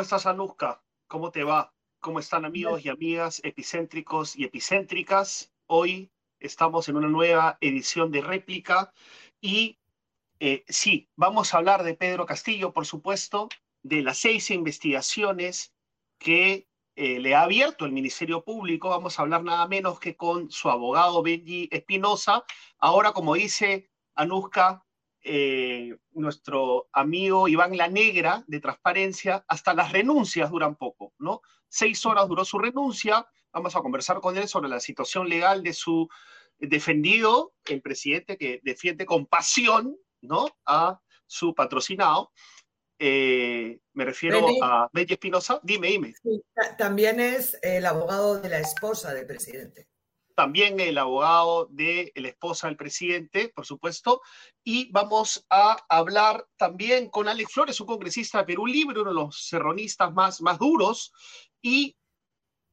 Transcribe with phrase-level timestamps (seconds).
[0.00, 0.82] ¿Cómo estás, Anuska?
[1.08, 1.74] ¿Cómo te va?
[2.00, 5.52] ¿Cómo están amigos y amigas epicéntricos y epicéntricas?
[5.66, 8.94] Hoy estamos en una nueva edición de réplica
[9.42, 9.78] y
[10.38, 13.50] eh, sí, vamos a hablar de Pedro Castillo, por supuesto,
[13.82, 15.74] de las seis investigaciones
[16.18, 18.88] que eh, le ha abierto el Ministerio Público.
[18.88, 22.42] Vamos a hablar nada menos que con su abogado Benji Espinosa.
[22.78, 24.82] Ahora, como dice Anuska,
[25.22, 31.42] eh, nuestro amigo Iván La Negra de Transparencia, hasta las renuncias duran poco, ¿no?
[31.68, 33.26] Seis horas duró su renuncia.
[33.52, 36.08] Vamos a conversar con él sobre la situación legal de su
[36.58, 40.48] defendido, el presidente que defiende con pasión, ¿no?
[40.66, 42.32] A su patrocinado.
[42.98, 45.60] Eh, me refiero a Benji Espinosa.
[45.62, 46.14] Dime, dime.
[46.76, 49.89] también es el abogado de la esposa del presidente
[50.40, 54.22] también el abogado de la esposa del presidente, por supuesto,
[54.64, 59.16] y vamos a hablar también con Alex Flores, un congresista de Perú Libre, uno de
[59.16, 61.12] los serronistas más, más duros,
[61.60, 61.94] y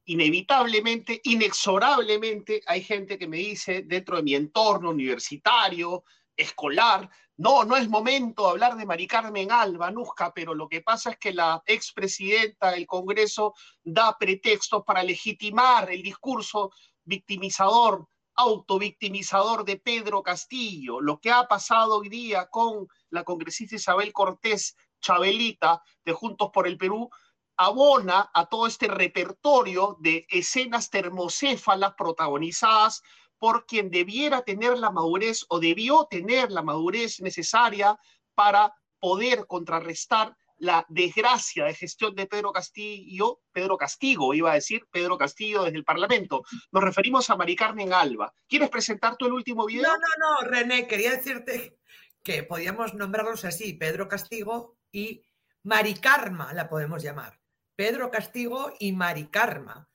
[0.06, 7.76] inevitablemente, inexorablemente, hay gente que me dice dentro de mi entorno universitario, escolar, no, no
[7.76, 11.34] es momento de hablar de Mari Carmen Alba, Nusca, pero lo que pasa es que
[11.34, 16.72] la expresidenta del Congreso da pretextos para legitimar el discurso
[17.08, 24.12] victimizador, autovictimizador de Pedro Castillo, lo que ha pasado hoy día con la congresista Isabel
[24.12, 27.08] Cortés Chabelita de Juntos por el Perú,
[27.56, 33.02] abona a todo este repertorio de escenas termocéfalas protagonizadas
[33.38, 37.98] por quien debiera tener la madurez o debió tener la madurez necesaria
[38.34, 44.86] para poder contrarrestar la desgracia de gestión de Pedro Castillo, Pedro Castigo, iba a decir
[44.90, 46.42] Pedro Castillo desde el Parlamento.
[46.72, 48.32] Nos referimos a Mari Carmen Alba.
[48.48, 49.82] ¿Quieres presentar tú el último video?
[49.82, 51.78] No, no, no, René, quería decirte
[52.22, 55.22] que podíamos nombrarlos así, Pedro Castigo y
[55.62, 57.40] Mari Carma, la podemos llamar.
[57.76, 59.88] Pedro Castigo y Mari Carma.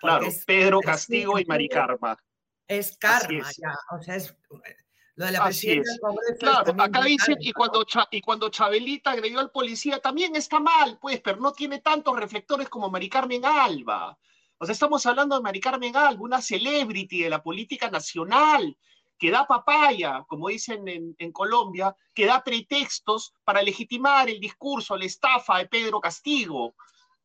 [0.00, 2.16] Claro, Pedro Castigo y Mari Carma.
[2.68, 4.36] Es karma, ya, o sea, es
[5.16, 5.90] lo de la presidenta
[6.38, 11.20] Claro, acá dicen, y cuando, y cuando Chabelita agredió al policía, también está mal, pues,
[11.20, 14.18] pero no tiene tantos reflectores como Mari Carmen Alba.
[14.58, 18.76] O sea, estamos hablando de Mari Carmen Alba, una celebrity de la política nacional,
[19.18, 25.06] que da papaya, como dicen en, Colombia, que da pretextos para legitimar el discurso, la
[25.06, 26.74] estafa de Pedro Castigo.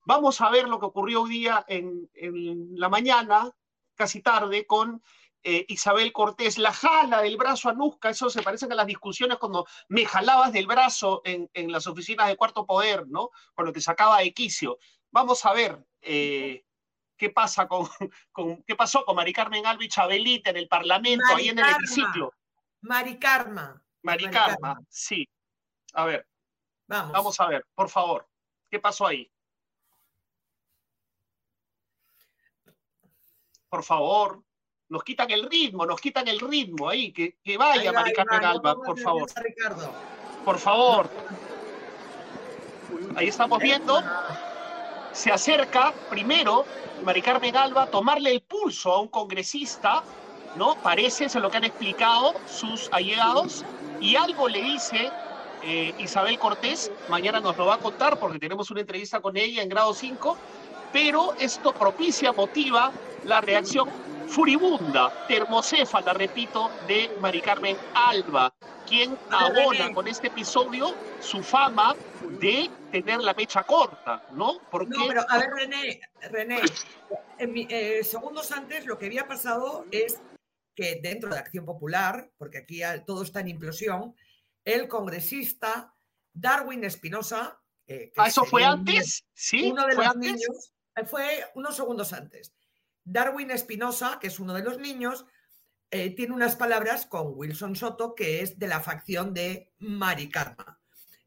[0.05, 3.51] Vamos a ver lo que ocurrió hoy día en, en la mañana,
[3.95, 5.03] casi tarde, con
[5.43, 9.37] eh, Isabel Cortés la jala del brazo a Nusca, eso se parece a las discusiones
[9.37, 13.31] cuando me jalabas del brazo en, las oficinas de Cuarto Poder, ¿no?
[13.55, 14.77] Cuando te sacaba de quicio.
[15.09, 16.63] Vamos a ver eh,
[17.17, 17.89] qué pasa con,
[18.67, 22.33] qué pasó con Mari Carmen Albi Chabelita en el Parlamento, ahí en el hemiciclo.
[22.81, 23.83] Mari Carma.
[24.03, 25.27] Mari Carma, sí.
[25.93, 26.27] A ver.
[26.87, 27.11] Vamos.
[27.13, 28.27] Vamos a ver, por favor.
[28.69, 29.31] ¿Qué pasó ahí?
[33.69, 34.43] Por favor
[34.91, 38.99] nos quitan el ritmo, nos quitan el ritmo ahí, que, vaya Mari Carmen Alba, por
[38.99, 39.29] favor.
[40.43, 41.09] Por favor.
[43.15, 44.03] Ahí estamos viendo.
[45.13, 46.65] Se acerca primero
[47.05, 50.03] Mari Carmen Alba a tomarle el pulso a un congresista,
[50.57, 50.75] ¿no?
[50.75, 53.63] Parece, eso es lo que han explicado sus allegados,
[54.01, 55.09] y algo le dice
[55.63, 59.63] eh, Isabel Cortés, mañana nos lo va a contar porque tenemos una entrevista con ella
[59.63, 60.37] en grado 5,
[60.91, 62.91] pero esto propicia, motiva
[63.23, 63.87] la reacción
[64.31, 68.55] furibunda, termocéfala, repito, de Mari Carmen Alba,
[68.87, 71.93] quien abona con este episodio su fama
[72.39, 74.59] de tener la mecha corta, ¿no?
[74.71, 74.97] Porque...
[74.97, 76.61] No, pero a ver, René, René,
[77.37, 80.21] eh, segundos antes lo que había pasado es
[80.73, 84.15] que dentro de Acción Popular, porque aquí todo está en implosión,
[84.63, 85.93] el congresista
[86.31, 87.59] Darwin Espinosa...
[87.85, 89.25] Eh, ¿Ah, eso fue antes?
[89.33, 92.53] Sí, uno de los niños, eh, fue unos segundos antes.
[93.03, 95.25] Darwin Espinosa, que es uno de los niños,
[95.89, 100.79] eh, tiene unas palabras con Wilson Soto, que es de la facción de Mari Karma.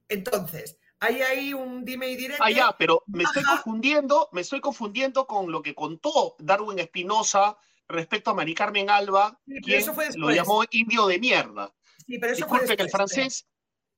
[0.08, 2.42] Entonces, hay ahí un dime y directo.
[2.42, 7.58] Ah, ya, pero me estoy confundiendo, me estoy confundiendo con lo que contó Darwin Espinosa
[7.88, 9.84] respecto a Mari Carmen Alba, quien
[10.16, 11.74] lo llamó indio de mierda.
[12.06, 13.46] Sí, pero eso Disculpe que el francés.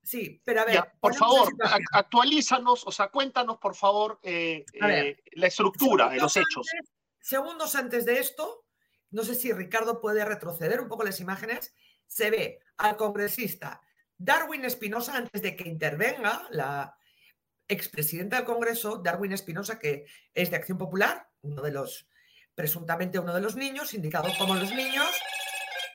[0.03, 0.93] Sí, pero a ver.
[1.01, 1.53] por favor,
[1.93, 6.67] actualízanos, o sea, cuéntanos, por favor, eh, eh, la estructura de los hechos.
[7.27, 8.65] Segundos antes de esto,
[9.11, 11.75] no sé si Ricardo puede retroceder un poco las imágenes,
[12.07, 13.81] se ve al congresista
[14.17, 16.97] Darwin Espinosa antes de que intervenga la
[17.67, 22.09] expresidenta del Congreso, Darwin Espinosa, que es de Acción Popular, uno de los,
[22.55, 25.11] presuntamente uno de los niños, indicado como los niños,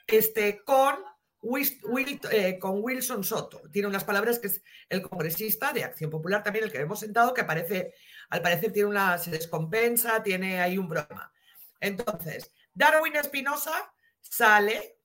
[0.07, 0.97] este, con
[1.43, 3.63] eh, con Wilson Soto.
[3.71, 7.33] Tiene unas palabras que es el congresista de Acción Popular, también el que hemos sentado,
[7.33, 7.95] que parece,
[8.31, 11.31] al parecer tiene una, se descompensa, tiene ahí un problema.
[11.79, 14.99] Entonces, Darwin Espinosa sale,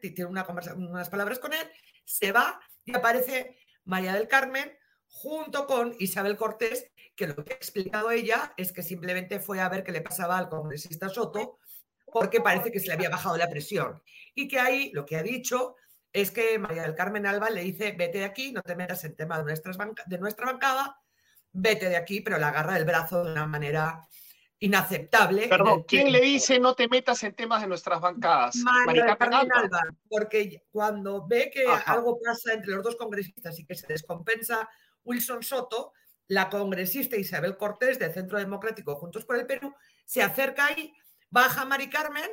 [0.00, 0.46] tiene una
[0.76, 1.68] unas palabras con él,
[2.04, 4.72] se va y aparece María del Carmen
[5.08, 9.68] junto con Isabel Cortés, que lo que ha explicado ella es que simplemente fue a
[9.68, 11.58] ver qué le pasaba al congresista Soto,
[12.06, 14.02] porque parece que se le había bajado la presión.
[14.36, 15.74] Y que ahí lo que ha dicho
[16.12, 19.16] es que María del Carmen Alba le dice, vete de aquí, no te metas en
[19.16, 21.00] tema de nuestra bancada,
[21.52, 24.06] vete de aquí, pero la agarra del brazo de una manera
[24.58, 25.48] inaceptable.
[25.48, 28.56] Perdón, ¿quién le dice no te metas en temas de nuestras bancadas?
[28.56, 33.86] María Alba, porque cuando ve que algo pasa entre los dos congresistas y que se
[33.86, 34.68] descompensa
[35.04, 35.92] Wilson Soto,
[36.28, 39.74] la congresista Isabel Cortés del Centro Democrático Juntos por el Perú
[40.04, 40.92] se acerca ahí
[41.30, 42.30] baja Mari Carmen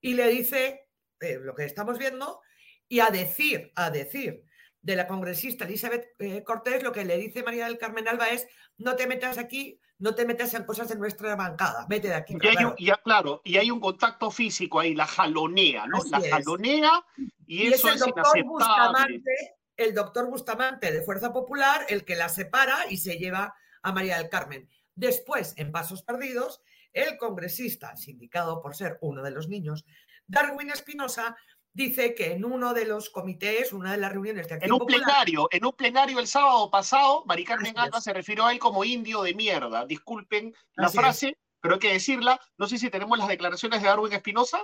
[0.00, 0.88] y le dice
[1.20, 2.40] eh, lo que estamos viendo
[2.88, 4.44] y a decir, a decir
[4.86, 8.46] de la congresista Elizabeth eh, Cortés, lo que le dice María del Carmen Alba es
[8.78, 12.36] no te metas aquí, no te metas en cosas de nuestra bancada, vete de aquí.
[12.40, 15.98] Y hay, un, claro, y hay un contacto físico ahí, la jalonea, ¿no?
[16.08, 17.04] la jalonea
[17.48, 22.28] y, eso es, el doctor Bustamante, el doctor Bustamante de Fuerza Popular el que la
[22.28, 24.68] separa y se lleva a María del Carmen.
[24.94, 26.62] Después, en Pasos Perdidos,
[26.92, 29.84] el congresista, sindicado por ser uno de los niños,
[30.28, 31.36] Darwin Espinosa,
[31.76, 34.64] dice que en uno de los comités, una de las reuniones de aquí.
[34.64, 38.52] En un plenario, en un plenario el sábado pasado, Mari Carmen Alba se refirió a
[38.52, 39.84] él como indio de mierda.
[39.84, 42.40] Disculpen la frase, pero hay que decirla.
[42.56, 44.58] No sé si tenemos las declaraciones de Darwin Espinosa.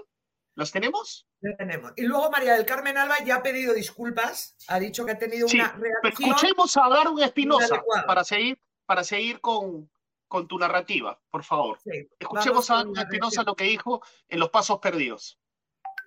[0.55, 1.27] ¿Las tenemos?
[1.41, 1.93] Las tenemos.
[1.97, 5.47] Y luego María del Carmen Alba ya ha pedido disculpas, ha dicho que ha tenido
[5.47, 6.31] una reacción.
[6.31, 9.91] Escuchemos a Darwin Espinosa para seguir, para seguir con,
[10.29, 11.79] con tu narrativa, por favor.
[12.19, 15.39] Escuchemos a Espinosa lo que dijo en Los Pasos Perdidos.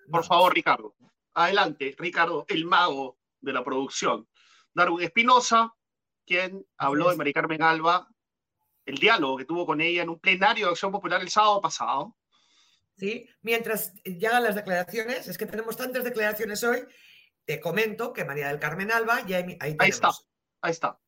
[0.10, 0.96] Por favor, Ricardo.
[1.34, 4.28] Adelante, Ricardo, el mago de la producción.
[4.74, 5.74] Darwin Espinosa,
[6.26, 8.08] quien habló de Mari Carmen Alba,
[8.86, 12.16] el diálogo que tuvo con ella en un plenario de Acción Popular el sábado pasado.
[12.98, 16.86] Sí, mientras llegan las declaraciones, es que tenemos tantas declaraciones hoy,
[17.44, 20.12] te comento que María del Carmen Alba ya ahí, ahí está,
[20.62, 21.00] ahí está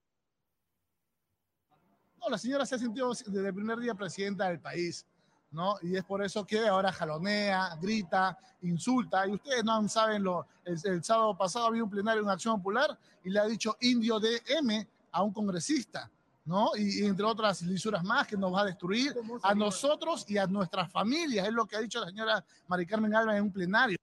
[2.29, 5.05] la señora se ha sentido desde el primer día presidenta del país,
[5.51, 5.75] ¿no?
[5.81, 9.27] Y es por eso que ahora jalonea, grita, insulta.
[9.27, 13.29] Y ustedes no saben, lo, el, sábado pasado había un plenario en Acción Popular y
[13.29, 16.09] le ha dicho indio de M a un congresista.
[16.45, 16.71] ¿no?
[16.77, 19.13] Y, entre otras lisuras más que nos va a destruir
[19.43, 23.13] a nosotros y a nuestras familias, es lo que ha dicho la señora Mari Carmen
[23.13, 23.97] Alba en un plenario.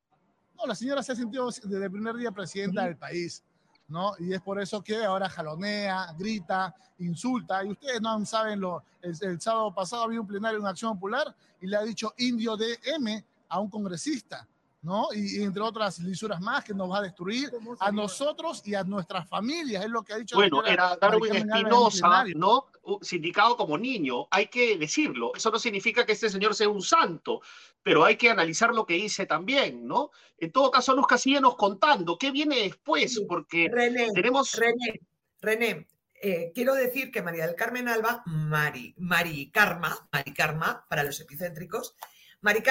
[0.56, 3.43] No, la señora se ha sentido desde el primer día presidenta del país.
[3.89, 4.13] ¿No?
[4.19, 7.65] Y es por eso que ahora jalonea, grita, insulta.
[7.65, 11.67] Y ustedes no saben, lo, el, sábado pasado había un plenario en Acción Popular y
[11.67, 14.47] le ha dicho indio de M a un congresista.
[14.85, 15.09] ¿No?
[15.15, 17.51] Y, entre otras lisuras más que nos va a destruir
[17.81, 20.37] a nosotros y a nuestras familias, es lo que ha dicho.
[20.37, 22.67] Bueno, era Darwin Espinosa, ¿no?
[23.01, 25.33] Sindicado como niño, hay que decirlo.
[25.35, 27.41] Eso no significa que este señor sea un santo,
[27.83, 30.11] pero hay que analizar lo que dice también, ¿no?
[30.39, 31.07] En todo caso, Luz
[31.41, 33.71] nos contando qué viene después, porque
[34.15, 34.53] tenemos...
[34.53, 35.01] René,
[35.41, 35.87] René,
[36.27, 41.21] eh, quiero decir que María del Carmen Alba, Mari, Mari Karma, Mari Karma para los
[41.21, 41.97] epicéntricos,
[42.44, 42.62] Mari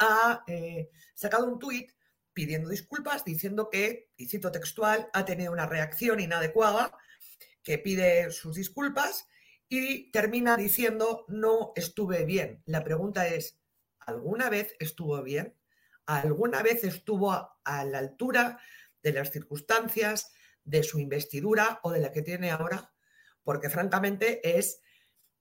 [0.00, 1.92] ha eh, sacado un tuit
[2.32, 6.90] pidiendo disculpas, diciendo que, y cito textual, ha tenido una reacción inadecuada,
[7.62, 9.28] que pide sus disculpas
[9.68, 12.64] y termina diciendo no estuve bien.
[12.66, 13.60] La pregunta es,
[14.00, 15.56] ¿alguna vez estuvo bien?
[16.04, 18.58] ¿Alguna vez estuvo a la altura
[19.04, 20.32] de las circunstancias,
[20.64, 22.92] de su investidura o de la que tiene ahora?
[23.44, 24.80] Porque francamente es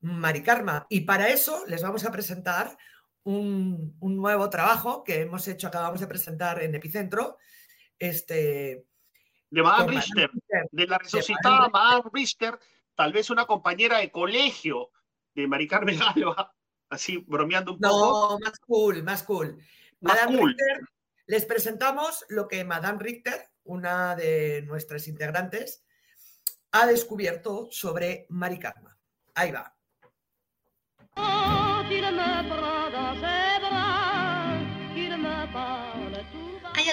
[0.01, 0.86] Mari Karma.
[0.88, 2.77] Y para eso les vamos a presentar
[3.24, 7.38] un, nuevo trabajo que hemos hecho, acabamos de presentar en Epicentro.
[7.98, 8.86] Este,
[9.50, 10.32] de Madame Richter,
[10.72, 12.58] de la resucitada Madame Richter,
[12.96, 14.90] tal vez una compañera de colegio
[15.36, 16.56] de Mari Carmen Alba,
[16.90, 18.30] así bromeando un poco.
[18.32, 19.58] No, más cool, más cool.
[20.00, 20.82] Madame Richter,
[21.28, 25.84] les presentamos lo que Madame Richter, una de nuestras integrantes,
[26.72, 28.94] ha descubierto sobre Mari Carmen.
[29.36, 29.75] Ahí va.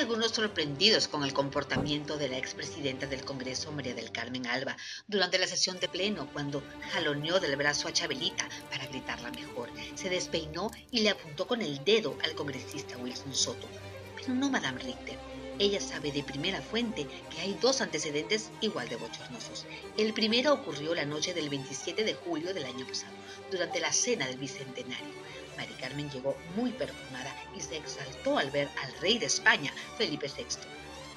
[0.09, 4.75] Algunos sorprendidos con el comportamiento de la expresidenta del Congreso, María del Carmen Alba,
[5.07, 6.63] durante la sesión de pleno, cuando
[6.95, 9.69] jaloneó del brazo a Chabelita para gritarla mejor.
[9.97, 13.69] Se despeinó y le apuntó con el dedo al congresista Wilson Soto.
[14.17, 15.19] Pero no Madame Richter.
[15.59, 19.67] Ella sabe de primera fuente que hay dos antecedentes igual de bochornosos.
[19.99, 23.13] El primero ocurrió la noche del 27 de julio del año pasado,
[23.51, 25.28] durante la cena del Bicentenario.
[25.59, 30.31] Mari Carmen llegó muy perfumada y se exaltó al ver al rey de España, Felipe
[30.35, 30.47] VI.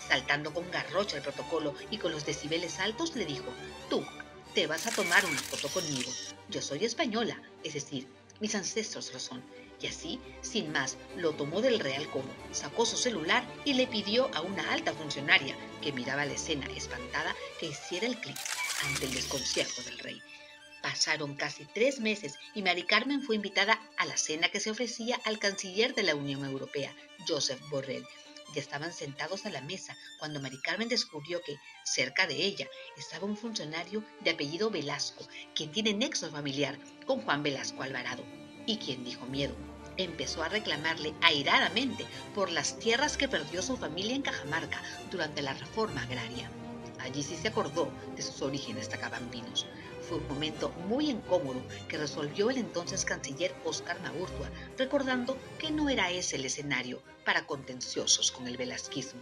[0.06, 3.46] Saltando con garrocha el protocolo y con los decibeles altos, le dijo,
[3.88, 4.04] tú,
[4.56, 6.12] te vas a tomar una foto conmigo.
[6.50, 8.08] Yo soy española, es decir,
[8.40, 9.44] mis ancestros lo son.
[9.80, 14.30] Y así, sin más, lo tomó del real como, sacó su celular y le pidió
[14.34, 18.38] a una alta funcionaria que miraba la escena espantada que hiciera el clic
[18.84, 20.22] ante el desconcierto del rey.
[20.82, 25.20] Pasaron casi tres meses y Mari Carmen fue invitada a la cena que se ofrecía
[25.26, 26.96] al canciller de la Unión Europea,
[27.28, 28.08] Joseph Borrell.
[28.56, 33.28] Ya estaban sentados a la mesa cuando Mari Carmen descubrió que, cerca de ella, estaba
[33.28, 38.26] un funcionario de apellido Velasco, quien tiene nexo familiar con Juan Velasco Alvarado,
[38.66, 39.56] y quien dijo miedo.
[39.98, 45.54] Empezó a reclamarle airadamente por las tierras que perdió su familia en Cajamarca durante la
[45.54, 46.50] reforma agraria.
[47.00, 49.68] Allí sí se acordó de sus orígenes tacabambinos
[50.12, 55.88] fue un momento muy incómodo que resolvió el entonces canciller Oscar Maurtua, recordando que no
[55.88, 59.22] era ese el escenario para contenciosos con el velasquismo.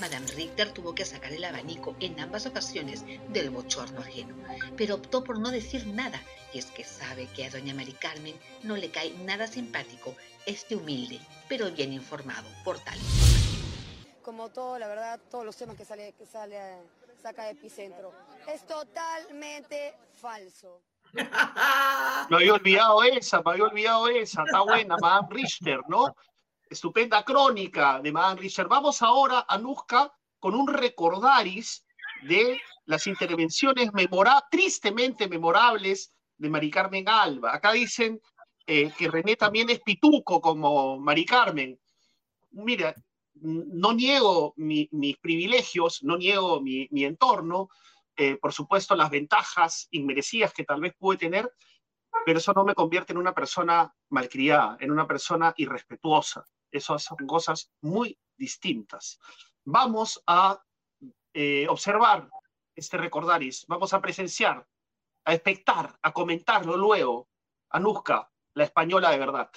[0.00, 4.34] Madame Richter tuvo que sacar el abanico en ambas ocasiones del bochorno ajeno,
[4.76, 6.20] pero optó por no decir nada,
[6.52, 10.74] y es que sabe que a doña Mari Carmen no le cae nada simpático este
[10.74, 12.98] humilde, pero bien informado portal.
[14.22, 16.58] Como todo, la verdad, todos los temas que sale, que sale
[17.20, 18.12] saca epicentro.
[18.48, 20.82] Es totalmente falso.
[22.30, 24.44] Me había olvidado esa, me había olvidado esa.
[24.44, 26.14] Está buena, Madame Richter, ¿no?
[26.68, 28.68] Estupenda crónica de Madame Richter.
[28.68, 31.84] Vamos ahora a Nusca con un recordaris
[32.22, 33.90] de las intervenciones
[34.50, 37.54] tristemente memorables de Mari Carmen Alba.
[37.54, 38.20] Acá dicen
[38.66, 41.78] eh, que René también es pituco como Mari Carmen.
[42.52, 42.94] Mira,
[43.40, 47.68] no niego mis privilegios, no niego mi, entorno,
[48.16, 51.52] eh, por supuesto las ventajas inmerecidas que tal vez pude tener,
[52.24, 56.44] pero eso no me convierte en una persona malcriada, en una persona irrespetuosa.
[56.70, 59.18] Esas son cosas muy distintas.
[59.64, 60.62] Vamos a
[61.32, 62.28] eh, observar
[62.74, 64.66] este recordaris, vamos a presenciar,
[65.24, 67.28] a expectar, a comentarlo luego.
[67.70, 69.50] Anuska, la española de verdad.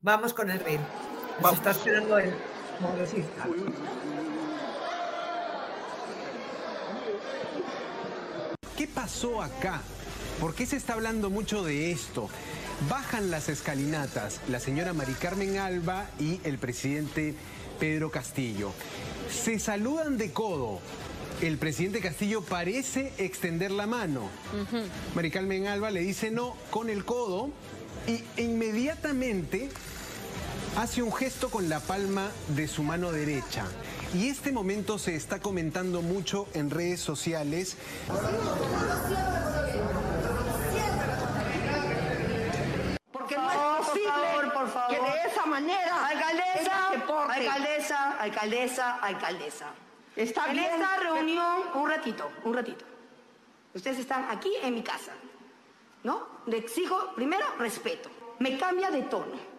[0.00, 2.32] Vamos con el ritmo está esperando el
[8.76, 9.80] ¿Qué pasó acá?
[10.40, 12.28] ¿Por qué se está hablando mucho de esto?
[12.88, 17.34] Bajan las escalinatas la señora Mari Carmen Alba y el presidente
[17.78, 18.72] Pedro Castillo.
[19.30, 20.80] Se saludan de codo.
[21.42, 24.28] El presidente Castillo parece extender la mano.
[25.14, 27.50] Mari Carmen Alba le dice no con el codo
[28.06, 29.68] y inmediatamente
[30.76, 33.64] hace un gesto con la palma de su mano derecha.
[34.14, 37.76] Y este momento se está comentando mucho en redes sociales.
[43.12, 49.66] Porque no es posible por favor, que de esa manera, alcaldesa, alcaldesa, alcaldesa, alcaldesa.
[50.16, 52.84] Está en esta reunión, un ratito, un ratito.
[53.74, 55.12] Ustedes están aquí en mi casa,
[56.02, 56.26] ¿no?
[56.46, 58.10] Le exijo primero respeto.
[58.40, 59.49] Me cambia de tono.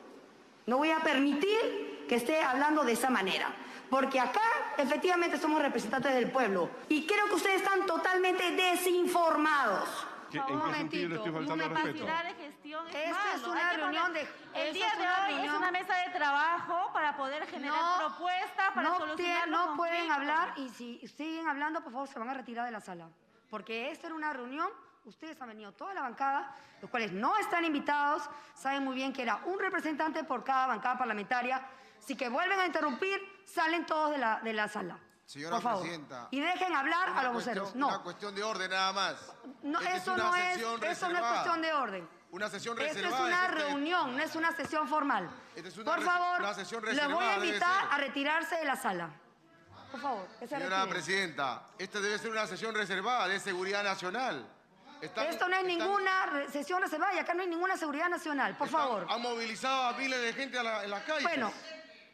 [0.66, 3.54] No voy a permitir que esté hablando de esa manera.
[3.90, 4.42] Porque acá
[4.78, 6.70] efectivamente somos representantes del pueblo.
[6.88, 10.08] Y creo que ustedes están totalmente desinformados.
[10.34, 12.06] ¿En qué sentido le estoy faltando respeto?
[12.06, 14.28] de gestión es Esta es una reunión de...
[14.54, 18.98] El día de hoy es una mesa de trabajo para poder generar propuestas, para no
[18.98, 22.72] solucionar No pueden hablar y si siguen hablando, por favor, se van a retirar de
[22.72, 23.10] la sala.
[23.50, 24.70] Porque esta era una reunión
[25.04, 29.24] Ustedes han venido toda la bancada, los cuales no están invitados, saben muy bien que
[29.24, 31.68] era un representante por cada bancada parlamentaria.
[32.00, 35.00] Si que vuelven a interrumpir, salen todos de la, de la sala.
[35.26, 35.82] Señora por favor.
[35.82, 36.28] Presidenta.
[36.30, 37.76] Y dejen hablar a los voceros.
[37.76, 37.88] No.
[37.88, 39.34] Una cuestión de orden nada más.
[39.64, 42.10] No, eso, no es, eso no es cuestión de orden.
[42.32, 43.08] Una sesión reservada.
[43.08, 45.30] Esto es una reunión, no es una sesión formal.
[45.84, 46.42] por favor,
[46.94, 49.10] les voy a invitar a retirarse de la sala.
[49.92, 54.48] Por favor, Señora Presidenta, esta debe ser una sesión reservada de seguridad nacional.
[55.02, 59.08] Esto no es ninguna sesión reservada y acá no hay ninguna seguridad nacional, por favor.
[59.10, 61.24] Han movilizado a miles de gente en las calles.
[61.24, 61.52] Bueno,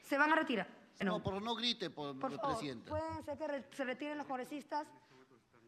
[0.03, 0.67] se van a retirar.
[1.01, 4.87] No, por no grite, por, por favor, ¿Pueden ser que se retiren los congresistas?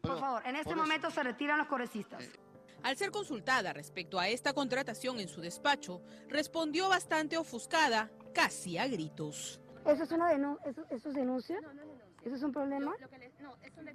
[0.00, 2.24] Por favor, en este momento se retiran los congresistas.
[2.24, 2.32] Eh.
[2.82, 8.88] Al ser consultada respecto a esta contratación en su despacho, respondió bastante ofuscada, casi a
[8.88, 9.60] gritos.
[9.86, 10.70] ¿Eso es una denuncia?
[10.70, 11.60] ¿Eso, ¿Eso es denuncia?
[12.24, 12.94] ¿Eso es un problema?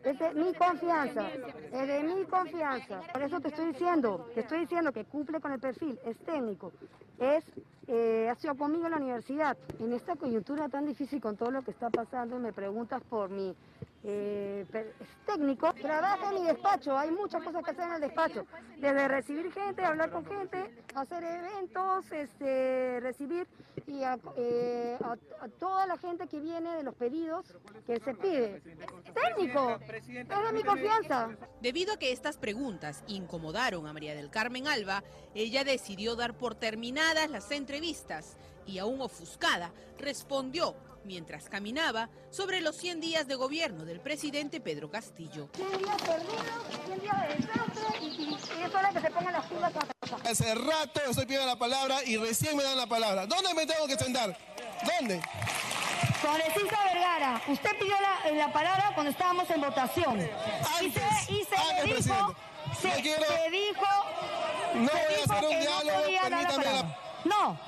[0.03, 3.01] Es de mi confianza, es de mi confianza.
[3.11, 6.71] Por eso te estoy diciendo, te estoy diciendo que cumple con el perfil, es técnico,
[7.19, 7.43] es,
[7.87, 9.57] eh, ha sido conmigo en la universidad.
[9.79, 13.55] En esta coyuntura tan difícil con todo lo que está pasando, me preguntas por mi
[14.03, 14.65] eh,
[15.25, 18.45] técnico, trabajo en mi despacho, hay muchas cosas que hacer en el despacho,
[18.77, 23.47] desde recibir gente, hablar con gente, hacer eventos, este, recibir
[23.87, 24.97] y a, eh,
[25.59, 27.45] toda la gente que viene de los pedidos
[27.87, 28.61] que se pide.
[29.37, 31.29] Es mi confianza.
[31.61, 36.55] Debido a que estas preguntas incomodaron a María del Carmen Alba, ella decidió dar por
[36.55, 43.85] terminadas las entrevistas y aún ofuscada respondió mientras caminaba sobre los 100 días de gobierno
[43.85, 45.49] del presidente Pedro Castillo.
[45.55, 46.45] 100 días perdidos,
[46.85, 49.73] 100 días de desastre y, es hora que se pongan las pilas
[50.23, 53.27] Hace rato estoy pidiendo la palabra y recién me dan la palabra.
[53.27, 54.35] ¿Dónde me tengo que sentar?
[54.97, 55.21] ¿Dónde?
[56.25, 60.29] Congresista Vergara, usted pidió la, la, palabra cuando estábamos en votación.
[60.79, 61.55] Antes, y se,
[61.85, 62.35] y se dijo,
[62.81, 63.85] se, quiero, se, dijo,
[64.75, 66.97] no voy a hacer un diálogo, la...
[67.25, 67.59] No,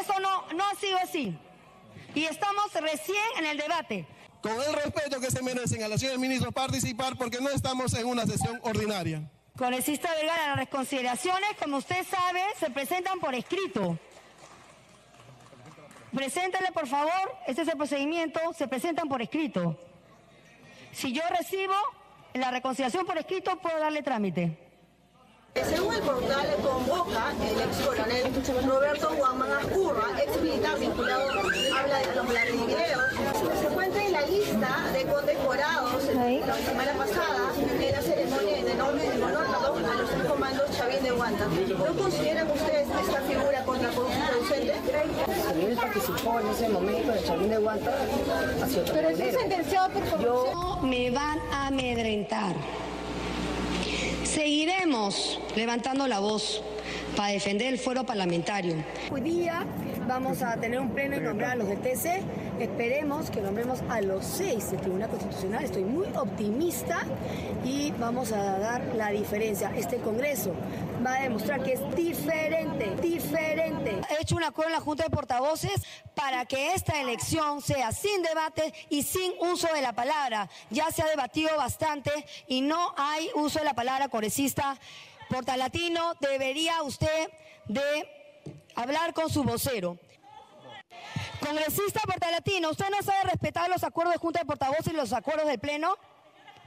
[0.00, 1.38] eso no, no ha sido así
[2.14, 4.06] y estamos recién en el debate.
[4.42, 8.06] Con el respeto que se merecen a la señora ministro participar porque no estamos en
[8.06, 9.30] una sesión ordinaria.
[9.56, 13.98] Congresista Vergara, las reconsideraciones, como usted sabe, se presentan por escrito.
[16.14, 19.76] Preséntale, por favor, este es el procedimiento, se presentan por escrito.
[20.92, 21.74] Si yo recibo
[22.34, 24.56] la reconciliación por escrito, puedo darle trámite.
[25.54, 32.14] Según el portal convoca el ex coronel Roberto Guamán Ascurra, ex militar vinculado, habla de
[32.14, 33.02] los ladrilleros.
[33.60, 38.94] Se encuentra en la lista de condecorados la semana pasada en la ceremonia de honor,
[38.94, 39.67] de
[40.18, 41.46] tres comandos Chavín de Guanta.
[41.46, 44.74] ¿No consideran ustedes esta figura contraproducente?
[45.54, 47.92] Si él participó en ese momento de Chavín de Guanta,
[48.92, 50.90] Pero es sentenciado por corrupción.
[50.90, 52.54] me van a amedrentar.
[54.24, 56.62] Seguiremos levantando la voz
[57.16, 58.74] para defender el fuero parlamentario.
[59.10, 59.64] Hoy día
[60.06, 62.22] vamos a tener un pleno y nombrar a los del TC.
[62.60, 65.62] Esperemos que nombremos a los seis del Tribunal Constitucional.
[65.62, 67.04] Estoy muy optimista
[67.64, 69.72] y vamos a dar la diferencia.
[69.76, 70.52] Este Congreso
[71.06, 74.00] va a demostrar que es diferente, diferente.
[74.10, 75.84] He hecho un acuerdo en la Junta de Portavoces
[76.16, 80.50] para que esta elección sea sin debate y sin uso de la palabra.
[80.70, 82.10] Ya se ha debatido bastante
[82.48, 84.76] y no hay uso de la palabra congresista
[85.30, 86.14] portalatino.
[86.20, 87.30] Debería usted
[87.66, 88.08] de
[88.74, 89.96] hablar con su vocero.
[91.48, 95.46] Congresista portalatino, ¿usted no sabe respetar los acuerdos de Junta de Portavoces y los acuerdos
[95.46, 95.96] del Pleno?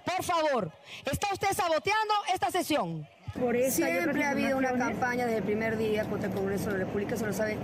[0.04, 0.72] Por favor,
[1.06, 3.08] ¿está usted saboteando esta sesión?
[3.40, 6.80] Por eso Siempre ha habido una campaña desde el primer día contra el Congreso de
[6.80, 7.60] la República, se lo saben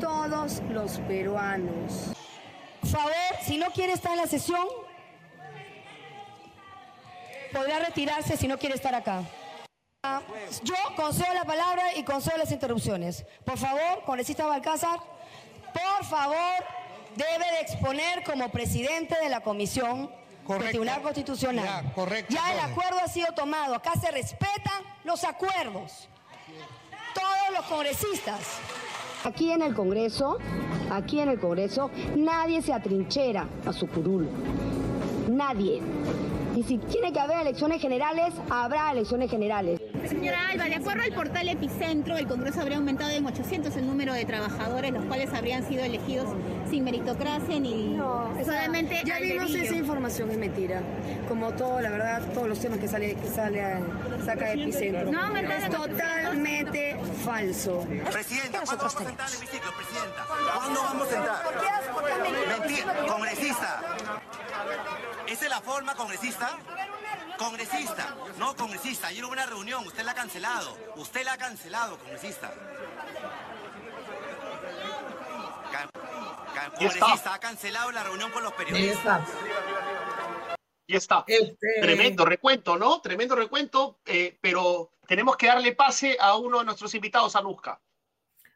[0.00, 2.14] todos los peruanos.
[2.80, 3.12] Por favor,
[3.44, 4.66] si no quiere estar en la sesión,
[7.52, 9.22] podrá retirarse si no quiere estar acá.
[10.62, 13.26] Yo concedo la palabra y concedo las interrupciones.
[13.44, 14.98] Por favor, congresista Balcázar,
[15.74, 16.64] por favor,
[17.16, 20.10] debe de exponer como presidente de la comisión
[20.48, 21.64] del Tribunal Constitucional.
[21.64, 23.74] Ya, correcto, ya el acuerdo ha sido tomado.
[23.74, 26.08] Acá se respetan los acuerdos.
[27.14, 28.38] Todos los congresistas.
[29.24, 30.38] Aquí en el Congreso,
[30.90, 34.28] aquí en el Congreso, nadie se atrinchera a su curul.
[35.28, 35.80] Nadie.
[36.54, 39.80] Y si tiene que haber elecciones generales, habrá elecciones generales.
[40.08, 44.12] Señora Alba, de acuerdo al portal Epicentro, el Congreso habría aumentado en 800 el número
[44.12, 46.28] de trabajadores, los cuales habrían sido elegidos
[46.70, 49.02] sin meritocracia ni no, solamente.
[49.04, 50.80] Ya vimos esa información, es mentira.
[51.28, 53.80] Como todo, la verdad, todos los temas que sale, que sale a,
[54.24, 55.10] saca Epicentro.
[55.10, 57.84] No, es totalmente falso.
[58.12, 60.26] Presidenta, ¿cuándo vamos a sentar al hemiciclo, Presidenta?
[60.54, 62.58] ¿Cuándo vamos a sentar?
[62.60, 63.82] Mentira, congresista.
[65.26, 66.58] ¿Esa es la forma, congresista?
[67.38, 71.98] Congresista, no congresista, ayer hubo una reunión, usted la ha cancelado, usted la ha cancelado,
[71.98, 72.52] congresista.
[76.78, 79.28] congresista, ha cancelado la reunión con los periodistas.
[80.86, 81.24] Y está.
[81.26, 81.80] Este...
[81.80, 83.00] Tremendo recuento, ¿no?
[83.00, 87.80] Tremendo recuento, eh, pero tenemos que darle pase a uno de nuestros invitados, Anuska.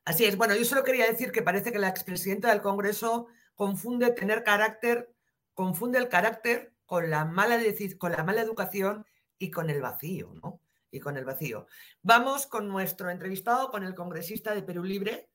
[0.04, 0.36] Así es.
[0.36, 5.10] Bueno, yo solo quería decir que parece que la expresidenta del Congreso confunde tener carácter
[5.58, 7.60] confunde el carácter con la mala,
[7.98, 9.04] con la mala educación
[9.40, 10.60] y con el vacío, ¿no?
[10.92, 11.66] Y con el vacío.
[12.00, 15.32] Vamos con nuestro entrevistado, con el congresista de Perú Libre,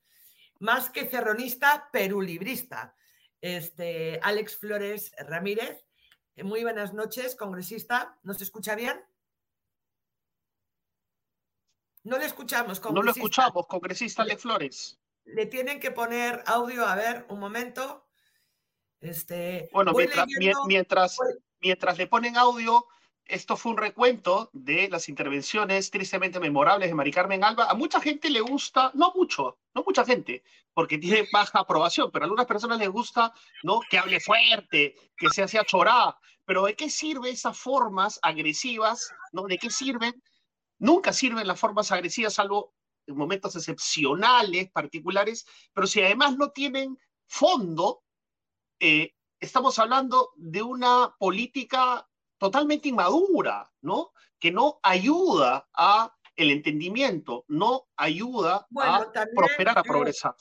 [0.60, 2.96] más que cerronista, perulibrista,
[3.42, 5.86] este, Alex Flores Ramírez.
[6.38, 8.18] Muy buenas noches, congresista.
[8.24, 9.04] ¿Nos escucha bien?
[12.04, 12.94] No le escuchamos, congresista.
[12.94, 15.02] No lo escuchamos, congresista Alex Flores.
[15.26, 18.03] Le tienen que poner audio, a ver, un momento.
[19.04, 19.92] Este, bueno,
[20.66, 21.18] mientras,
[21.60, 22.88] mientras, le ponen audio,
[23.26, 27.70] esto fue un recuento de las intervenciones tristemente memorables de Mari Carmen Alba.
[27.70, 32.24] A mucha gente le gusta, no mucho, no mucha gente, porque tiene baja aprobación, pero
[32.24, 33.82] a algunas personas les gusta ¿no?
[33.90, 36.18] que hable fuerte, que se hace chorá.
[36.46, 39.14] Pero ¿de qué sirve esas formas agresivas?
[39.34, 39.44] ¿no?
[39.44, 40.14] ¿De qué sirven?
[40.80, 42.74] Nunca sirven las formas agresivas, salvo
[43.06, 48.04] en momentos excepcionales, particulares, pero si además no tienen fondo,
[48.86, 52.06] eh, estamos hablando de una política
[52.38, 54.12] totalmente inmadura, ¿no?
[54.38, 60.36] Que no ayuda a el entendimiento, no ayuda a prosperar, a progresar.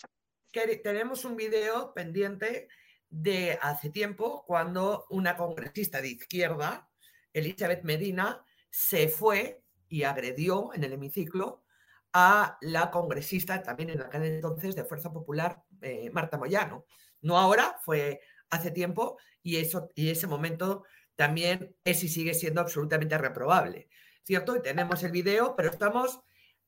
[0.83, 2.67] tenemos un video pendiente
[3.09, 6.91] de hace tiempo cuando una congresista de izquierda,
[7.33, 11.63] Elizabeth Medina, se fue y agredió en el hemiciclo
[12.13, 16.87] a la congresista también en aquel entonces de Fuerza Popular, eh, Marta Moyano.
[17.23, 18.21] No ahora, fue
[18.53, 20.85] hace tiempo y, eso, y ese momento
[21.17, 23.89] también es y sigue siendo absolutamente reprobable,
[24.23, 24.57] ¿cierto?
[24.57, 26.21] Y tenemos el video, pero estamos,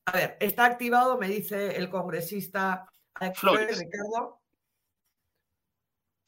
[0.05, 3.79] a ver, está activado, me dice el congresista Alex Flores.
[3.79, 4.41] Ricardo.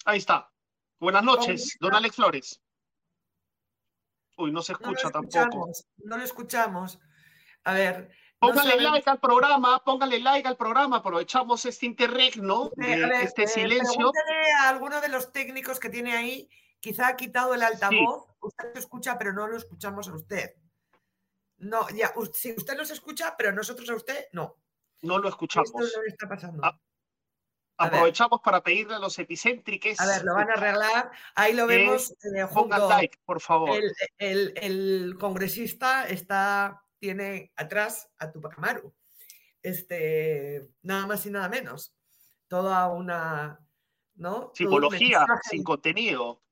[0.06, 0.50] Ahí está.
[1.00, 2.62] Buenas noches, don Alex Flores.
[4.38, 5.72] Uy, no se escucha tampoco.
[5.98, 7.00] No lo escuchamos.
[7.64, 8.12] A ver.
[8.40, 14.12] Póngale like al programa, póngale like al programa, aprovechamos este interregno, de este eh, silencio.
[14.60, 18.80] a alguno de los técnicos que tiene ahí Quizá ha quitado el altavoz, usted lo
[18.80, 20.56] escucha, pero no lo escuchamos a usted.
[21.58, 24.56] No, ya, si usted nos escucha, pero nosotros a usted no.
[25.02, 25.70] No lo escuchamos.
[25.70, 26.80] Esto no está pasando.
[27.78, 30.00] aprovechamos para pedirle a los epicéntriques.
[30.00, 31.12] A ver, lo van a arreglar.
[31.34, 32.12] Ahí lo vemos.
[32.12, 33.80] Eh, pongan like, por favor.
[34.20, 38.94] El, congresista está, tiene atrás a Tupac Amaru.
[39.62, 41.96] Este, nada más y nada menos.
[42.48, 43.60] Toda una.
[44.18, 44.52] ¿no?
[44.54, 46.44] Sin contenido.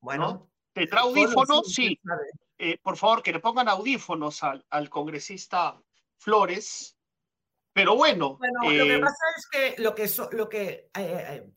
[0.00, 0.50] Bueno.
[0.72, 1.72] ¿Te trae audífonos?
[1.72, 1.98] Sí.
[2.58, 5.80] Eh, por favor, que le pongan audífonos al, congresista
[6.16, 6.96] Flores.
[7.72, 8.36] Pero bueno.
[8.38, 11.52] Bueno, lo que eh, pasa es que lo que, lo que eh,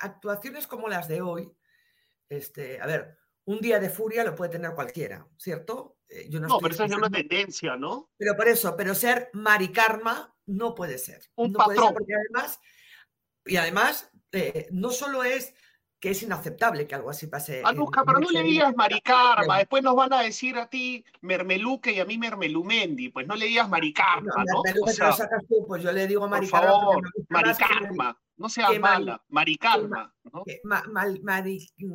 [0.00, 1.52] actuaciones como las de hoy,
[2.28, 5.98] este, a ver, un día de furia lo puede tener cualquiera, ¿cierto?
[6.28, 8.10] Yo no, pero esa es una tendencia, ¿no?
[8.16, 11.22] Pero por eso, pero ser maricarma no puede ser.
[11.34, 11.92] Un patrón.
[11.94, 12.60] porque además,
[13.44, 14.10] y además,
[14.70, 15.54] no solo es
[15.98, 17.62] que es inaceptable que algo así pase.
[17.64, 22.00] Anuska, pero no le digas maricarma, después nos van a decir a ti mermeluque y
[22.00, 24.60] a mí mermelumendi, pues no le digas maricarma, ¿no?
[24.82, 25.16] O sea,
[25.48, 26.72] tú, pues yo le digo maricarma.
[26.72, 30.14] Por favor, maricarma, no seas mala, maricarma.
[30.24, 30.44] ¿no?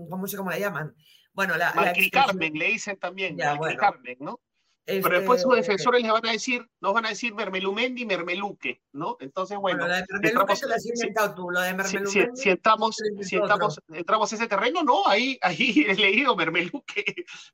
[0.09, 0.95] ¿Cómo se cómo la llaman?
[1.39, 1.71] Bueno, la,
[2.11, 4.41] Carmen le dicen también, ya, Carmen, ¿no?
[4.85, 8.05] Pero después sus este, defensores les van a decir, nos van a decir Mermelumendi y
[8.05, 9.15] Mermeluque, ¿no?
[9.21, 9.87] Entonces, bueno.
[9.87, 12.35] lo de Mermeluque se lo has inventado tú, lo de Mermelumendi.
[12.35, 17.05] Si, entramos, si entramos ese terreno, no, ahí, ahí he leído Mermeluque,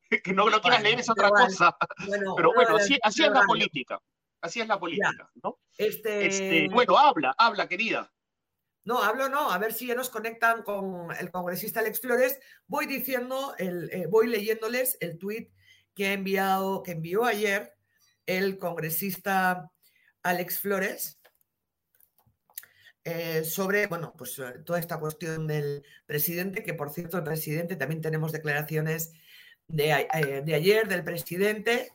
[0.23, 1.77] que no lo quieras leer es otra cosa.
[2.35, 3.99] Pero bueno, así, así es la política,
[4.41, 5.59] así es la política, ¿no?
[5.77, 6.25] Este...
[6.25, 6.69] este...
[6.69, 8.11] bueno, habla, habla, querida.
[8.85, 12.39] No, hablo no, a ver si ya nos conectan con el congresista Alex Flores.
[12.67, 15.49] Voy diciendo, el, eh, voy leyéndoles el tuit
[15.95, 17.73] que ha enviado, que envió ayer
[18.27, 19.71] el congresista
[20.21, 21.19] Alex Flores
[23.03, 27.75] eh, sobre, bueno, pues eh, toda esta cuestión del presidente, que por cierto, el presidente,
[27.75, 29.13] también tenemos declaraciones
[29.67, 31.91] de, ayer del presidente.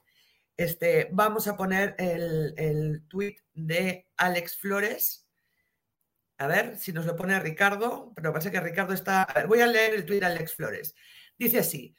[0.57, 5.30] Este, vamos a poner el, el tuit de Alex Flores.
[6.40, 9.24] A ver si nos lo pone Ricardo, pero parece que Ricardo está.
[9.24, 10.94] A ver, voy a leer el tuit de Alex Flores.
[11.38, 11.94] Dice así: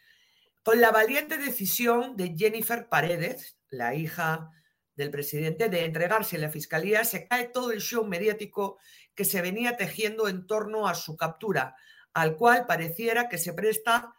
[0.63, 4.49] con la valiente decisión de Jennifer Paredes, la hija
[4.95, 8.79] del presidente, de entregarse a la fiscalía, se cae todo el show mediático
[9.13, 11.75] que se venía tejiendo en torno a su captura,
[12.15, 14.11] al cual pareciera que se presta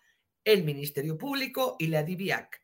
[0.44, 2.62] el Ministerio Público y la DIVIAC.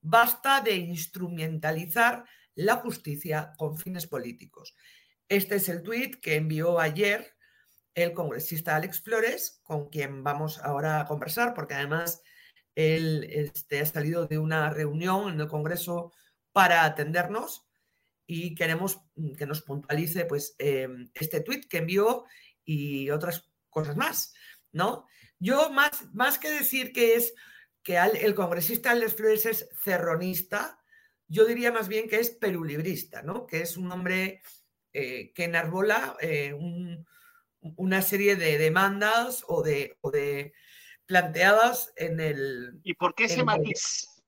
[0.00, 2.24] Basta de instrumentalizar
[2.56, 4.74] la justicia con fines políticos.
[5.28, 7.34] Este es el tuit que envió ayer
[7.94, 12.22] el congresista Alex Flores, con quien vamos ahora a conversar, porque además
[12.74, 16.12] él este, ha salido de una reunión en el Congreso
[16.52, 17.66] para atendernos
[18.26, 22.24] y queremos mm, que nos puntualice pues, em, este tuit que envió
[22.64, 24.34] y otras cosas más,
[24.72, 25.06] ¿no?
[25.38, 27.34] Yo más, más que decir que es
[27.82, 30.78] que el congresista Alex Flores es cerronista,
[31.28, 33.46] yo diría más bien que es perulibrista, ¿no?
[33.46, 34.42] Que es un hombre
[34.98, 36.54] eh, que enarbola eh,
[37.60, 40.54] una serie de demandas o de, o de
[41.04, 42.80] planteadas en el...
[42.82, 44.22] ¿Y por qué ese matiz?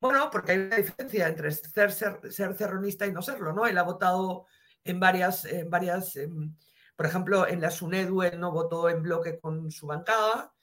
[0.00, 3.66] Bueno, porque hay una diferencia entre ser, ser, cerronista y no serlo, ¿no?
[3.66, 4.46] Él ha votado
[4.84, 6.54] en varias, en varias em,
[6.94, 10.54] por ejemplo, en la SUNEDU él no votó en bloque con su bancada,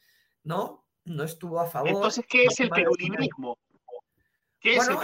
[0.44, 0.84] ¿no?
[1.06, 1.89] no estuvo a favor.
[1.89, 3.58] Entonces, ¿qué es el perulinismo?
[4.63, 4.95] ¿Qué es el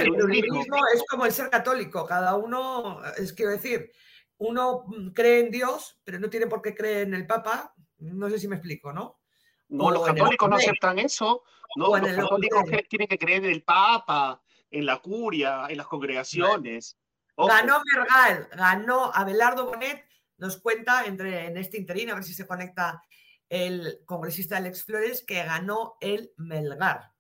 [0.96, 2.06] es como el ser católico.
[2.06, 3.92] Cada uno, es quiero decir,
[4.38, 7.76] uno cree en Dios, pero no tiene por qué creer en el Papa.
[7.98, 9.20] No sé si me explico, ¿no?
[9.68, 11.44] No, los católicos no aceptan eso.
[11.76, 14.42] No, los católicos tienen que creer en el Papa,
[14.72, 16.98] en la curia, en las congregaciones.
[17.38, 20.06] Ganó Mergal, ganó Abelardo Bonet,
[20.38, 23.04] nos cuenta entre, en este interino, a ver si se conecta
[23.50, 27.12] el congresista Alex Flores, que ganó el Melgar.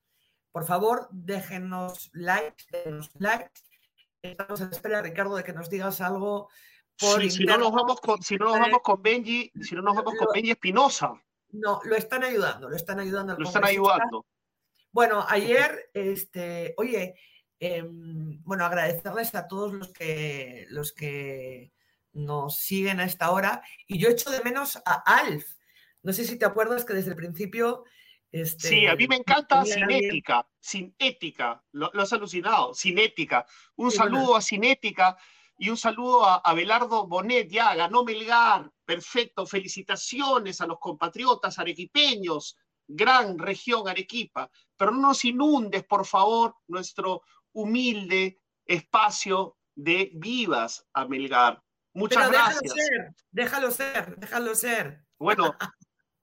[0.52, 3.62] Por favor, déjenos likes, déjenos likes.
[4.22, 6.50] Estamos a la espera, Ricardo, de que nos digas algo.
[7.00, 9.96] Por si no nos vamos con, si no nos vamos con Benji, si no nos
[9.96, 11.14] vamos con Benji Espinosa.
[11.52, 13.36] No, lo están ayudando, lo están ayudando.
[13.38, 14.26] Lo están ayudando.
[14.92, 17.16] Bueno, ayer, este, oye,
[17.60, 21.72] em, bueno, agradecerles a todos los que, los que
[22.12, 23.62] nos siguen a esta hora.
[23.88, 25.46] Y yo echo de menos a Alf.
[26.02, 27.86] No sé si te acuerdas que desde el principio.
[28.32, 33.46] Este, sí, a mí me encanta Cinética, Cinética, lo, lo, has alucinado, Cinética.
[33.76, 35.18] Un saludo a Cinética
[35.58, 41.58] y un saludo a, a Belardo Bonet, ya ganó Melgar, perfecto, felicitaciones a los compatriotas
[41.58, 42.56] arequipeños,
[42.88, 51.06] gran región Arequipa, pero no nos inundes, por favor, nuestro humilde espacio de vivas a
[51.06, 51.63] Melgar.
[51.94, 52.74] Muchas gracias.
[53.32, 55.06] Déjalo ser, déjalo ser, déjalo ser.
[55.18, 55.56] Bueno,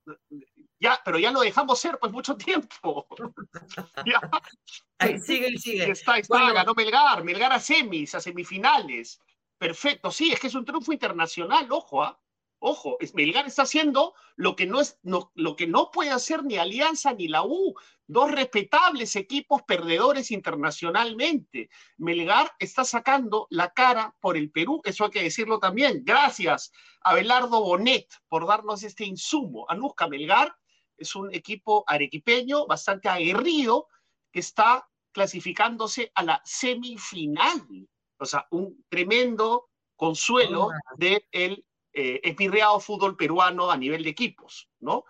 [0.78, 3.06] ya, pero ya lo dejamos ser pues mucho tiempo.
[4.98, 5.90] Ahí sigue y sigue.
[5.90, 9.20] Está, está, ganó Melgar, Melgar a semis, a semifinales.
[9.58, 12.20] Perfecto, sí, es que es un triunfo internacional, ojo, ¿ah?
[12.58, 16.56] Ojo, Melgar está haciendo lo que no es no, lo que no puede hacer ni
[16.56, 17.74] Alianza ni la U,
[18.06, 21.68] dos respetables equipos perdedores internacionalmente.
[21.98, 26.02] Melgar está sacando la cara por el Perú, eso hay que decirlo también.
[26.04, 29.66] Gracias a Belardo Bonet por darnos este insumo.
[29.68, 30.56] Anuska Melgar
[30.96, 33.88] es un equipo arequipeño bastante aguerrido
[34.32, 37.88] que está clasificándose a la semifinal.
[38.18, 44.68] O sea, un tremendo consuelo del de eh, espirreado fútbol peruano a nivel de equipos,
[44.80, 45.04] ¿no?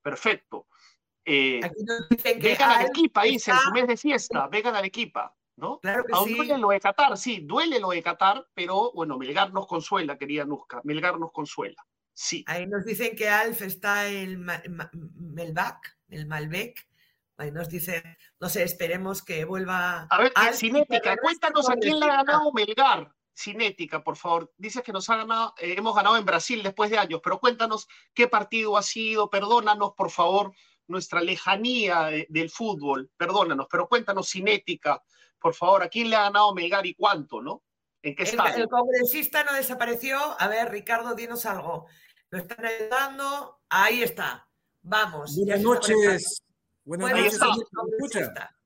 [0.00, 0.66] Perfecto.
[1.24, 1.60] Eh,
[2.40, 5.78] vengan a Arequipa, dicen, en su mes de fiesta, vengan a Arequipa, ¿no?
[5.80, 6.34] Claro que Aún sí.
[6.34, 10.46] duele lo de Qatar, sí, duele lo de Qatar, pero bueno, Melgar nos consuela, querida
[10.46, 12.44] Nusca, Melgar nos consuela, sí.
[12.46, 16.88] Ahí nos dicen que Alf está el Melbac, el Malbec.
[17.36, 18.02] Ahí nos dicen,
[18.38, 20.02] no sé, esperemos que vuelva.
[20.10, 23.14] A ver, Alf, Cinética, cuéntanos a quién le ha ganado Melgar.
[23.34, 24.52] Cinética, por favor.
[24.58, 27.88] Dices que nos ha ganado, eh, hemos ganado en Brasil después de años, pero cuéntanos
[28.12, 30.52] qué partido ha sido, perdónanos, por favor,
[30.86, 35.02] nuestra lejanía de- del fútbol, perdónanos, pero cuéntanos Cinética,
[35.38, 37.62] por favor, a quién le ha ganado Melgar y cuánto, ¿no?
[38.02, 38.64] ¿En qué El, estadio?
[38.64, 40.18] el congresista no desapareció.
[40.38, 41.86] A ver, Ricardo, dinos algo.
[42.30, 43.60] Lo están ayudando.
[43.68, 44.48] Ahí está.
[44.82, 45.36] Vamos.
[45.36, 46.42] Buenas está noches.
[46.84, 47.38] Buenas noches,
[47.74, 48.56] congresista.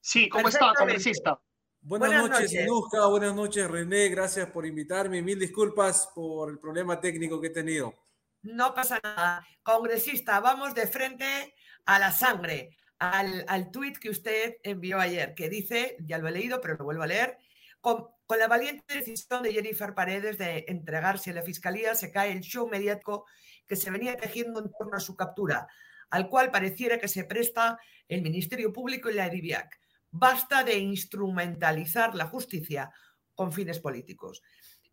[0.00, 1.40] Sí, ¿cómo está, congresista?
[1.80, 2.62] Buenas, Buenas noches.
[2.62, 3.06] Anuska.
[3.06, 4.08] Buenas noches, René.
[4.08, 5.22] Gracias por invitarme.
[5.22, 7.94] Mil disculpas por el problema técnico que he tenido.
[8.42, 9.46] No pasa nada.
[9.62, 15.48] Congresista, vamos de frente a la sangre, al, al tuit que usted envió ayer, que
[15.48, 17.38] dice, ya lo he leído, pero lo vuelvo a leer,
[17.82, 18.06] con,
[18.38, 22.66] la valiente decisión de Jennifer Paredes de entregarse a la fiscalía, se cae el show
[22.66, 23.26] mediático
[23.66, 25.68] que se venía tejiendo en torno a su captura,
[26.08, 29.78] al cual pareciera que se presta el Ministerio Público y la EDIVIAC.
[30.10, 32.90] Basta de instrumentalizar la justicia
[33.34, 34.42] con fines políticos.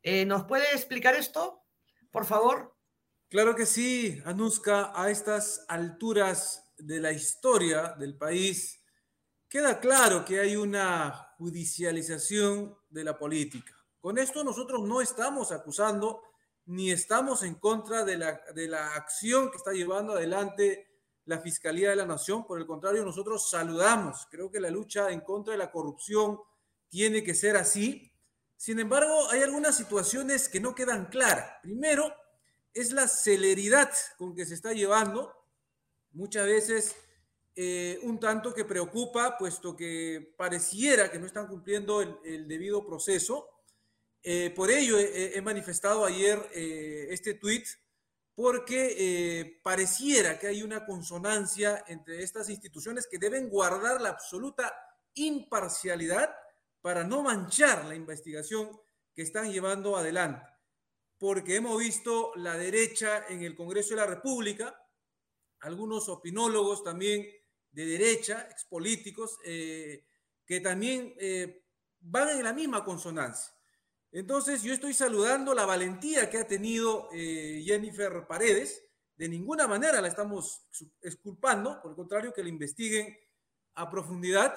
[0.03, 1.63] Eh, ¿Nos puede explicar esto,
[2.11, 2.75] por favor?
[3.29, 4.91] Claro que sí, Anuska.
[4.93, 8.83] A estas alturas de la historia del país,
[9.47, 13.73] queda claro que hay una judicialización de la política.
[14.01, 16.21] Con esto nosotros no estamos acusando
[16.65, 20.87] ni estamos en contra de la, de la acción que está llevando adelante
[21.25, 22.45] la Fiscalía de la Nación.
[22.45, 24.27] Por el contrario, nosotros saludamos.
[24.29, 26.39] Creo que la lucha en contra de la corrupción
[26.89, 28.11] tiene que ser así.
[28.57, 31.53] Sin embargo, hay algunas situaciones que no quedan claras.
[31.63, 32.13] Primero,
[32.73, 35.33] es la celeridad con que se está llevando.
[36.11, 36.95] Muchas veces
[37.55, 43.49] eh, un tanto que preocupa, puesto que pareciera que no están cumpliendo el, debido proceso.
[44.21, 47.65] Eh, por ello he, he manifestado ayer eh, este tuit,
[48.39, 54.73] porque eh, pareciera que hay una consonancia entre estas instituciones que deben guardar la absoluta
[55.15, 56.33] imparcialidad
[56.79, 58.79] para no manchar la investigación
[59.13, 60.47] que están llevando adelante.
[61.17, 64.73] Porque hemos visto la derecha en el Congreso de la República,
[65.59, 67.27] algunos opinólogos también
[67.79, 70.03] de derecha, expolíticos, eh,
[70.45, 71.63] que también eh,
[72.01, 73.53] van en la misma consonancia.
[74.11, 78.83] Entonces yo estoy saludando la valentía que ha tenido eh, Jennifer Paredes
[79.15, 80.65] de ninguna manera la estamos
[81.01, 83.17] exculpando, por el contrario, que la investiguen
[83.75, 84.55] a profundidad.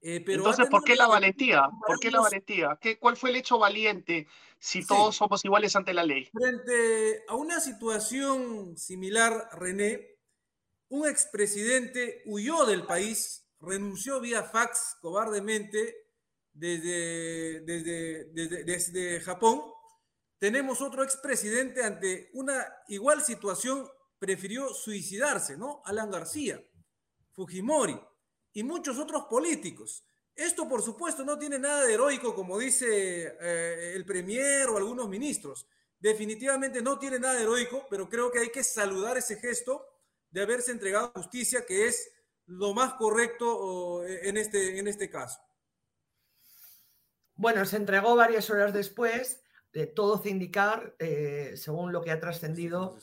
[0.00, 1.68] Eh, pero Entonces, ¿por qué la valentía?
[1.86, 2.78] ¿Por qué la valentía?
[2.80, 4.26] ¿Qué, ¿Cuál fue el hecho valiente
[4.58, 6.28] si todos somos iguales ante la ley?
[6.32, 10.15] Frente a una situación similar, René,
[10.88, 16.06] un expresidente huyó del país, renunció vía fax cobardemente
[16.52, 19.62] desde, desde, desde, Japón.
[20.38, 25.82] Tenemos otro expresidente ante una igual situación, prefirió suicidarse, ¿no?
[25.84, 26.62] Alan García,
[27.32, 27.98] Fujimori
[28.52, 30.04] y muchos otros políticos.
[30.34, 35.08] Esto, por supuesto, no tiene nada de heroico, como dice eh, el Premier o algunos
[35.08, 35.66] ministros.
[35.98, 39.84] Definitivamente no tiene nada de heroico, pero creo que hay que saludar ese gesto
[40.36, 42.12] de haberse entregado justicia, que es
[42.44, 45.40] lo más correcto en este, en este caso.
[47.36, 52.98] Bueno, se entregó varias horas después, de todo indicar, eh, según lo que ha trascendido,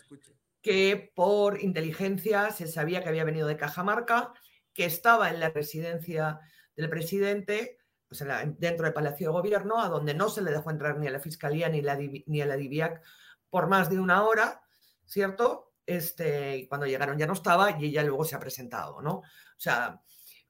[0.61, 4.31] que por inteligencia se sabía que había venido de Cajamarca,
[4.71, 6.39] que estaba en la residencia
[6.75, 8.23] del presidente, pues
[8.59, 11.19] dentro del Palacio de Gobierno, a donde no se le dejó entrar ni a la
[11.19, 11.81] Fiscalía ni,
[12.27, 13.01] ni a la DIVIAC
[13.49, 14.61] por más de una hora,
[15.03, 15.72] ¿cierto?
[15.85, 19.15] Este, cuando llegaron ya no estaba y ella luego se ha presentado, ¿no?
[19.17, 19.23] O
[19.57, 20.01] sea,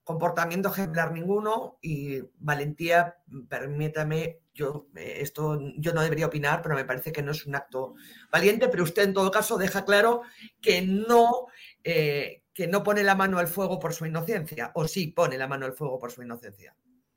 [0.03, 3.17] comportamiento ejemplar ninguno y valentía,
[3.47, 7.55] permítame, yo eh, esto yo no debería opinar, pero me parece que no es un
[7.55, 7.95] acto
[8.31, 10.21] valiente, pero usted en todo caso deja claro
[10.61, 11.47] que no,
[11.83, 15.47] eh, que no pone la mano al fuego por su inocencia, o sí pone la
[15.47, 16.75] mano al fuego por su inocencia.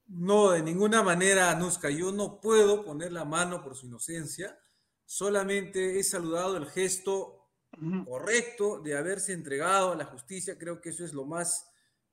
[0.09, 4.57] No, de ninguna manera, Anuska, yo no puedo poner la mano por su inocencia,
[5.05, 7.46] solamente he saludado el gesto
[8.05, 10.59] correcto de haberse entregado a la justicia.
[10.59, 11.67] Creo que eso es lo más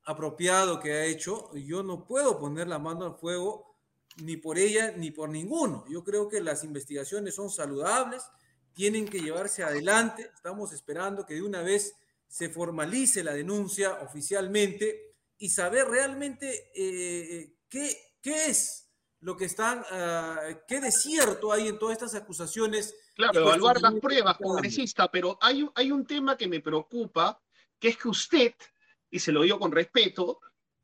[0.05, 1.53] apropiado que ha hecho.
[1.55, 3.77] Yo no puedo poner la mano al fuego
[4.17, 5.85] ni por ella ni por ninguno.
[5.89, 8.23] Yo creo que las investigaciones son saludables,
[8.73, 10.29] tienen que llevarse adelante.
[10.35, 11.95] Estamos esperando que de una vez
[12.27, 18.89] se formalice la denuncia oficialmente y saber realmente eh, qué, qué es
[19.19, 24.37] lo que están, uh, qué desierto hay en todas estas acusaciones Claro, evaluar las pruebas,
[24.37, 27.39] congresista, pero hay, hay un tema que me preocupa,
[27.79, 28.55] que es que usted,
[29.11, 30.39] y se lo digo con respeto,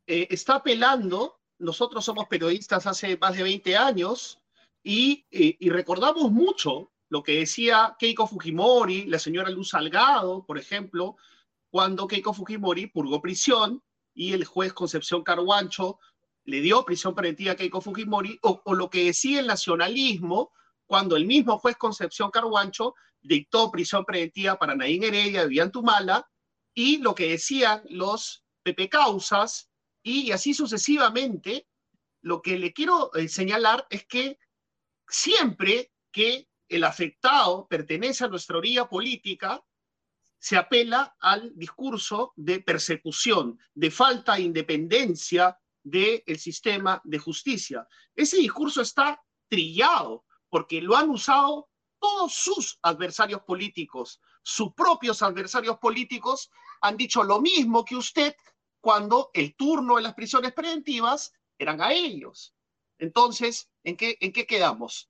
[0.06, 4.40] eh, está apelando, nosotros somos periodistas hace más de 20 años,
[4.84, 10.58] y, eh, y, recordamos mucho lo que decía Keiko Fujimori, la señora Luz Salgado, por
[10.58, 11.18] ejemplo,
[11.72, 16.00] cuando Keiko Fujimori purgó prisión y el juez Concepción Carguancho
[16.46, 20.52] le dio prisión preventiva a Keiko Fujimori, o, o lo que decía el nacionalismo,
[20.90, 26.28] cuando el mismo juez Concepción Carhuancho dictó prisión preventiva para Naín Heredia de Villantumala
[26.74, 29.70] y lo que decían los PP causas
[30.02, 31.68] y así sucesivamente,
[32.22, 34.40] lo que le quiero eh, señalar es que
[35.08, 39.64] siempre que el afectado pertenece a nuestra orilla política,
[40.40, 47.88] se apela al discurso de persecución, de falta de independencia del sistema de justicia.
[48.16, 55.78] Ese discurso está trillado porque lo han usado todos sus adversarios políticos, sus propios adversarios
[55.80, 56.50] políticos
[56.82, 58.36] han dicho lo mismo que usted
[58.80, 62.56] cuando el turno de las prisiones preventivas eran a ellos.
[62.98, 65.10] Entonces, ¿en qué, en qué quedamos?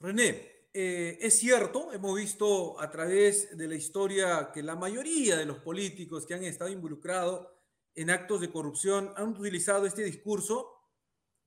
[0.00, 5.46] René, eh, es cierto, hemos visto a través de la historia que la mayoría de
[5.46, 7.48] los políticos que han estado involucrados
[7.94, 10.72] en actos de corrupción han utilizado este discurso.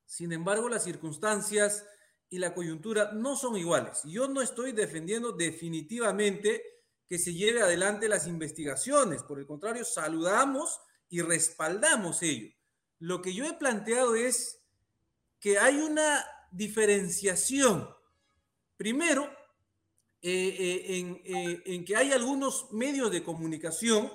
[0.05, 1.86] Sin embargo, las circunstancias
[2.31, 4.01] y la coyuntura no son iguales.
[4.05, 6.63] Yo no estoy defendiendo definitivamente
[7.07, 12.49] que se lleve adelante las investigaciones, por el contrario, saludamos y respaldamos ello.
[12.99, 14.61] Lo que yo he planteado es
[15.41, 17.89] que hay una diferenciación,
[18.77, 19.25] primero,
[20.21, 24.09] eh, eh, eh, en, que hay algunos medios de comunicación,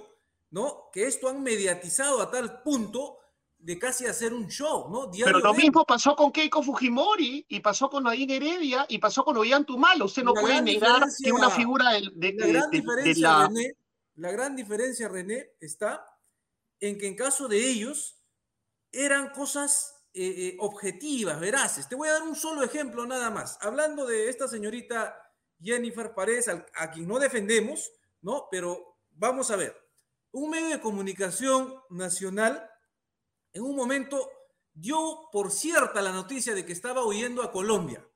[0.50, 0.88] ¿no?
[0.90, 3.18] Que esto han mediatizado a tal punto
[3.66, 5.10] de casi hacer un show, ¿no?
[5.10, 9.36] Pero lo mismo pasó con Keiko Fujimori y pasó con Nadine Heredia y pasó con
[9.36, 10.04] Ollantumala.
[10.04, 13.76] Usted no puede negar que una figura de, la, gran diferencia, René,
[14.14, 16.06] la gran diferencia, René, está
[16.78, 18.22] en que en caso de ellos
[18.92, 21.88] eran cosas eh, eh, objetivas, veraces.
[21.88, 23.58] Te voy a dar un solo ejemplo nada más.
[23.60, 25.12] Hablando de esta señorita
[25.60, 27.90] Jennifer Paredes, a quien no defendemos,
[28.22, 28.46] ¿no?
[28.48, 29.76] Pero vamos a ver.
[30.30, 32.70] Un medio de comunicación nacional
[33.56, 34.30] en un momento
[34.72, 38.06] dio por cierta la noticia de que estaba huyendo a Colombia,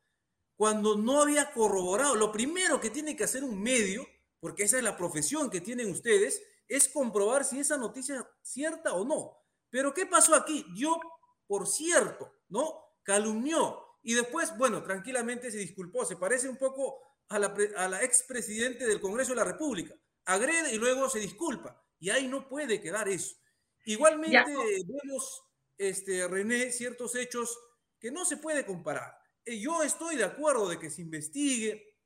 [0.54, 2.14] cuando no había corroborado.
[2.14, 4.06] Lo primero que tiene que hacer un medio,
[4.38, 8.92] porque esa es la profesión que tienen ustedes, es comprobar si esa noticia es cierta
[8.92, 9.38] o no.
[9.70, 10.66] Pero ¿qué pasó aquí?
[10.74, 11.00] Dio
[11.46, 12.78] por cierto, ¿no?
[13.02, 13.82] Calumnió.
[14.02, 16.04] Y después, bueno, tranquilamente se disculpó.
[16.04, 19.94] Se parece un poco a la, a la expresidente del Congreso de la República.
[20.26, 21.82] Agrede y luego se disculpa.
[21.98, 23.39] Y ahí no puede quedar eso.
[23.84, 24.54] Igualmente
[24.86, 25.42] vemos,
[25.78, 27.58] este, René, ciertos hechos
[27.98, 29.20] que no se puede comparar.
[29.44, 31.96] Eh, yo estoy de acuerdo de que se investigue,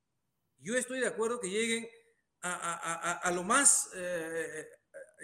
[0.59, 1.89] yo estoy de acuerdo que lleguen
[2.41, 4.69] a, lo más, eh,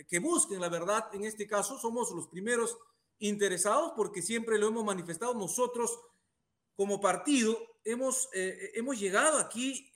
[0.09, 1.15] que busquen la verdad.
[1.15, 2.79] En este caso, somos los primeros
[3.19, 5.99] interesados porque siempre lo hemos manifestado nosotros
[6.75, 7.59] como partido.
[7.85, 9.93] Hemos, eh, hemos llegado aquí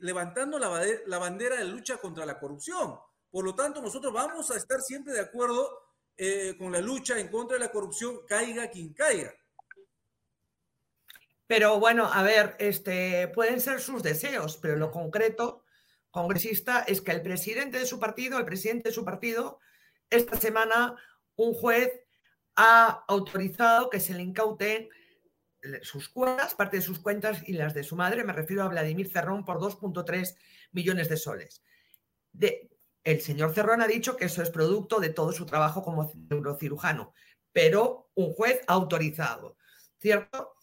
[0.00, 2.98] levantando la, la bandera de lucha contra la corrupción.
[3.30, 5.83] Por lo tanto, nosotros vamos a estar siempre de acuerdo
[6.58, 9.34] con la lucha en contra de la corrupción, caiga quien caiga.
[11.46, 15.64] Pero bueno, a ver, este, pueden ser sus deseos, pero lo concreto,
[16.10, 19.60] congresista, es que el presidente de su partido, el presidente de su partido,
[20.08, 20.96] esta semana
[21.36, 21.90] un juez
[22.56, 24.88] ha autorizado que se le incauten
[25.82, 29.10] sus cuentas, parte de sus cuentas y las de su madre, me refiero a Vladimir
[29.10, 30.36] Cerrón, por 2.3
[30.72, 31.62] millones de soles.
[33.04, 37.12] El señor Cerrón ha dicho que eso es producto de todo su trabajo como neurocirujano,
[37.52, 39.56] pero un juez autorizado,
[40.00, 40.54] ¿cierto?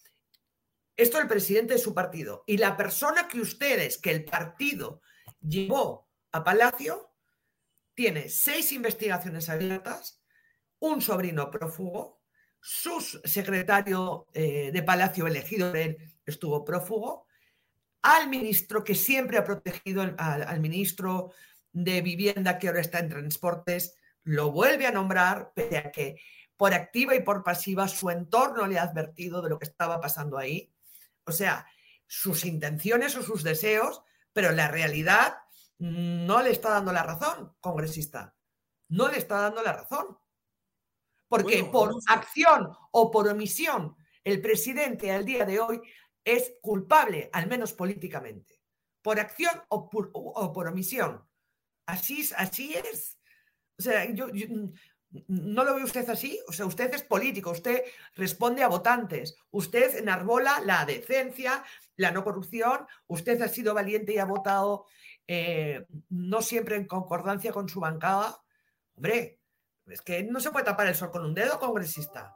[0.98, 2.44] Esto el presidente de su partido.
[2.48, 5.02] Y la persona que ustedes, que el partido
[5.40, 7.12] llevó a Palacio,
[7.94, 10.22] tiene seis investigaciones abiertas,
[10.80, 12.22] un sobrino prófugo,
[12.60, 17.28] su secretario eh, de Palacio elegido de él estuvo prófugo,
[18.04, 21.34] al ministro que siempre ha protegido al ministro
[21.72, 26.18] de Vivienda que ahora está en Transportes, lo vuelve a nombrar, pese a que
[26.58, 30.38] por activa y por pasiva su entorno le ha advertido de lo que estaba pasando
[30.38, 30.72] ahí.
[31.26, 31.66] O sea,
[32.08, 34.04] sus intenciones o sus deseos,
[34.34, 35.38] pero la realidad
[35.80, 38.36] no le está dando la razón, congresista.
[38.90, 40.18] No le está dando la razón.
[41.28, 45.82] Porque por acción o por omisión, el presidente al día de hoy
[46.24, 48.62] es culpable, al menos políticamente.
[49.02, 51.28] Por acción o por, omisión.
[51.86, 53.18] Así, así es.
[53.78, 54.28] O sea, yo,
[55.28, 56.40] ¿No lo ve usted así?
[56.48, 57.84] O sea, usted es político, usted
[58.16, 61.66] responde a votantes, usted enarbola la decencia,
[61.98, 64.86] la no corrupción, usted ha sido valiente y ha votado
[65.28, 68.42] eh, no siempre en concordancia con su bancada.
[68.96, 69.40] Hombre,
[69.86, 72.34] es que no se puede tapar el sol con un dedo, congresista.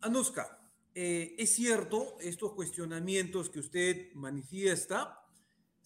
[0.00, 0.58] Anuska,
[0.94, 5.19] eh, es cierto estos cuestionamientos que usted manifiesta,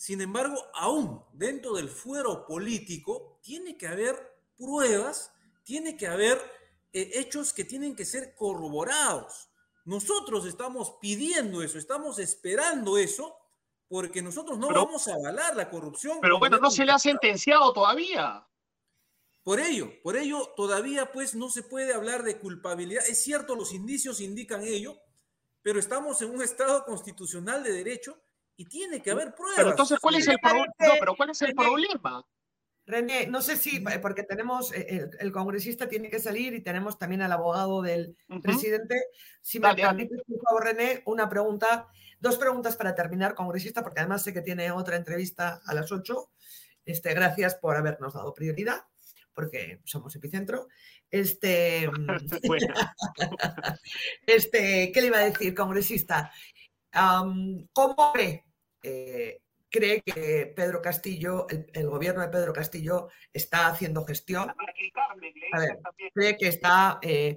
[0.04, 5.32] sin embargo, aún dentro del fuero político tiene que haber pruebas
[5.62, 6.38] tiene que haber
[6.92, 9.48] eh, hechos que tienen que ser corroborados.
[9.86, 13.34] Nosotros estamos pidiendo eso, estamos esperando eso,
[13.88, 16.18] porque nosotros no vamos a avalar la corrupción.
[16.20, 18.46] Pero bueno, no se le ha sentenciado todavía.
[19.42, 23.06] Por ello, por ello todavía pues no se puede hablar de culpabilidad.
[23.08, 24.98] Es cierto, los indicios indican ello,
[25.62, 28.18] pero estamos en un estado constitucional de derecho
[28.56, 29.56] y tiene que haber pruebas.
[29.56, 30.38] Pero entonces, ¿cuál es el,
[30.78, 32.24] pero ¿cuál es el problema?
[32.86, 37.22] René, no sé si, porque tenemos, eh, el, congresista tiene que salir y tenemos también
[37.22, 39.06] al abogado del presidente.
[39.40, 41.88] Si me permites, por favor, René, una pregunta,
[42.20, 46.30] dos preguntas para terminar, congresista, porque además sé que tiene otra entrevista a las 8.
[46.84, 48.84] Este, gracias por habernos dado prioridad,
[49.32, 50.68] porque somos epicentro.
[51.10, 51.90] Este,
[54.26, 56.30] este ¿qué le iba a decir, congresista?
[56.94, 58.12] ¿Cómo
[58.82, 59.40] eh,
[59.74, 64.52] cree que Pedro Castillo, el, gobierno de Pedro Castillo está haciendo gestión.
[66.14, 67.36] cree que está eh,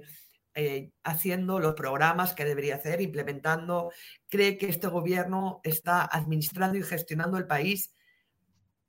[0.54, 3.90] eh, haciendo los programas que debería hacer, implementando,
[4.28, 7.92] cree que este gobierno está administrando y gestionando el país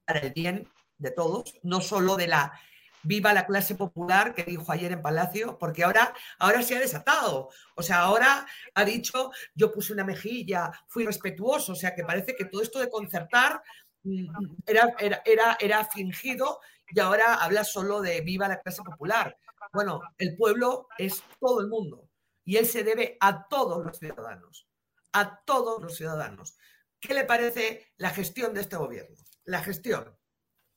[0.06, 0.68] para el bien
[1.00, 2.60] de todos, no solo de la
[3.04, 7.50] viva la clase popular que dijo ayer en Palacio, porque ahora, ahora se ha desatado.
[7.76, 12.36] O sea, ahora ha dicho, yo puse una mejilla, fui respetuoso, o sea, que parece
[12.36, 13.62] que todo esto de concertar
[14.04, 14.28] mm,
[14.66, 14.96] era,
[15.26, 16.60] era, era, fingido
[16.92, 19.38] y ahora habla solo de viva la clase popular.
[19.72, 22.10] Bueno, el pueblo es todo el mundo
[22.44, 24.68] y él se debe a todos los ciudadanos,
[25.14, 26.58] a todos los ciudadanos.
[27.00, 29.16] ¿Qué le parece la gestión de este gobierno?
[29.46, 30.18] La gestión.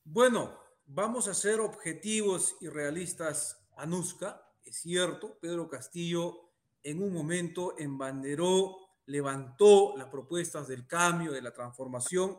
[0.05, 0.62] Bueno,
[0.95, 4.47] Vamos a ser objetivos y realistas, Anuska.
[4.63, 6.51] Es cierto, Pedro Castillo
[6.83, 8.77] en un momento embanderó,
[9.07, 12.37] levantó las propuestas del cambio, de la transformación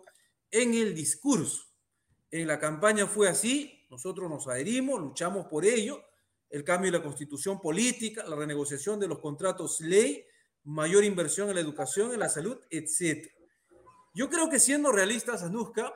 [0.51, 1.63] en el discurso.
[2.29, 6.03] En la campaña fue así, nosotros nos adherimos, luchamos por ello,
[6.51, 10.27] el cambio de la constitución política, la renegociación de los contratos ley,
[10.65, 13.31] mayor inversión en la educación, en la salud, etc.
[14.13, 15.91] Yo creo que siendo realistas, Anuska,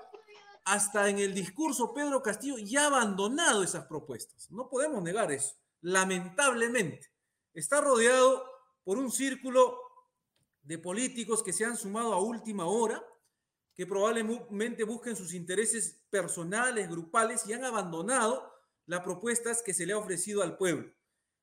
[0.67, 4.51] hasta en el discurso Pedro Castillo ya ha abandonado esas propuestas.
[4.51, 5.55] No podemos negar eso.
[5.79, 7.09] Lamentablemente,
[7.53, 8.43] está rodeado
[8.83, 9.79] por un círculo
[10.63, 13.01] de políticos que se han sumado a última hora,
[13.73, 18.51] que probablemente busquen sus intereses personales, grupales y han abandonado
[18.87, 20.91] las propuestas que se le ha ofrecido al pueblo.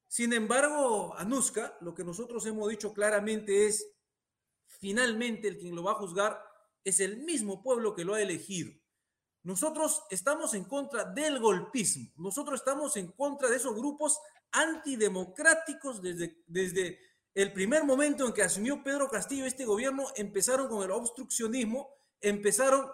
[0.07, 3.91] Sin embargo, Anuska, lo que nosotros hemos dicho claramente es,
[4.67, 6.45] finalmente el quien lo va a juzgar
[6.85, 8.71] es el mismo pueblo que lo ha elegido.
[9.45, 14.19] Nosotros estamos en contra del golpismo, nosotros estamos en contra de esos grupos
[14.53, 16.99] antidemocráticos desde, desde
[17.35, 21.91] el primer momento en que asumió Pedro Castillo este gobierno, empezaron con el obstruccionismo,
[22.21, 22.87] empezaron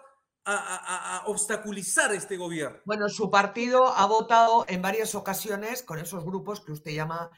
[0.43, 2.79] a, a, obstaculizar este gobierno.
[2.85, 7.31] Bueno, su partido ha votado en varias ocasiones con esos grupos que usted llama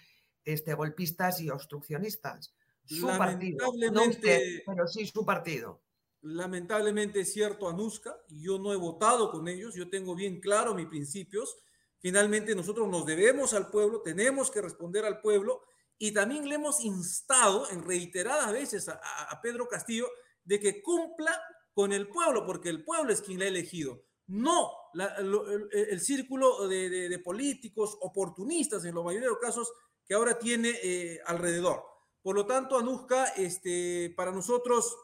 [0.45, 2.55] este, golpistas y obstruccionistas.
[2.85, 5.82] Su partido, no usted, pero sí su partido.
[6.23, 10.87] Lamentablemente es cierto, Anuska, yo no he votado con ellos, yo tengo bien claro mis
[10.87, 11.57] principios.
[11.99, 15.63] Finalmente nosotros nos debemos al pueblo, tenemos que responder al pueblo
[15.97, 20.07] y también le hemos instado en reiteradas veces a, Pedro Castillo
[20.45, 21.41] de que cumpla
[21.73, 27.19] con el pueblo, porque el pueblo es quien le ha elegido, no el, círculo de,
[27.19, 29.73] políticos oportunistas en la mayoría de casos
[30.05, 31.83] que ahora tiene eh, alrededor.
[32.21, 34.95] Por lo tanto, Anuska, este, para nosotros,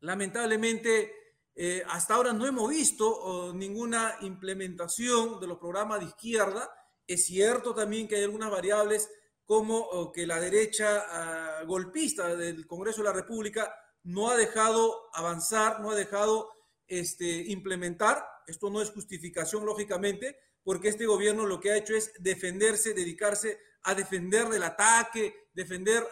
[0.00, 1.14] lamentablemente,
[1.54, 6.70] eh, hasta ahora no hemos visto oh, ninguna implementación de los programas de izquierda.
[7.06, 9.10] Es cierto también que hay algunas variables
[9.44, 13.74] como oh, que la derecha ah, golpista del Congreso de la República
[14.04, 16.50] no ha dejado avanzar, no ha dejado
[16.86, 18.24] este, implementar.
[18.46, 23.58] Esto no es justificación, lógicamente, porque este gobierno lo que ha hecho es defenderse, dedicarse
[23.82, 26.06] a defender del ataque, defender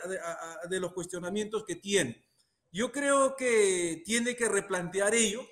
[0.68, 2.27] de, los cuestionamientos que tiene.
[2.70, 5.46] Yo creo que tiene que replantear ello,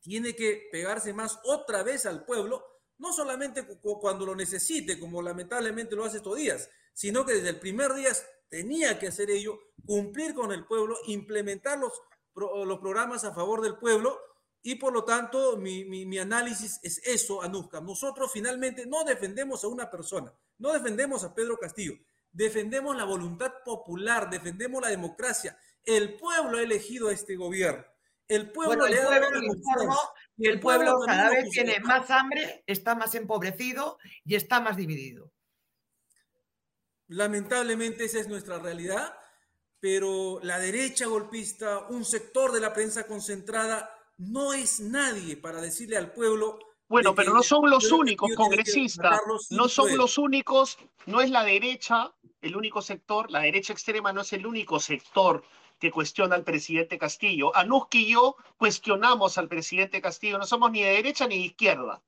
[0.00, 2.64] tiene que pegarse más otra vez al pueblo,
[2.98, 3.66] no solamente
[4.00, 8.12] cuando lo necesite, como lamentablemente lo hace estos días, sino que desde el primer día
[8.48, 11.92] tenía que hacer ello, cumplir con el pueblo, implementar los,
[12.34, 14.18] los programas a favor del pueblo
[14.62, 17.80] y por lo tanto mi, mi, análisis es eso, Anuska.
[17.80, 21.94] Nosotros finalmente no defendemos a una persona, no defendemos a Pedro Castillo,
[22.32, 25.58] defendemos la voluntad popular, defendemos la democracia.
[25.88, 27.82] El pueblo ha elegido a este gobierno.
[28.28, 29.30] El pueblo le ha dado
[30.36, 35.32] y el pueblo cada vez tiene más hambre, está más empobrecido y está más dividido.
[37.06, 39.16] Lamentablemente esa es nuestra realidad,
[39.80, 45.96] pero la derecha golpista, un sector de la prensa concentrada, no es nadie para decirle
[45.96, 46.58] al pueblo.
[46.86, 50.76] Bueno, pero no son los únicos congresistas, no son los únicos,
[51.06, 52.12] no es la derecha
[52.42, 55.42] el único sector, la derecha extrema no es el único sector
[55.78, 57.54] que cuestiona al presidente Castillo.
[57.56, 62.02] Anuski y yo cuestionamos al presidente Castillo, no somos ni de derecha ni de izquierda.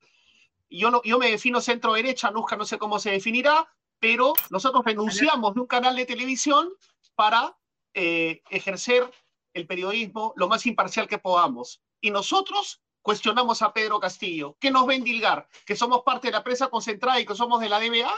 [0.68, 3.68] Yo, no, yo me defino centro derecha, Anuska no sé cómo se definirá,
[3.98, 6.70] pero nosotros renunciamos de un canal de televisión
[7.14, 7.56] para
[7.94, 9.10] eh, ejercer
[9.52, 11.82] el periodismo lo más imparcial que podamos.
[12.00, 14.56] Y nosotros cuestionamos a Pedro Castillo.
[14.60, 15.48] ¿Qué nos va a endilgar?
[15.66, 18.12] ¿Que somos parte de la prensa concentrada y que somos de la DBA?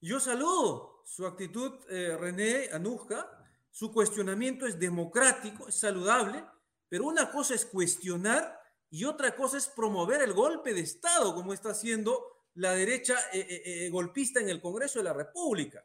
[0.00, 3.33] Yo saludo su actitud, eh, René Anuska.
[3.74, 6.44] Su cuestionamiento es democrático, es saludable,
[6.88, 8.56] pero una cosa es cuestionar
[8.88, 13.40] y otra cosa es promover el golpe de Estado, como está haciendo la derecha eh,
[13.40, 15.84] eh, eh, golpista en el Congreso de la República.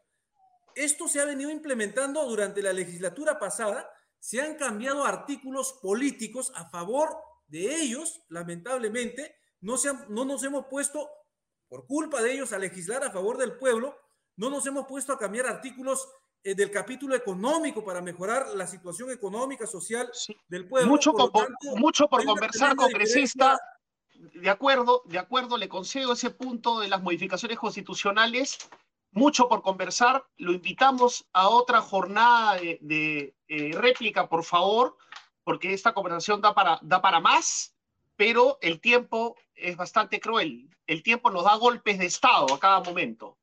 [0.72, 3.90] Esto se ha venido implementando durante la legislatura pasada.
[4.20, 7.16] Se han cambiado artículos políticos a favor
[7.48, 9.34] de ellos, lamentablemente.
[9.62, 11.10] No, se no nos hemos puesto,
[11.66, 13.98] por culpa de ellos, a legislar a favor del pueblo.
[14.36, 16.08] No nos hemos puesto a cambiar artículos
[16.42, 20.10] del capítulo económico para mejorar la situación económica, social
[20.48, 20.90] del pueblo.
[20.90, 23.58] Mucho por, mucho por conversar, congresista
[24.34, 28.58] de acuerdo, de acuerdo, le concedo ese punto de las modificaciones constitucionales.
[29.12, 30.24] Mucho por conversar.
[30.36, 34.96] Lo invitamos a otra jornada de, eh, réplica, por favor,
[35.42, 37.74] porque esta conversación da para, da para más,
[38.16, 40.68] pero el tiempo es bastante cruel.
[40.86, 43.36] El tiempo nos da golpes de Estado a cada momento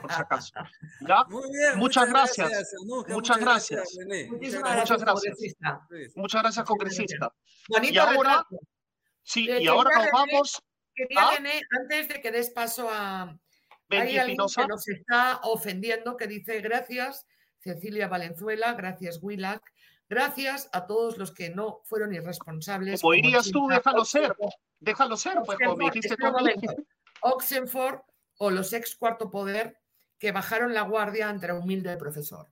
[0.00, 0.52] por si acaso.
[1.76, 2.74] muchas, gracias.
[3.08, 3.98] muchas, gracias.
[4.28, 5.38] Muchas gracias.
[6.14, 7.32] Muchas gracias, congresista.
[7.82, 8.46] y ahora,
[9.22, 10.62] Sí, y ahora nos vamos.
[10.94, 11.30] Quería,
[11.80, 13.38] antes de que des paso a.
[13.90, 17.26] Hay alguien que nos está ofendiendo que dice gracias,
[17.58, 19.62] Cecilia Valenzuela, gracias, Willac,
[20.08, 23.02] gracias a todos los que no fueron irresponsables.
[23.02, 24.34] Como dirías tú, déjalo ser,
[24.80, 26.26] déjalo ser, pues como dijiste tú.
[27.20, 28.00] Oxenford
[28.44, 29.78] o los ex cuarto poder
[30.18, 32.48] que bajaron la guardia ante el humilde profesor.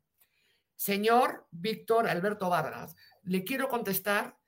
[0.77, 4.39] Señor Víctor Alberto Vargas, le quiero contestar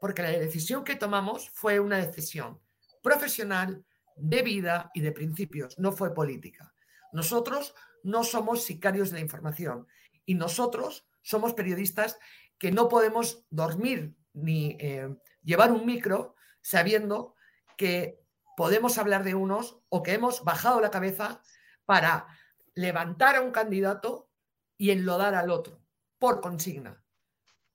[0.00, 2.60] porque la decisión que tomamos fue una decisión
[3.02, 3.84] profesional,
[4.14, 6.72] de vida y de principios, no fue política.
[7.12, 7.74] Nosotros
[8.04, 9.88] no somos sicarios de la información
[10.24, 12.20] y nosotros somos periodistas
[12.56, 17.34] que no podemos dormir ni eh, llevar un micro sabiendo
[17.76, 18.23] que
[18.56, 21.40] podemos hablar de unos o que hemos bajado la cabeza
[21.84, 22.26] para
[22.74, 24.28] levantar a un candidato
[24.76, 25.80] y enlodar al otro
[26.18, 27.02] por consigna.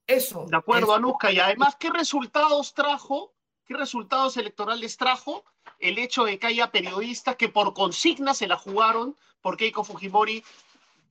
[0.08, 0.46] Eso.
[0.50, 1.32] De acuerdo, es- Anuska.
[1.32, 3.34] Y además, ¿qué resultados trajo?
[3.66, 5.46] ¿Qué resultados electorales trajo
[5.78, 10.44] el hecho de que haya periodistas que por consigna se la jugaron por Keiko Fujimori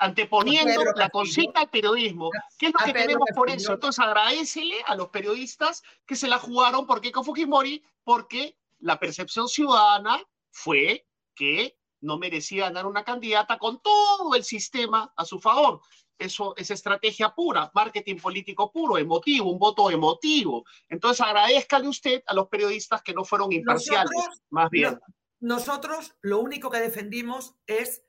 [0.01, 2.31] anteponiendo Pedro la consigna al periodismo?
[2.59, 3.75] ¿Qué es lo que tenemos por eso?
[3.75, 9.49] Entonces, agradecele a los periodistas que se la jugaron por Keiko Fujimori porque la percepción
[9.49, 15.81] ciudadana fue que no merecía ganar una candidata con todo el sistema a su favor.
[16.17, 20.65] Eso es estrategia pura, marketing político puro, emotivo, un voto emotivo.
[20.89, 24.95] Entonces agradezcale usted a los periodistas que no fueron imparciales, Nosotros- más bien.
[24.95, 28.03] no- nosotros lo único que defendimos es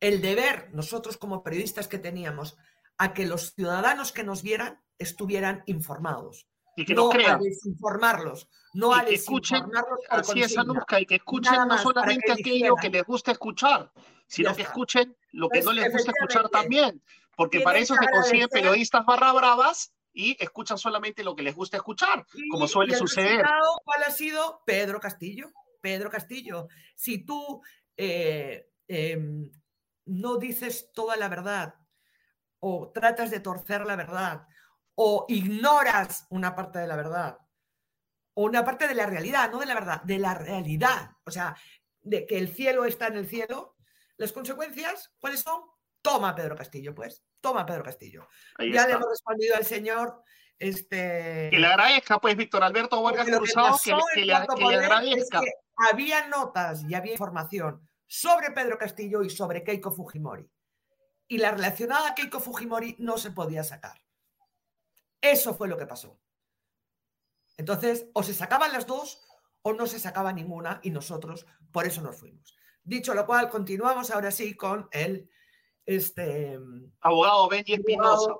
[0.00, 2.56] el deber, nosotros como periodistas que teníamos,
[2.98, 6.47] a que los ciudadanos que nos vieran estuvieran informados.
[6.82, 7.40] Y que no nos a crean.
[7.40, 10.58] desinformarlos, no Y a que escuchen, desinformarlos por así es.
[10.58, 13.92] Anuska, y que escuchen no solamente que aquello que les gusta escuchar,
[14.26, 17.02] sino que escuchen lo que Pues, no les gusta escuchar también,
[17.36, 21.76] porque para eso se consiguen periodistas barra bravas y escuchan solamente lo que les gusta
[21.76, 23.46] escuchar, como suele y el suceder.
[23.84, 24.62] ¿Cuál ha sido?
[24.64, 25.50] Pedro Castillo.
[25.80, 26.68] Pedro Castillo.
[26.94, 27.62] Si tú
[27.96, 29.50] eh, em,
[30.06, 31.74] no dices toda la verdad
[32.60, 34.46] o tratas de torcer la verdad
[35.00, 37.38] o ignoras una parte de la verdad
[38.34, 41.56] o una parte de la realidad, no de la verdad, de la realidad, o sea,
[42.00, 43.76] de que el cielo está en el cielo,
[44.16, 45.62] las consecuencias, ¿cuáles son?
[46.02, 48.28] Toma Pedro Castillo, pues, toma Pedro Castillo.
[48.56, 50.22] Ahí ya le hemos respondido al señor,
[50.58, 51.48] este...
[51.52, 54.54] Que le agradezca, pues, Víctor Alberto Vargas que Cruzado, que, le- que en le, Cuarto
[54.54, 55.38] que le Poder agradezca.
[55.38, 55.52] Es que
[55.90, 60.50] había notas y había información sobre Pedro Castillo y sobre Keiko Fujimori.
[61.28, 64.00] Y la relacionada a Keiko Fujimori no se podía sacar.
[65.20, 66.18] Eso fue lo que pasó.
[67.56, 69.26] Entonces, o se sacaban las dos
[69.62, 72.56] o no se sacaba ninguna y nosotros por eso nos fuimos.
[72.84, 75.28] Dicho lo cual, continuamos ahora sí con el
[75.84, 76.58] este,
[77.00, 78.34] abogado Benji Espinosa.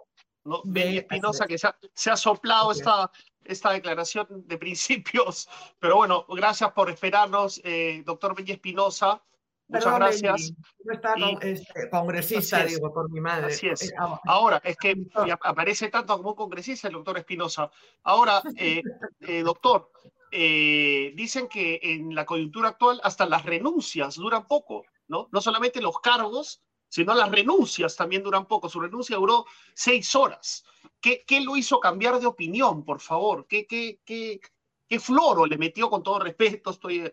[0.45, 0.63] ¿no?
[0.65, 3.11] Ben- Benji Espinosa, que se ha, se ha soplado esta,
[3.45, 5.49] esta declaración de principios.
[5.81, 9.23] Pero bueno, gracias por esperarnos, eh, doctor Benji Espinosa.
[9.69, 10.33] Muchas Perdón, gracias.
[10.33, 12.75] Benji, no está con- Y- este, congresista, es.
[12.75, 13.47] digo, por mi madre.
[13.53, 13.91] Así es.
[13.91, 14.97] Eh, ah, Ahora, es que
[15.43, 17.71] aparece tanto como congresista el doctor Espinosa.
[18.03, 18.83] Ahora, eh,
[19.21, 19.91] eh, doctor,
[20.31, 25.29] eh, dicen que en la coyuntura actual hasta las renuncias duran poco, ¿no?
[25.33, 28.71] No solamente los cargos, sino las renuncias también duran poco.
[28.71, 29.45] Su renuncia duró
[29.75, 30.65] seis horas.
[31.01, 33.47] ¿Qué, qué lo hizo cambiar de opinión, por favor?
[33.47, 34.41] ¿Qué, qué, qué,
[34.89, 37.13] qué floro le metió, con todo respeto, estoy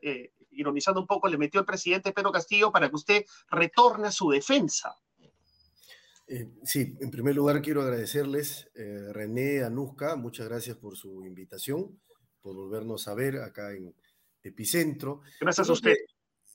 [0.56, 4.30] ironizando un poco, le metió el presidente Pedro Castillo para que usted retorne a su
[4.30, 4.96] defensa?
[6.28, 12.00] Eh, sí, en primer lugar quiero agradecerles, eh, René, Anuska, muchas gracias por su invitación,
[12.42, 13.94] por volvernos a ver acá en
[14.42, 15.22] Epicentro.
[15.40, 15.96] Gracias a usted.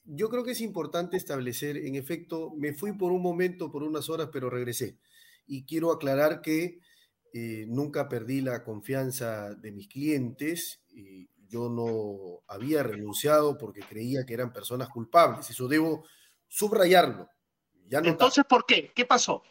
[0.05, 4.09] yo creo que es importante establecer, en efecto, me fui por un momento, por unas
[4.09, 4.99] horas, pero regresé.
[5.47, 6.81] Y quiero aclarar que
[7.33, 10.81] eh, nunca perdí la confianza de mis clientes.
[10.93, 15.51] y yo no había renunciado porque creía que eran personas culpables.
[15.51, 16.05] Eso debo
[16.47, 17.29] subrayarlo.
[17.89, 18.93] Ya no Entonces, ¿por qué?
[18.95, 19.43] ¿Qué pasó?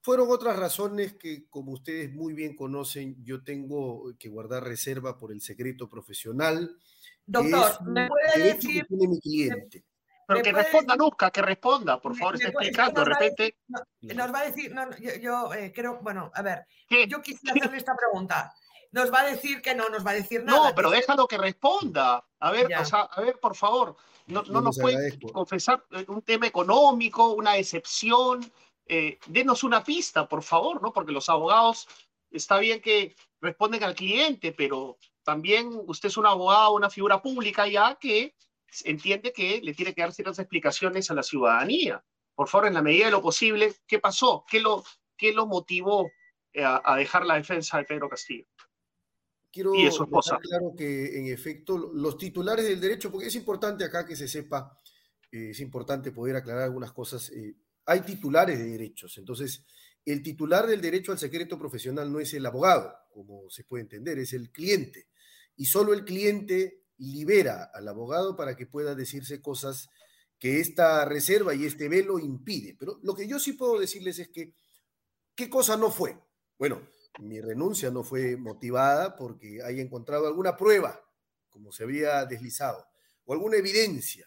[0.00, 5.32] fueron otras razones que, como ustedes muy bien conocen, yo tengo que guardar reserva por
[5.32, 6.78] el secreto profesional.
[7.26, 9.84] Doctor, Es ¿me puede decir- que tiene mi cliente.
[10.28, 13.00] Pero ¿Me que responda, Nusca, que responda, por favor, está explicando.
[13.00, 13.56] De repente,
[14.00, 16.66] nos va a decir, no, no, yo, yo, eh, creo, bueno, a ver,
[17.08, 18.54] yo quisiera hacerle esta pregunta.
[18.96, 20.70] Nos va a decir que no, nos va a decir nada.
[20.70, 22.26] no, pero déjalo que responda.
[22.40, 22.80] A ver, Ya.
[22.80, 23.94] o sea, a ver, por favor,
[24.26, 25.32] no, no nos puede agradezco.
[25.32, 28.50] confesar eh, un tema económico, una decepción.
[28.88, 30.92] Eh, denos una pista, por favor, ¿no?
[30.92, 31.86] Porque los abogados,
[32.30, 37.66] está bien que responden al cliente, pero también usted es un abogado, una figura pública
[37.66, 38.34] ya que
[38.84, 42.02] entiende que le tiene que dar ciertas explicaciones a la ciudadanía.
[42.34, 44.44] Por favor, en la medida de lo posible, ¿qué pasó?
[44.48, 44.84] ¿Qué lo,
[45.16, 46.06] qué lo motivó
[46.52, 48.46] eh, a, a dejar la defensa de Pedro Castillo?
[49.56, 54.04] Quiero Y dejar claro que, en efecto, los titulares del derecho, porque es importante acá
[54.04, 54.78] que se sepa,
[55.32, 57.30] eh, es importante poder aclarar algunas cosas.
[57.30, 59.64] eh, hay titulares de derechos, entonces
[60.04, 64.18] el titular del derecho al secreto profesional no es el abogado, como se puede entender,
[64.18, 65.08] es el cliente.
[65.56, 69.88] Y solo el cliente libera al abogado para que pueda decirse cosas
[70.38, 72.76] que esta reserva y este velo impide.
[72.78, 74.52] Pero lo que yo sí puedo decirles es que,
[75.34, 76.18] ¿qué cosa no fue?
[76.58, 76.82] Bueno,
[77.18, 81.00] mi renuncia no fue motivada porque haya encontrado alguna prueba,
[81.48, 82.86] como se había deslizado,
[83.24, 84.26] o alguna evidencia,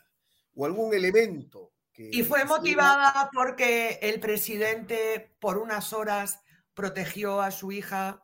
[0.56, 2.10] o algún elemento que...
[2.12, 6.42] Y fue motivada porque el presidente por unas horas
[6.74, 8.24] protegió a su hija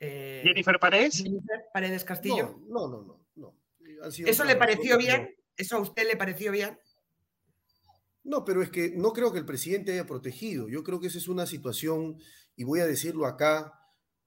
[0.00, 1.16] eh, Jennifer Paredes.
[1.16, 2.60] Jennifer Paredes Castillo.
[2.68, 3.54] No, no, no, no.
[3.96, 4.08] no.
[4.26, 5.34] ¿Eso le pareció bien?
[5.56, 6.78] ¿Eso a usted le pareció bien?
[8.24, 10.68] No, pero es que no creo que el presidente haya protegido.
[10.68, 12.18] Yo creo que esa es una situación,
[12.56, 13.83] y voy a decirlo acá,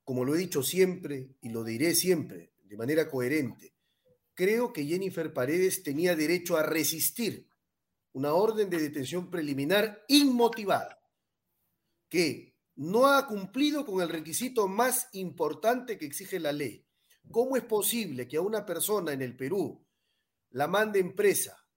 [0.08, 3.76] como lo he dicho siempre y lo diré siempre, de manera coherente.
[4.36, 7.51] Creo que Jennifer Paredes tenía derecho a resistir
[8.14, 10.97] una orden de detención preliminar inmotivada,
[12.08, 16.88] que no ha cumplido con el requisito más importante que exige la ley.
[17.30, 19.86] ¿Cómo es posible que a una persona en el Perú
[20.51, 21.68] la mande empresa,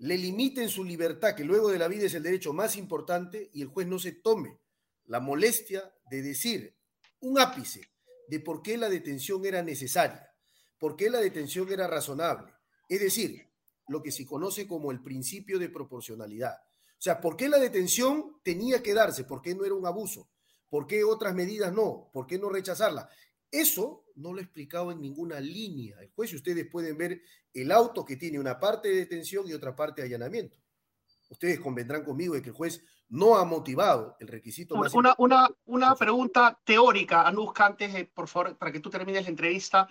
[0.00, 3.62] le limiten su libertad, que luego de la vida es el derecho más importante, y
[3.62, 4.60] el juez no se tome
[5.06, 6.77] la molestia de decir
[7.20, 7.90] un ápice
[8.28, 10.30] de por qué la detención era necesaria,
[10.78, 12.52] por qué la detención era razonable.
[12.88, 13.48] Es decir,
[13.88, 16.54] lo que se conoce como el principio de proporcionalidad.
[16.98, 19.24] O sea, ¿por qué la detención tenía que darse?
[19.24, 20.30] ¿Por qué no era un abuso?
[20.68, 22.10] ¿Por qué otras medidas no?
[22.12, 23.08] ¿Por qué no rechazarla?
[23.50, 26.00] Eso no lo he explicado en ninguna línea.
[26.00, 27.22] El juez, ustedes pueden ver
[27.54, 30.58] el auto que tiene una parte de detención y otra parte de allanamiento.
[31.30, 35.48] Ustedes convendrán conmigo de que el juez no ha motivado el requisito más una, una,
[35.64, 39.88] una pregunta teórica, Anuska, antes, por favor, para que tú termines la entrevista.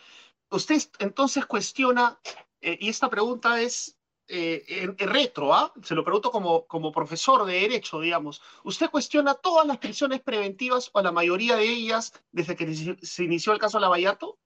[0.49, 2.20] Usted entonces cuestiona,
[2.61, 3.97] eh, y esta pregunta es
[4.28, 5.74] eh, en, retro, ¿ah?
[5.84, 10.89] se lo pregunto como, como profesor de Derecho, digamos, ¿usted cuestiona todas las prisiones preventivas
[10.93, 14.38] o la mayoría de ellas desde que se inició el caso Lavallato?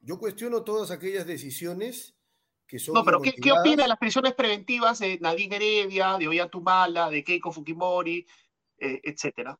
[0.00, 2.15] Yo cuestiono todas aquellas decisiones
[2.66, 2.94] que son.
[2.94, 7.24] No, pero ¿qué, ¿qué, opina de las prisiones preventivas de Nadine Heredia, de Ollanta de
[7.24, 8.26] Keiko Fukimori,
[8.78, 9.58] eh, etcétera?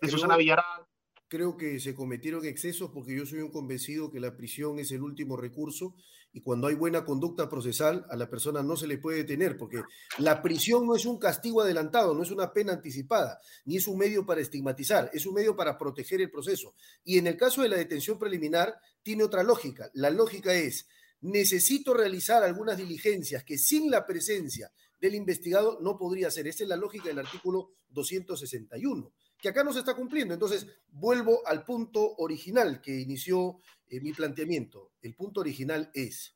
[0.00, 0.86] De Susana Villarán
[1.34, 5.02] creo que se cometieron excesos porque yo soy un convencido que la prisión es el
[5.02, 5.96] último recurso
[6.32, 9.82] y cuando hay buena conducta procesal a la persona no se le puede detener porque
[10.18, 13.98] la prisión no es un castigo adelantado, no es una pena anticipada, ni es un
[13.98, 16.76] medio para estigmatizar, es un medio para proteger el proceso.
[17.02, 19.90] Y en el caso de la detención preliminar tiene otra lógica.
[19.92, 20.86] La lógica es,
[21.24, 26.46] necesito realizar algunas diligencias que sin la presencia del investigado no podría hacer.
[26.46, 29.12] Esa es la lógica del artículo 261
[29.44, 30.32] que acá no se está cumpliendo.
[30.32, 34.92] Entonces, vuelvo al punto original que inició eh, mi planteamiento.
[35.02, 36.34] El punto original es,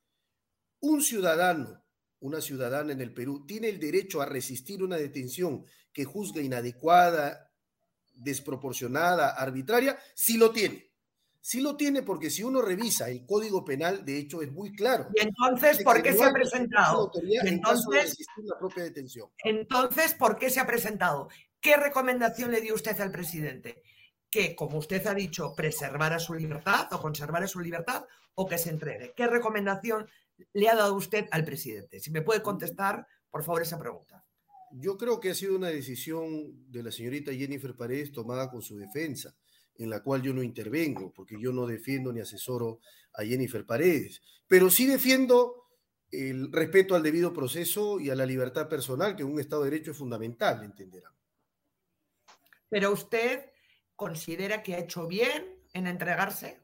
[0.80, 1.82] un ciudadano,
[2.20, 7.51] una ciudadana en el Perú, tiene el derecho a resistir una detención que juzga inadecuada,
[8.12, 10.88] desproporcionada, arbitraria, si lo tiene.
[11.49, 15.09] Sí lo tiene porque si uno revisa el Código Penal, de hecho, es muy claro.
[15.14, 17.11] ¿Y entonces por qué se ha presentado?
[17.42, 19.30] Entonces, la propia detención.
[19.42, 21.30] entonces, ¿por qué se ha presentado?
[21.59, 23.82] ¿Qué recomendación le dio usted al presidente?
[24.28, 28.68] Que, como usted ha dicho, preservara su libertad o conservara su libertad o que se
[28.68, 29.14] entregue.
[29.16, 30.07] ¿Qué recomendación
[30.53, 31.99] le ha dado usted al presidente?
[31.99, 34.22] Si me puede contestar, por favor, esa pregunta.
[34.70, 38.76] Yo creo que ha sido una decisión de la señorita Jennifer Paredes tomada con su
[38.76, 39.34] defensa,
[39.79, 42.81] en la cual yo no intervengo, porque yo no defiendo ni asesoro
[43.14, 45.68] a Jennifer Paredes, pero sí defiendo
[46.11, 49.70] el respeto al debido proceso y a la libertad personal, que en un Estado de
[49.70, 51.12] Derecho es fundamental, entenderán.
[52.68, 53.51] Pero usted
[53.95, 56.61] considera que ha hecho bien en entregarse.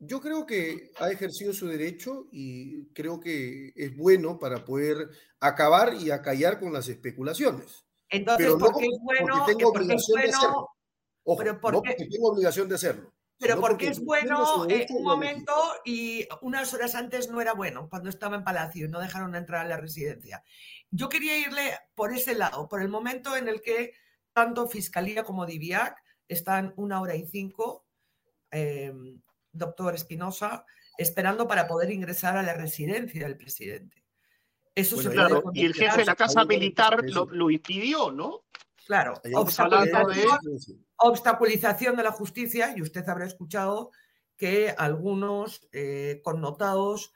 [0.00, 5.94] Yo creo que ha ejercido su derecho y creo que es bueno para poder acabar
[5.94, 7.84] y acallar con las especulaciones.
[8.08, 9.26] Entonces, ¿por qué es bueno?
[9.38, 10.68] Porque tengo obligación de hacerlo.
[11.30, 13.12] Ojo, no porque tengo obligación de hacerlo.
[13.38, 15.52] Pero porque, es bueno en un momento
[15.84, 19.64] y unas horas antes no era bueno, cuando estaba en Palacio y no dejaron entrar
[19.64, 20.42] a la residencia.
[20.90, 23.92] Yo quería irle por ese lado, por el momento en el que
[24.32, 27.86] tanto Fiscalía como DIVIAC están una hora y cinco,
[28.50, 29.20] em,
[29.52, 30.64] doctor Espinosa,
[30.96, 34.04] esperando para poder ingresar a la residencia del presidente.
[34.74, 38.44] Eso se claro, y el jefe de la Casa Militar lo, impidió, ¿no?
[38.88, 40.38] Claro, obstaculización,
[40.96, 43.90] obstaculización, de la justicia, y usted habrá escuchado
[44.36, 47.12] que algunos eh, connotados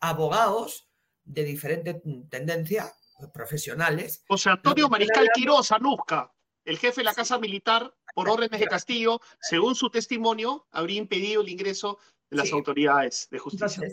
[0.00, 0.90] abogados
[1.24, 2.92] de diferente tendencia,
[3.32, 4.22] profesionales.
[4.28, 6.30] O sea, Antonio Mariscal Quiroz, Anusca
[6.64, 11.42] el jefe de la Casa Militar, por órdenes de Castillo, según su testimonio, habría impedido
[11.42, 11.98] el ingreso
[12.30, 13.88] de las autoridades de justicia.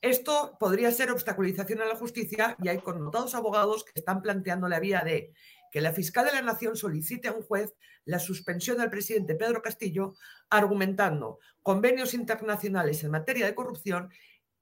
[0.00, 4.80] esto podría ser obstaculización a la justicia y hay connotados abogados que están planteando la
[4.80, 5.32] vía de
[5.72, 9.62] que la fiscal de la Nación solicite a un juez la suspensión del presidente Pedro
[9.62, 10.14] Castillo,
[10.50, 14.10] argumentando convenios internacionales en materia de corrupción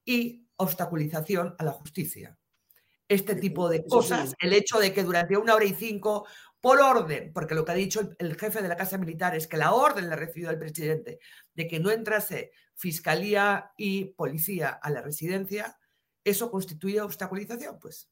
[0.04, 2.38] y obstaculización a la justicia.
[3.08, 6.28] Este tipo de cosas, el hecho de que durante una hora y cinco
[6.61, 9.56] por orden, porque lo que ha dicho el, jefe de la Casa Militar es que
[9.56, 11.18] la orden le ha recibido al presidente
[11.54, 15.76] de que no entrase fiscalía y policía a la residencia,
[16.22, 17.80] ¿eso constituye obstaculización?
[17.80, 18.08] Pues.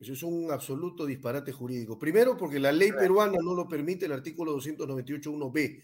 [0.00, 1.98] Eso es un absoluto disparate jurídico.
[1.98, 5.82] Primero, porque la ley peruana no lo permite, el artículo 298.1b.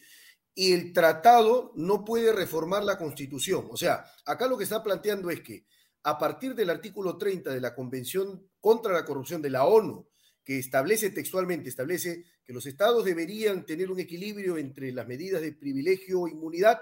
[0.55, 3.69] y el tratado no puede reformar la constitución.
[3.71, 5.67] O sea, acá lo que está planteando es que
[6.03, 10.09] a partir del artículo 30 de la Convención contra la Corrupción de la ONU,
[10.43, 15.53] que establece textualmente, establece que los estados deberían tener un equilibrio entre las medidas de
[15.53, 16.81] privilegio o inmunidad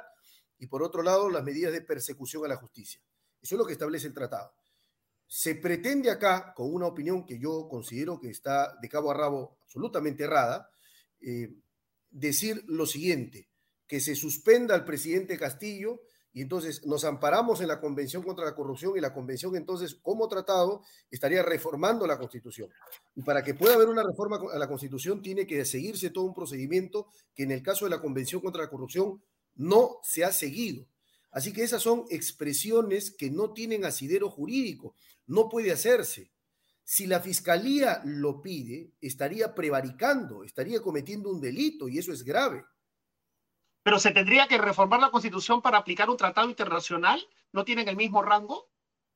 [0.59, 3.01] y por otro lado las medidas de persecución a la justicia.
[3.43, 4.55] Eso es lo que establece el tratado.
[5.37, 9.59] Se pretende acá, con una opinión que yo considero que está de cabo a rabo
[9.65, 10.71] absolutamente errada,
[11.21, 11.57] eh,
[12.09, 13.49] decir lo siguiente,
[13.89, 18.55] que se suspenda al presidente Castillo y entonces nos amparamos en la Convención contra la
[18.55, 22.71] Corrupción y la Convención entonces como tratado estaría reformando la Constitución.
[23.17, 26.35] Y para que pueda haber una reforma a la Constitución tiene que seguirse todo un
[26.35, 29.21] procedimiento que en el caso de la Convención contra la Corrupción
[29.57, 30.87] no se ha seguido.
[31.35, 34.95] Así que esas son expresiones que no tienen asidero jurídico,
[35.27, 36.33] no puede hacerse.
[36.83, 42.65] Si la fiscalía lo pide, estaría prevaricando, estaría cometiendo un delito y eso es grave
[43.85, 47.21] pero se tendría que reformar la constitución para aplicar un tratado internacional.
[47.53, 48.71] ¿No tienen el mismo rango?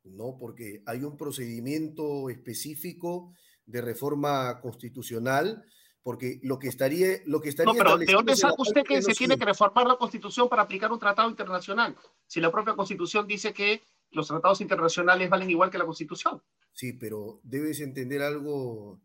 [0.04, 3.32] No, porque hay un procedimiento específico
[3.64, 5.64] de reforma constitucional,
[6.02, 7.18] porque lo que estaría...
[7.26, 9.96] Lo que estaría no, pero ¿de dónde saca usted que se tiene que reformar la
[9.96, 11.96] constitución para aplicar un tratado internacional?
[12.26, 16.42] Si la propia constitución dice que los tratados internacionales valen igual que la constitución.
[16.72, 19.00] Sí, pero debes entender algo,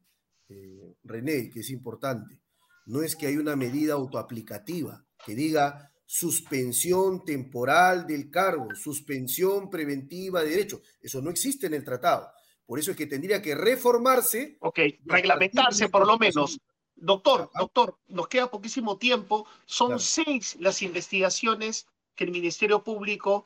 [0.49, 2.41] eh, René, que es importante.
[2.85, 10.43] No es que hay una medida autoaplicativa que diga suspensión temporal del cargo, suspensión preventiva
[10.43, 10.81] de derecho.
[11.01, 12.29] Eso no existe en el tratado.
[12.65, 14.57] Por eso es que tendría que reformarse.
[14.59, 16.59] Ok, reglamentarse por lo menos.
[16.95, 19.45] Doctor, doctor, nos queda poquísimo tiempo.
[19.65, 23.45] Son seis las investigaciones que el Ministerio Público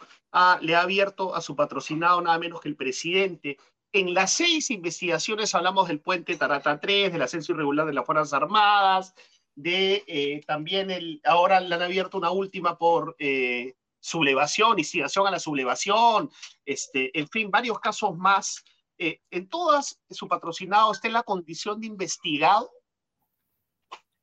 [0.61, 3.57] le ha abierto a su patrocinado, nada menos que el presidente.
[3.91, 8.33] En las seis investigaciones hablamos del puente Tarata 3, del ascenso irregular de las Fuerzas
[8.33, 9.13] Armadas,
[9.55, 15.31] de eh, también el, ahora le han abierto una última por eh, sublevación, instigación a
[15.31, 16.29] la sublevación,
[16.65, 18.63] este, en fin, varios casos más.
[18.99, 22.69] Eh, en todas, su patrocinado está en la condición de investigado.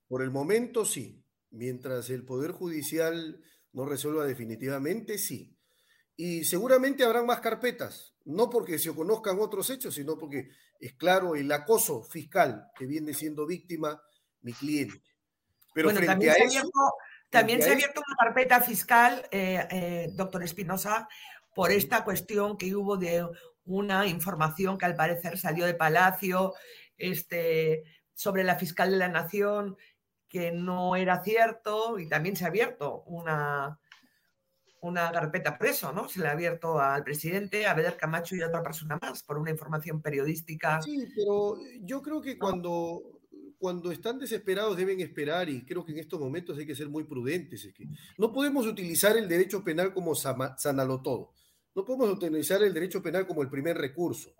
[0.09, 1.24] Por el momento sí.
[1.50, 3.40] Mientras el Poder Judicial
[3.72, 5.57] no resuelva definitivamente, sí.
[6.16, 10.48] Y seguramente habrán más carpetas, no porque se conozcan otros hechos, sino porque
[10.80, 14.00] es claro el acoso fiscal que viene siendo víctima
[14.42, 15.02] mi cliente.
[15.74, 16.70] Pero bueno, también, se, ha abierto,
[17.30, 21.09] también se ha abierto una carpeta fiscal, eh, eh, doctor Espinosa,
[21.55, 23.26] por esta cuestión que hubo de
[23.64, 26.55] una información que al parecer salió de Palacio
[26.96, 27.82] este,
[28.12, 29.76] sobre la fiscal de la Nación,
[30.35, 33.78] que no era cierto, y también se ha abierto una,
[34.80, 36.09] una carpeta preso, ¿no?
[36.09, 39.39] Se le ha abierto al presidente, a Beder Camacho y a otra persona más por
[39.39, 40.82] una información periodística.
[40.82, 43.20] Sí, pero yo creo que cuando,
[43.59, 47.05] cuando están desesperados deben esperar y creo que en estos momentos hay que ser muy
[47.05, 47.64] prudentes.
[47.66, 47.87] Es que
[48.18, 51.30] no podemos utilizar el derecho penal como sanalo todo.
[51.76, 54.35] No podemos utilizar el derecho penal como el primer recurso.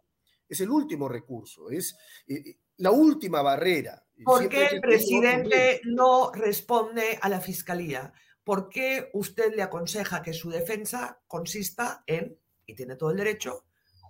[0.49, 4.04] Es el último recurso, es eh, eh, la última barrera.
[4.23, 8.13] ¿Por qué el presidente no responde a la fiscalía?
[8.45, 13.65] ¿Por qué usted le aconseja que su defensa consista en, y tiene todo el derecho,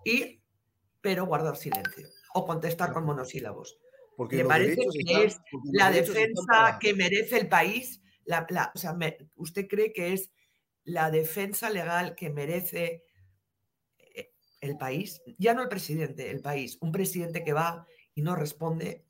[0.05, 0.43] ir,
[1.01, 3.79] pero guardar silencio o contestar con monosílabos?
[4.17, 5.41] Porque ¿Le parece que es
[5.73, 8.01] la defensa que merece el país?
[8.75, 8.97] o sea,
[9.37, 10.31] ¿Usted cree que es
[10.85, 13.05] la defensa legal que merece
[13.99, 15.23] eh, el país?
[15.39, 16.79] Ya no el presidente, el país.
[16.81, 19.05] Un presidente que va y no responde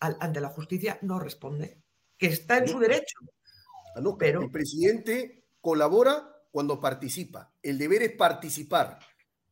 [0.00, 1.82] ante la justicia, no responde,
[2.16, 3.18] que está en su derecho.
[4.18, 4.42] pero...
[4.42, 7.52] El presidente colabora cuando participa.
[7.62, 8.98] El deber es participar.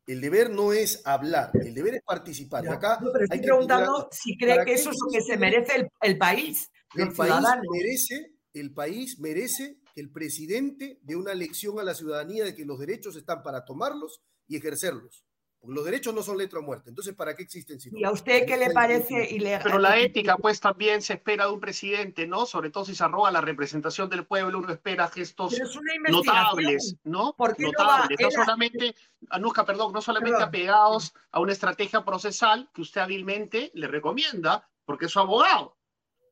[0.07, 2.65] El deber no es hablar, el deber es participar.
[2.65, 6.17] y acá pero estoy preguntando si cree que eso es lo que se merece el,
[6.17, 6.71] país.
[6.95, 12.45] El país merece, el país merece que el presidente dé una lección a la ciudadanía
[12.45, 15.26] de que los derechos están para tomarlos y ejercerlos
[15.69, 16.91] los derechos no son letra muerta.
[16.91, 17.79] Entonces, ¿para qué existen?
[17.93, 19.61] ¿Y a usted qué le parece ilegal?
[19.63, 22.47] Pero la ética, pues también se espera de un presidente, ¿no?
[22.47, 25.59] Sobre todo si se arroga la representación del pueblo, uno espera gestos
[26.09, 27.35] notables, ¿no?
[27.39, 28.19] notables.
[28.21, 28.95] No, solamente,
[29.31, 35.07] Anuska, perdón, no solamente apegados a una estrategia procesal que usted hábilmente le recomienda, porque
[35.07, 35.77] es su abogado.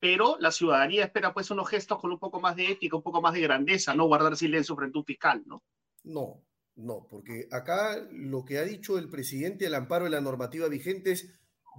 [0.01, 3.23] Pero la ciudadanía espera pues unos gestos con un poco más de ética, un poco
[3.23, 5.63] más de grandeza, no guardar silencio frente a un fiscal, ¿no?
[6.03, 6.43] No,
[6.77, 11.13] no, porque acá lo que ha dicho el presidente al amparo de la normativa vigente
[11.13, 11.29] es,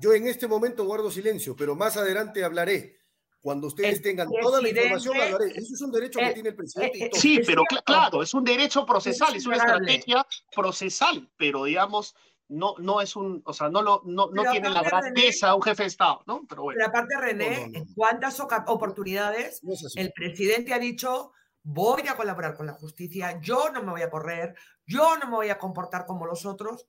[0.02, 2.98] yo en este momento guardo silencio, pero más adelante hablaré.
[3.42, 5.52] Cuando ustedes tengan toda la información, hablaré.
[5.52, 7.12] Eso es un derecho que tiene el presidente.
[7.14, 12.16] sí, pero claro, es un derecho procesal, es una estrategia procesal, pero digamos,
[12.48, 15.84] no, no es un, o sea, no, lo, no, no tiene la grandeza un jefe
[15.84, 16.46] de Estado, ¿no?
[16.48, 16.78] Pero bueno.
[16.78, 19.62] Pero aparte, René, ¿en cuántas oportunidades
[19.96, 21.32] el presidente ha dicho
[21.66, 24.56] voy a colaborar con la justicia, yo no me voy a correr,
[24.86, 26.88] yo no me voy a comportar como los otros.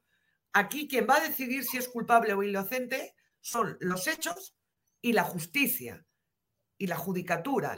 [0.52, 4.54] Aquí quien va a decidir si es culpable o inocente son los hechos
[5.00, 6.04] y la justicia
[6.76, 7.74] y la judicatura,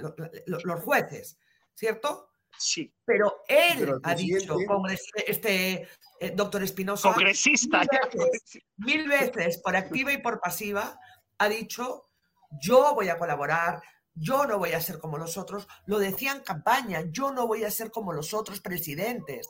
[0.47, 1.39] los jueces,
[1.73, 2.31] ¿cierto?
[2.59, 2.93] Sí.
[3.05, 4.57] Pero él ha dicho,
[5.25, 5.89] este
[6.19, 7.83] eh, doctor Espinosa, congresista,
[8.79, 10.99] mil veces por activa y por pasiva,
[11.39, 12.09] ha dicho,
[12.61, 13.81] yo voy a colaborar,
[14.19, 15.67] yo no voy a ser como los otros.
[15.87, 19.49] Lo decía en campaña, yo no voy a ser como los otros presidentes.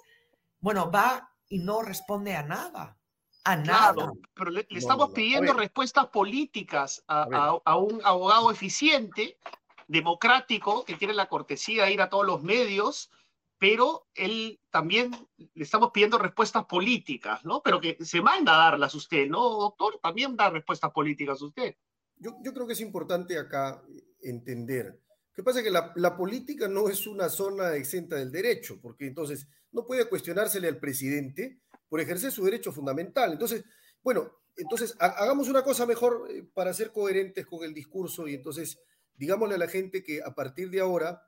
[0.60, 2.96] Bueno, va y no responde a nada.
[3.44, 4.12] A nada.
[4.34, 9.38] pero le, estamos pidiendo respuestas políticas a, un abogado eficiente,
[9.86, 13.10] democrático, que tiene la cortesía de ir a todos los medios,
[13.56, 17.62] pero él también le estamos pidiendo respuestas políticas, ¿no?
[17.62, 19.98] Pero que se manda a darlas usted, ¿no, doctor?
[20.02, 21.74] También da respuestas políticas usted.
[22.16, 23.82] Yo, yo creo que es importante acá
[24.22, 25.00] entender.
[25.34, 25.62] ¿Qué pasa?
[25.62, 30.08] Que la, la, política no es una zona exenta del derecho, porque entonces no puede
[30.08, 33.32] cuestionársele al presidente por ejercer su derecho fundamental.
[33.32, 33.64] Entonces,
[34.02, 38.80] bueno, entonces hagamos una cosa mejor eh, para ser coherentes con el discurso y entonces
[39.14, 41.22] digámosle a la gente que a partir de ahora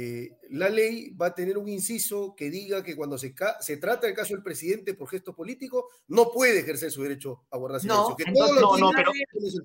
[0.00, 4.06] eh, la ley va a tener un inciso que diga que cuando se, se trata
[4.06, 8.16] del caso del presidente por gesto político, no puede ejercer su derecho a guardar silencio.
[8.32, 9.10] No, no, pero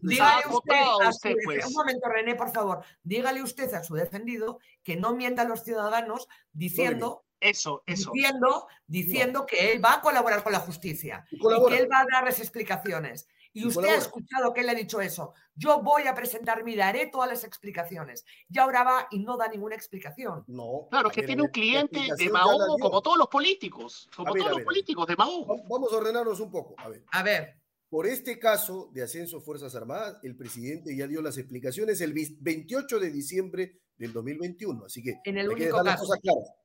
[0.02, 1.68] dígale usted, pues.
[1.68, 5.64] un momento, René, por favor, dígale usted a su defendido que no mienta a los
[5.64, 8.10] ciudadanos diciendo eso, eso.
[8.12, 12.08] Diciendo, diciendo que él va a colaborar con la justicia y, que él va a
[12.12, 13.28] darles explicaciones.
[13.54, 15.34] Y usted ha escuchado que él ha dicho eso.
[15.56, 18.26] Yo voy a presentarme y daré todas las explicaciones.
[18.50, 20.44] Y ahora va y no da ninguna explicación.
[20.48, 20.88] No.
[20.90, 24.10] Claro, que tiene un cliente de Mahou como todos los políticos.
[24.16, 25.46] Como todos los políticos de Mahou.
[25.70, 26.74] Vamos a ordenarnos un poco.
[26.78, 27.04] A ver.
[27.12, 27.60] A ver.
[27.90, 33.00] Por este caso de ascenso Fuerzas Armadas, el presidente ya dio las explicaciones el 28
[33.00, 34.86] de diciembre del 2021.
[34.86, 36.08] Así que en el único caso.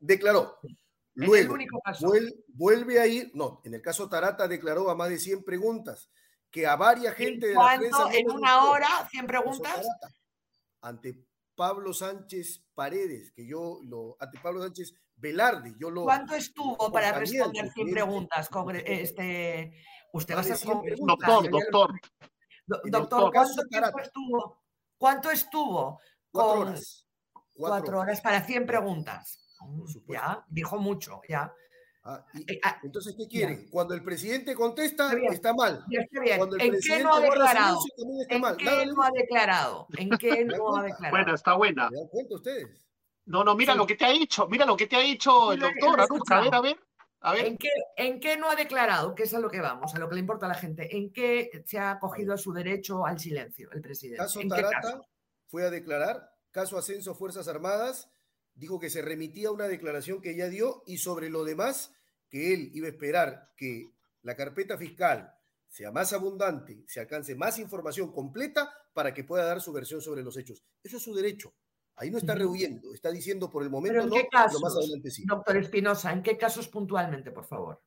[0.00, 0.56] Declaró.
[1.12, 1.56] Luego,
[2.54, 6.10] vuelve a ir, no, en el caso Tarata declaró a más de 100 preguntas
[6.50, 8.12] que a varias gente de la prensa.
[8.12, 9.86] ¿En una hora, 100 preguntas?
[10.80, 14.16] Ante Pablo Sánchez Paredes, que yo lo.
[14.20, 16.04] Ante Pablo Sánchez Velarde, yo lo.
[16.04, 18.48] ¿Cuánto estuvo para responder 100 preguntas?
[18.84, 19.74] Este,
[20.12, 20.58] usted va a ser
[20.98, 22.00] doctor, doctor.
[22.84, 24.62] doctor, ¿cuánto tiempo estuvo?
[24.96, 26.00] ¿Cuánto estuvo?
[26.30, 27.06] Cuatro horas.
[27.54, 29.56] Cuatro, horas para 100 preguntas.
[30.06, 31.52] Ya, dijo mucho, ya.
[32.10, 33.68] Ah, eh, ah, entonces, ¿qué quieren?
[33.70, 35.84] Cuando el presidente contesta, está, mal.
[36.38, 37.78] Cuando el ¿En qué no ha declarado?
[37.98, 39.86] ¿En qué no ha declarado?
[39.94, 41.10] ¿En qué no ha declarado?
[41.10, 41.90] Bueno, está buena.
[42.10, 42.66] cuenta ustedes?
[43.26, 45.60] No, no, mira lo que te ha dicho, mira lo que te ha dicho el
[45.60, 46.78] doctor A ver, a ver.
[47.20, 47.44] A ver.
[47.44, 49.14] ¿En qué, ¿En qué no ha declarado?
[49.14, 50.96] Que es a lo que vamos, a lo que le importa a la gente.
[50.96, 54.22] ¿En qué se ha acogido a su derecho al silencio el presidente?
[54.22, 55.02] Caso Tarata
[55.46, 58.08] fue a declarar, caso Ascenso Fuerzas Armadas,
[58.54, 61.92] dijo que se remitía a una declaración que ya dio y sobre lo demás
[62.28, 65.34] que él iba a esperar que la carpeta fiscal
[65.68, 70.22] sea más abundante, se alcance más información completa para que pueda dar su versión sobre
[70.22, 70.64] los hechos.
[70.82, 71.54] Eso es su derecho.
[71.96, 75.24] Ahí no está rehuyendo, está diciendo por el momento no, pero más adelante sí.
[75.26, 77.82] Doctor Espinosa, ¿en qué casos puntualmente, por favor?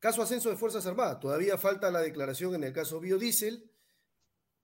[0.00, 1.20] Caso ascenso de Fuerzas Armadas.
[1.20, 3.70] Todavía falta la declaración en el caso biodiesel,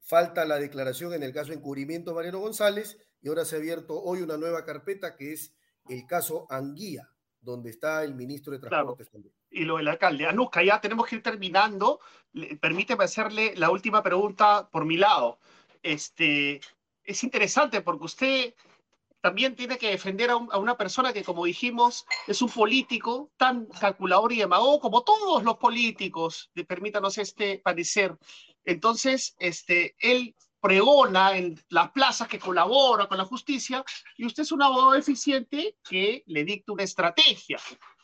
[0.00, 4.20] falta la declaración en el caso encubrimiento Mariano González y ahora se ha abierto hoy
[4.20, 5.54] una nueva carpeta que es
[5.88, 7.11] el caso Anguía
[7.42, 9.34] donde está el ministro de Transportes también.
[9.50, 10.26] Y lo del alcalde.
[10.26, 12.00] Anuska, ya tenemos que ir terminando.
[12.60, 15.38] Permíteme hacerle la última pregunta por mi lado.
[15.82, 16.60] Este,
[17.04, 18.54] es interesante porque usted
[19.20, 24.32] también tiene que defender a, una persona que, como dijimos, es un político tan calculador
[24.32, 28.16] y demagogo como todos los políticos, permítanos este parecer.
[28.64, 33.84] Entonces, este, él pregona en las plazas que colabora con la justicia
[34.16, 37.58] y usted es un abogado eficiente que le dicta una estrategia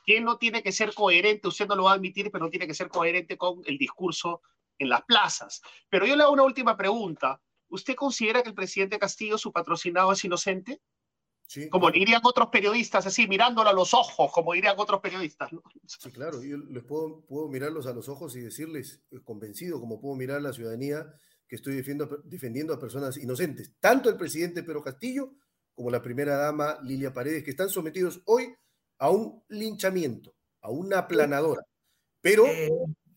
[0.05, 2.67] que no tiene que ser coherente, usted no lo va a admitir, pero no tiene
[2.67, 4.43] que ser coherente con el discurso
[4.79, 5.63] en las plazas.
[5.89, 7.41] Pero yo le hago una última pregunta.
[7.69, 10.81] ¿Usted considera que el presidente Castillo, su patrocinado, es inocente?
[11.47, 15.51] Sí, como dirían otros periodistas, así mirándolo a los ojos, como dirían otros periodistas.
[15.87, 20.01] Sí, claro, yo les puedo, puedo mirarlos a los ojos y decirles, eh, convencido, como
[20.01, 21.07] puedo mirar a la ciudadanía,
[21.49, 25.33] que estoy defendiendo, defendiendo a personas inocentes, tanto el presidente Pedro Castillo
[25.75, 28.55] como la primera dama Lilia Paredes, que están sometidos hoy
[28.99, 31.63] a un linchamiento, a una aplanadora.
[32.21, 32.69] Pero eh,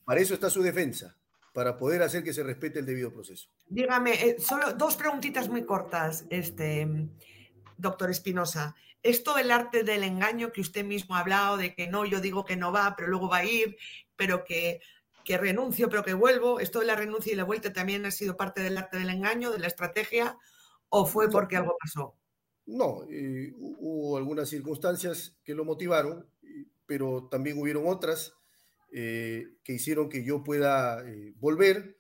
[0.06, 1.18] para eso está su defensa,
[1.54, 3.50] para poder hacer que se respete el debido proceso.
[3.68, 6.88] Dígame, eh, solo dos preguntitas muy cortas, este,
[7.78, 8.76] doctor Espinosa.
[9.04, 12.46] Esto del arte del engaño que usted mismo ha hablado, de que no, yo digo
[12.46, 13.76] que no va, pero luego va a ir,
[14.16, 14.82] pero que
[15.32, 18.36] que renuncio pero que vuelvo, esto de la renuncia y la vuelta también ha sido
[18.36, 20.38] parte del arte del engaño, de la estrategia,
[20.90, 22.18] o fue porque algo pasó?
[22.66, 26.28] No, eh, hubo algunas circunstancias que lo motivaron,
[26.86, 28.34] pero también hubieron otras
[28.92, 31.98] eh, que hicieron que yo pueda eh, volver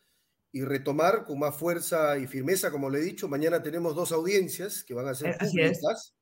[0.52, 3.30] y retomar con más fuerza y firmeza, como le he dicho.
[3.30, 6.16] Mañana tenemos dos audiencias que van a ser públicas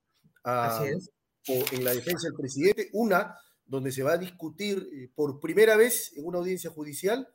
[0.44, 0.86] ah,
[1.48, 2.90] en la defensa del presidente.
[2.94, 3.36] Una
[3.70, 7.30] donde se va a discutir por primera vez en una audiencia judicial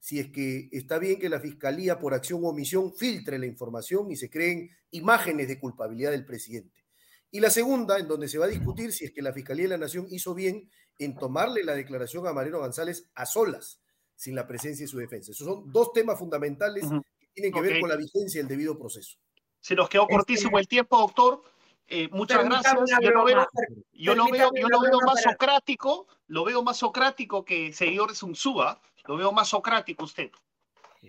[0.00, 4.10] si es que está bien que la Fiscalía por acción o omisión filtre la información
[4.10, 6.84] y se creen imágenes de culpabilidad del presidente.
[7.30, 9.70] Y la segunda, en donde se va a discutir si es que la Fiscalía de
[9.70, 13.80] la Nación hizo bien en tomarle la declaración a Mariano González a solas,
[14.14, 15.32] sin la presencia de su defensa.
[15.32, 16.84] Esos son dos temas fundamentales
[17.18, 19.18] que tienen que ver con la vigencia del debido proceso.
[19.60, 21.42] Se nos quedó cortísimo el tiempo, doctor.
[21.88, 22.74] Eh, muchas gracias.
[23.00, 23.48] Yo lo veo,
[23.92, 28.80] yo lo veo, yo lo veo más socrático, lo veo más socrático que Tzu, ¿ah?
[29.06, 30.30] Lo veo más socrático usted.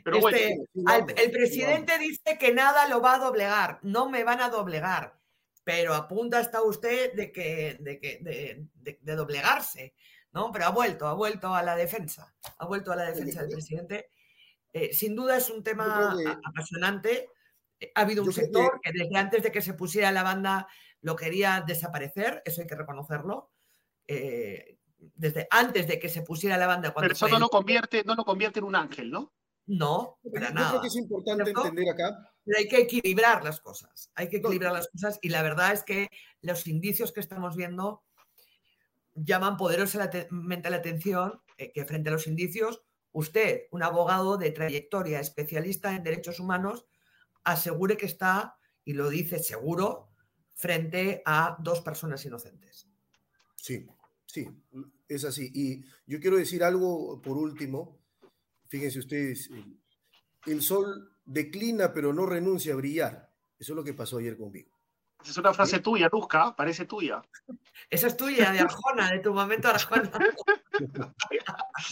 [0.04, 0.58] Pero este,
[1.18, 5.18] el presidente dice que nada lo va a doblegar, no me van a doblegar,
[5.64, 9.96] pero apunta está usted de que, de, que, de, doblegarse,
[10.32, 10.52] ¿no?
[10.52, 14.12] Pero ha vuelto, ha vuelto a la defensa, ha vuelto a la defensa del presidente.
[14.72, 16.16] Eh, sin duda es un tema
[16.46, 17.30] apasionante.
[17.96, 18.92] Ha habido un sector que...
[18.92, 20.68] desde antes de que se pusiera la banda
[21.02, 23.52] lo quería desaparecer, eso hay que reconocerlo.
[24.08, 26.94] Eh, desde antes de que se pusiera la banda.
[26.94, 29.34] Pero eso no lo, convierte, no lo convierte en un ángel, ¿no?
[29.68, 30.70] No, para nada.
[30.70, 32.34] creo que es importante entender acá.
[32.46, 35.84] Pero hay que equilibrar las cosas, hay que equilibrar las cosas y la verdad es
[35.84, 36.10] que
[36.42, 38.04] los indicios que estamos viendo
[39.14, 45.20] llaman poderosamente la atención eh, que frente a los indicios, usted, un abogado de trayectoria,
[45.20, 46.86] especialista en derechos humanos,
[47.52, 50.10] asegure que está, y lo dice seguro,
[50.54, 52.88] frente a dos personas inocentes.
[53.56, 53.88] Sí,
[54.28, 54.48] Sí,
[55.08, 55.50] es así.
[55.54, 57.98] Y yo quiero decir algo por último.
[58.68, 59.50] Fíjense ustedes,
[60.46, 63.34] el sol declina pero no renuncia a brillar.
[63.58, 64.77] Eso es lo que pasó ayer conmigo.
[65.30, 67.22] Es una frase tuya, Luzca, parece tuya.
[67.90, 70.12] Esa es tuya, de Arjona, de tu momento Arjona.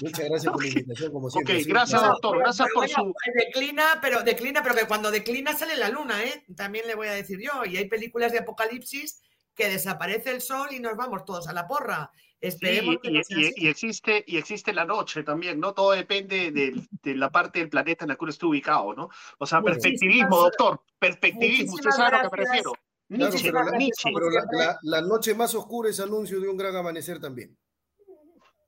[0.01, 1.57] Muchas gracias por la invitación, como siempre.
[1.57, 2.39] Ok, gracias, doctor.
[2.39, 3.13] Gracias por su.
[3.33, 6.45] Declina, pero declina, pero que cuando declina sale la luna, ¿eh?
[6.55, 7.65] También le voy a decir yo.
[7.65, 9.21] Y hay películas de apocalipsis
[9.55, 12.11] que desaparece el sol y nos vamos todos a la porra.
[12.41, 15.73] Esperemos y, existe, y existe la noche también, ¿no?
[15.73, 19.09] Todo depende de, la parte del planeta en la que uno esté ubicado, ¿no?
[19.39, 22.61] O sea, perspectivismo, doctor, perspectivismo, usted sabe a lo que
[23.07, 23.59] prefiero.
[24.03, 27.57] pero, la, noche más oscura es anuncio de un gran amanecer también.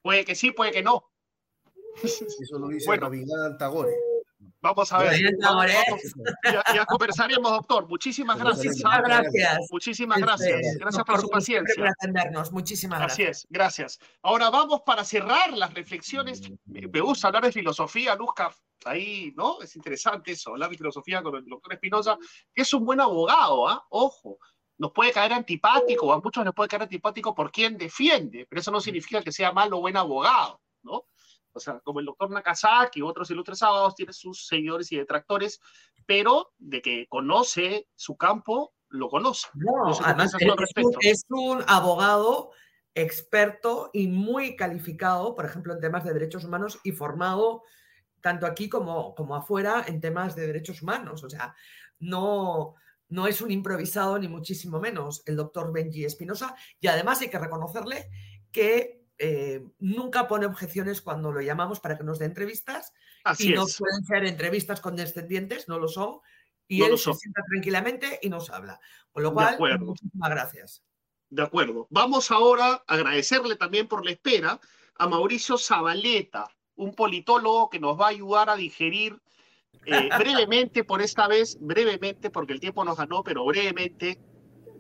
[0.02, 1.04] Puede que sí, puede que no.
[2.04, 3.10] Eso lo dice bueno.
[3.58, 3.92] Tagore.
[4.68, 5.20] Vamos a ver.
[6.74, 7.88] ya, conversaremos, doctor.
[7.88, 8.66] Muchísimas gracias.
[8.66, 9.58] Muchísimas gracias.
[9.72, 10.78] Muchísimas gracias.
[10.78, 11.76] Gracias por su paciencia.
[11.76, 12.52] Por atendernos.
[12.52, 13.30] Muchísimas gracias.
[13.30, 14.00] Así es, gracias.
[14.22, 16.42] Ahora vamos para cerrar las reflexiones.
[16.66, 18.52] Me gusta hablar de filosofía, Luzca.
[18.86, 19.62] Ahí, ¿no?
[19.62, 22.18] Es interesante eso, hablar de filosofía con el doctor Espinosa,
[22.54, 23.86] que es un buen abogado, ¿ah?
[23.90, 24.38] Ojo
[24.78, 28.72] nos puede caer antipático, a muchos les puede caer antipático por quien defiende, pero eso
[28.72, 31.06] no significa que sea malo o buen abogado, ¿no?
[31.58, 35.60] O sea, como el doctor Nakazaki y otros ilustres sábados, tiene sus seguidores y detractores,
[36.06, 39.48] pero de que conoce su campo, lo conoce.
[39.56, 40.34] No, además
[41.02, 42.52] es un, abogado
[42.96, 47.64] experto y muy calificado, por ejemplo, en temas de derechos humanos y formado
[48.22, 51.24] tanto aquí como, como afuera en temas de derechos humanos.
[51.24, 51.54] O sea,
[52.00, 52.76] no,
[53.10, 57.40] no es un improvisado ni muchísimo menos el doctor Benji Espinosa y además hay que
[57.40, 58.10] reconocerle
[58.52, 62.94] que eh, nunca pone objeciones cuando lo llamamos para que nos dé entrevistas
[63.40, 66.20] y no pueden ser entrevistas condescendientes, no lo son,
[66.68, 68.80] y él se sienta tranquilamente y nos habla.
[69.12, 70.84] Con lo cual, muchísimas gracias.
[71.30, 71.88] De acuerdo.
[71.90, 74.60] Vamos ahora a agradecerle también por la espera
[74.96, 79.20] a Mauricio Zabaleta, un politólogo que nos va a ayudar a digerir
[79.86, 84.20] eh, brevemente, por esta vez, brevemente, porque el tiempo nos ganó, pero brevemente,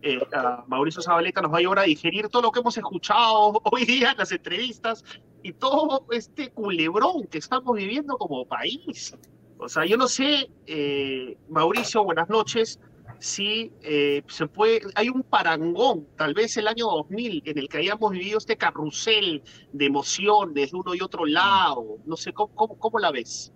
[0.01, 0.19] eh,
[0.67, 4.11] Mauricio Zabaleta nos va a ayudar a digerir todo lo que hemos escuchado hoy día
[4.11, 5.03] en las entrevistas
[5.43, 9.15] y todo este culebrón que estamos viviendo como país.
[9.59, 12.79] O sea, yo no sé, eh, Mauricio, buenas noches,
[13.19, 17.79] si eh, se puede, hay un parangón, tal vez el año 2000, en el que
[17.79, 19.41] hayamos vivido este carrusel
[19.73, 21.97] de emociones de uno y otro lado.
[22.05, 23.51] No sé, ¿cómo, cómo, cómo la ves?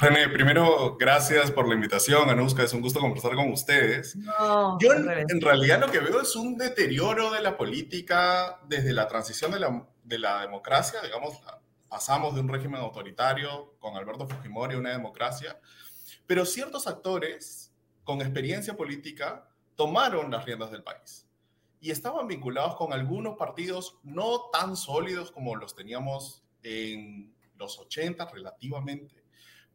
[0.00, 4.16] René, primero, gracias por la invitación, Anuska, es un gusto conversar con ustedes.
[4.80, 9.50] Yo en, realidad lo que veo es un deterioro de la política desde la transición
[9.50, 11.38] de la, de la democracia, digamos,
[11.86, 15.60] pasamos de un régimen autoritario con Alberto Fujimori a una democracia,
[16.26, 17.70] pero ciertos actores
[18.02, 21.26] con experiencia política tomaron las riendas del país
[21.78, 28.30] y estaban vinculados con algunos partidos no tan sólidos como los teníamos en los 80
[28.32, 29.19] relativamente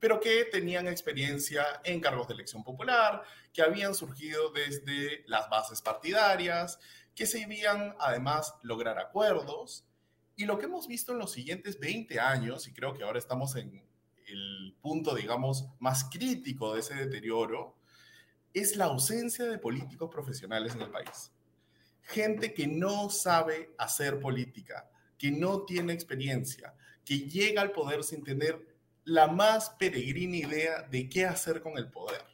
[0.05, 5.81] pero que tenían experiencia en cargos de elección popular, que habían surgido desde las bases
[5.81, 6.77] partidarias,
[7.15, 9.83] que se debían además lograr acuerdos.
[10.35, 13.55] Y lo que hemos visto en los siguientes 20 años, y creo que ahora estamos
[13.55, 13.83] en
[14.27, 17.75] el punto, digamos, más crítico de ese deterioro,
[18.53, 21.31] es la ausencia de políticos profesionales en el país.
[22.03, 24.87] Gente que no sabe hacer política,
[25.17, 28.74] que no tiene experiencia, que llega al poder sin tener
[29.05, 32.25] la más peregrina idea de qué hacer con el poder.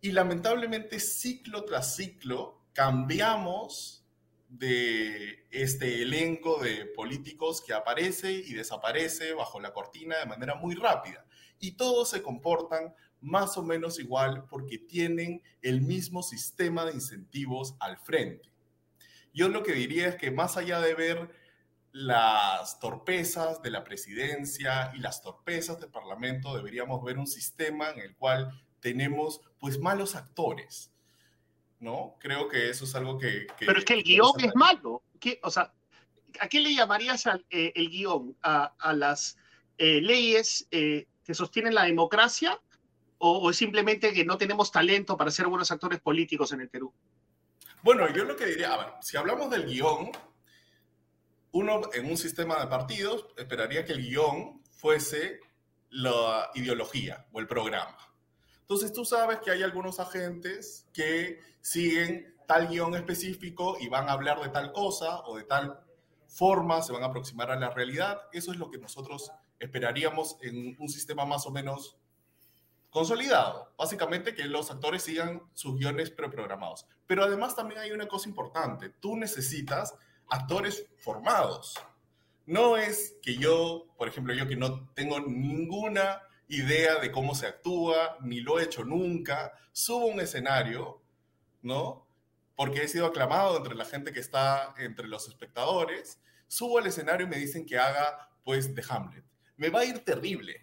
[0.00, 4.04] Y lamentablemente, ciclo tras ciclo, cambiamos
[4.48, 10.76] de este elenco de políticos que aparece y desaparece bajo la cortina de manera muy
[10.76, 11.26] rápida.
[11.58, 17.74] Y todos se comportan más o menos igual porque tienen el mismo sistema de incentivos
[17.80, 18.52] al frente.
[19.32, 21.30] Yo lo que diría es que más allá de ver
[21.94, 28.00] las torpezas de la presidencia y las torpezas del Parlamento, deberíamos ver un sistema en
[28.00, 28.50] el cual
[28.80, 30.92] tenemos pues malos actores,
[31.78, 32.16] ¿no?
[32.18, 33.46] Creo que eso es algo que...
[33.60, 35.04] Pero es que el guion es malo.
[35.20, 35.72] ¿Qué, o sea,
[36.40, 38.36] ¿a qué le llamarías eh, el guion?
[38.42, 39.36] ¿A, las
[39.78, 42.60] eh, leyes eh, que sostienen la democracia
[43.18, 46.68] o, o es simplemente que no tenemos talento para ser buenos actores políticos en el
[46.68, 46.92] Perú?
[47.84, 50.10] Bueno, yo lo que diría, a ver, si hablamos del guion,
[51.54, 55.38] uno en un sistema de partidos esperaría que el guion fuese
[55.90, 57.96] la ideología o el programa.
[58.62, 64.12] Entonces tú sabes que hay algunos agentes que siguen tal guion específico y van a
[64.12, 65.78] hablar de tal cosa o de tal
[66.26, 68.22] forma, se van a aproximar a la realidad.
[68.32, 71.96] Eso es lo que nosotros esperaríamos en un sistema más o menos
[72.90, 73.72] consolidado.
[73.78, 76.84] Básicamente que los actores sigan sus guiones preprogramados.
[77.06, 78.88] Pero además también hay una cosa importante.
[78.88, 79.94] Tú necesitas
[80.28, 81.74] actores formados.
[82.46, 87.46] No es que yo, por ejemplo, yo que no tengo ninguna idea de cómo se
[87.46, 91.02] actúa, ni lo he hecho nunca, subo un escenario,
[91.62, 92.06] ¿no?
[92.54, 97.26] Porque he sido aclamado entre la gente que está entre los espectadores, subo al escenario
[97.26, 99.24] y me dicen que haga, pues, de Hamlet.
[99.56, 100.60] Me va a ir terrible.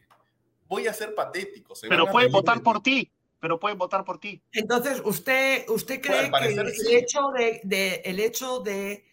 [0.67, 1.73] Voy a ser patético.
[1.81, 3.11] Pero pueden votar por ti
[3.41, 4.41] pero pueden votar por ti.
[4.51, 7.31] Entonces, ¿usted, usted cree que el, hecho
[7.63, 9.03] de, el hecho de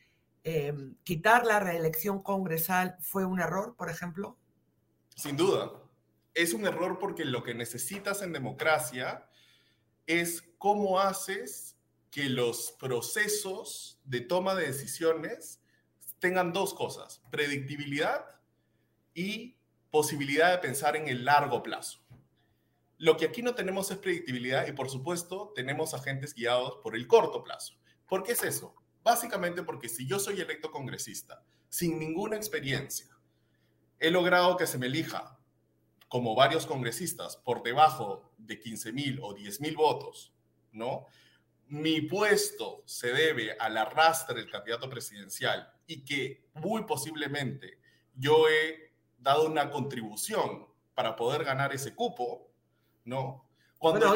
[0.44, 4.39] Em, quitar la reelección congresal fue un error, por ejemplo?
[5.16, 5.82] Sin duda.
[6.35, 9.28] Es un error porque lo que necesitas en democracia
[10.06, 11.77] es cómo haces
[12.10, 15.60] que los procesos de toma de decisiones
[16.19, 18.24] tengan dos cosas, predictibilidad
[19.15, 19.56] y
[19.90, 22.01] posibilidad de pensar en el largo plazo.
[22.97, 27.06] Lo que aquí no tenemos es predictibilidad y por supuesto tenemos agentes guiados por el
[27.06, 27.74] corto plazo.
[28.09, 28.74] ¿Por qué es eso?
[29.02, 33.08] Básicamente porque si yo soy electo congresista sin ninguna experiencia,
[33.98, 35.38] he logrado que se me elija
[36.08, 40.32] como varios congresistas por debajo de 15 mil o 10 mil votos,
[40.72, 41.06] ¿no?
[41.66, 47.78] Mi puesto se debe al arrastre del candidato presidencial y que muy posiblemente
[48.14, 52.50] yo he dado una contribución para poder ganar ese cupo,
[53.04, 53.47] ¿no?
[53.78, 54.12] Cuando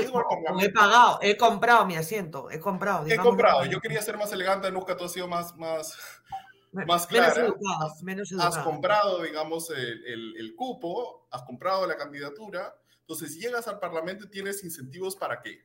[0.60, 3.06] he pagado, he comprado mi asiento, he comprado.
[3.06, 5.96] He comprado, yo quería ser más elegante, nunca tú has sido más, más,
[6.72, 7.54] más clara.
[8.02, 14.24] Menos has, comprado, digamos, el, el, cupo, has comprado la candidatura, entonces llegas al Parlamento
[14.24, 15.64] y tienes incentivos para qué?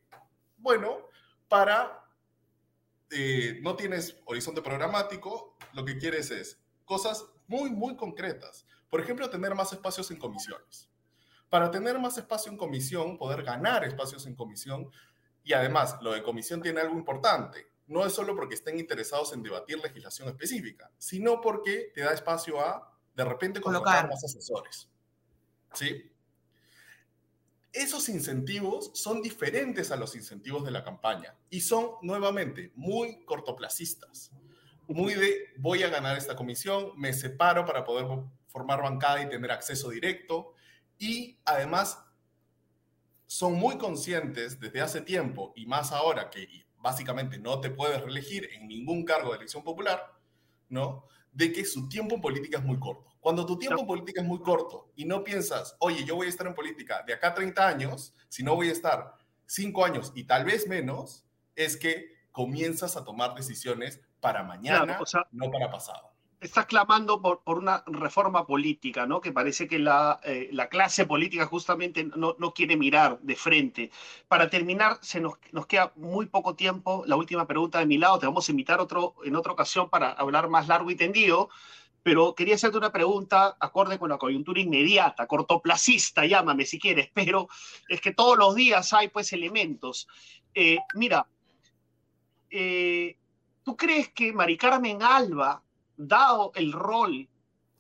[0.57, 0.99] Bueno,
[1.48, 2.03] para,
[3.10, 8.68] eh, no tienes horizonte programático, lo que quieres es cosas muy, muy concretas.
[8.90, 10.88] Por ejemplo, tener más espacios en comisiones
[11.49, 14.90] para tener más espacio en comisión, poder ganar espacios en comisión.
[15.44, 17.68] Y además, lo de comisión tiene algo importante.
[17.88, 22.60] No es solo porque estén interesados en debatir legislación específica, sino porque te da espacio
[22.60, 24.90] a, de repente, colocar más asesores.
[25.74, 26.11] ¿Sí?
[27.72, 34.32] Esos incentivos son diferentes a los incentivos de la campaña y son, nuevamente, muy cortoplacistas.
[34.88, 38.07] Muy de, voy a ganar esta comisión, me separo para poder
[38.48, 40.56] formar bancada y tener acceso directo,
[40.99, 42.03] y además
[43.26, 48.49] son muy conscientes desde hace tiempo y más ahora que básicamente no te puedes reelegir
[48.53, 50.14] en ningún cargo de elección popular,
[50.69, 51.06] ¿no?
[51.34, 53.11] De que su tiempo en política es muy corto.
[53.19, 56.30] Cuando tu tiempo en política es muy corto y no piensas, oye, yo voy a
[56.30, 59.15] estar en política de acá a 30 años, si no voy a estar
[59.45, 61.26] 5 años y tal vez menos,
[61.56, 64.99] es que comienzas a tomar decisiones para mañana,
[65.32, 69.22] no para pasado está clamando por, por, una reforma política, ¿no?
[69.22, 73.91] Que parece que la, eh, la clase política justamente no, no, quiere mirar de frente.
[74.27, 77.03] Para terminar, se nos, nos, queda muy poco tiempo.
[77.07, 80.11] La última pregunta de mi lado, te vamos a invitar otro, en otra ocasión para
[80.11, 81.49] hablar más largo y tendido.
[82.03, 87.49] pero quería hacerte una pregunta acorde con la coyuntura inmediata, cortoplacista, llámame si quieres, pero
[87.89, 90.07] es que todos los días hay pues elementos.
[90.53, 91.27] Eh, mira,
[92.49, 93.18] eh,
[93.64, 95.61] ¿tú crees que Mari Carmen Alba,
[95.98, 97.28] dado el rol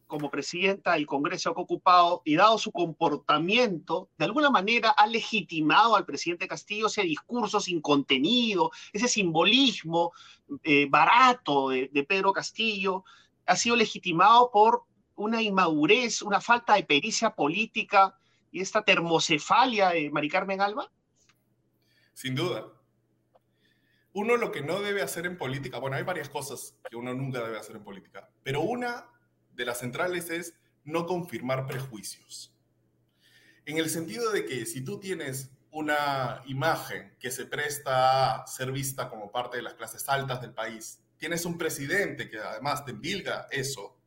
[0.07, 5.05] como presidenta del Congreso que ha ocupado y dado su comportamiento, de alguna manera ha
[5.05, 10.13] legitimado al presidente Castillo ese discurso sin contenido, ese simbolismo
[10.63, 13.03] eh, barato de, Pedro Castillo,
[13.45, 14.83] ha sido legitimado por
[15.15, 18.17] una inmadurez, una falta de pericia política
[18.51, 20.89] y esta termocefalia de Mari Carmen Alba?
[22.13, 22.65] Sin duda.
[24.19, 27.39] Uno lo que no debe hacer en política, bueno, hay varias cosas que uno nunca
[27.39, 29.05] debe hacer en política, pero una
[29.53, 32.51] de las centrales es no confirmar prejuicios.
[33.67, 38.71] En el sentido de que si tú tienes una imagen que se presta a ser
[38.71, 42.93] vista como parte de las clases altas del país, tienes un presidente que además te
[42.93, 43.99] envilga eso,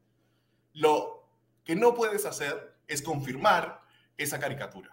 [0.72, 1.30] lo
[1.62, 3.80] que no puedes hacer es confirmar
[4.16, 4.90] esa caricatura.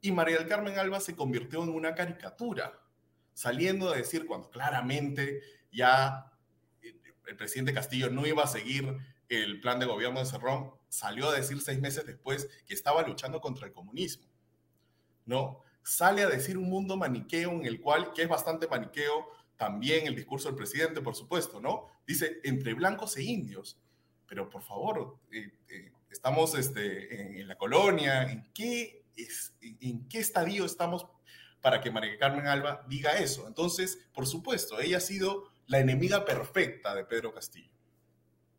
[0.00, 2.80] Y María del Carmen Alba se convirtió en una caricatura,
[3.34, 6.32] saliendo a decir cuando claramente ya
[7.26, 8.96] el presidente Castillo no iba a seguir
[9.28, 13.40] el plan de gobierno de Cerrón, salió a decir seis meses después que estaba luchando
[13.40, 14.26] contra el comunismo.
[15.26, 15.62] ¿No?
[15.82, 20.16] Sale a decir un mundo maniqueo en el cual, que es bastante maniqueo, también el
[20.16, 21.88] discurso del presidente, por supuesto, ¿no?
[22.06, 23.78] Dice, entre blancos e indios.
[24.26, 30.18] Pero por favor, eh, eh, estamos este, en, la colonia, ¿en qué, es, ¿en qué
[30.18, 31.06] estadio estamos
[31.64, 33.48] para que María Carmen Alba diga eso?
[33.48, 37.70] Entonces, por supuesto, ella ha sido la enemiga perfecta de Pedro Castillo.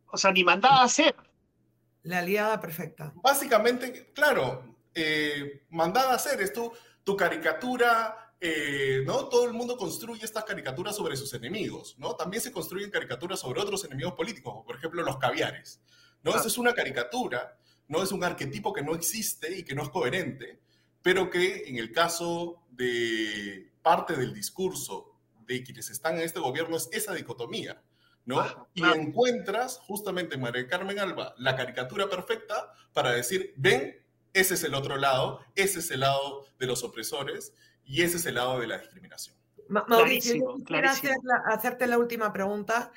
[0.08, 1.16] O sea, ni mandada a hacer.
[2.02, 3.14] La aliada perfecta.
[3.18, 6.74] Básicamente, claro, eh, mandada a hacer es tu,
[7.04, 9.30] tu caricatura, eh, ¿no?
[9.30, 12.16] Todo el mundo construye estas caricaturas sobre sus enemigos, ¿no?
[12.16, 15.80] También se construyen caricaturas sobre otros enemigos políticos, como por ejemplo los caviares,
[16.24, 16.32] ¿no?
[16.32, 17.56] Esa es una caricatura,
[17.88, 18.02] ¿no?
[18.02, 20.65] Es un arquetipo que no existe y que no es coherente,
[21.06, 25.14] pero que en el caso de parte del discurso
[25.46, 27.80] de quienes están en este gobierno es esa dicotomía,
[28.26, 28.40] ¿no?
[28.40, 34.04] Ah, y encuentras justamente en María Carmen Alba la caricatura perfecta para decir, ven,
[34.34, 37.54] ese es el otro lado, ese es el lado de los opresores
[37.86, 39.36] y ese es el lado de la discriminación.
[39.68, 40.92] Mauricio, quisiera
[41.46, 42.92] hacerte la última pregunta.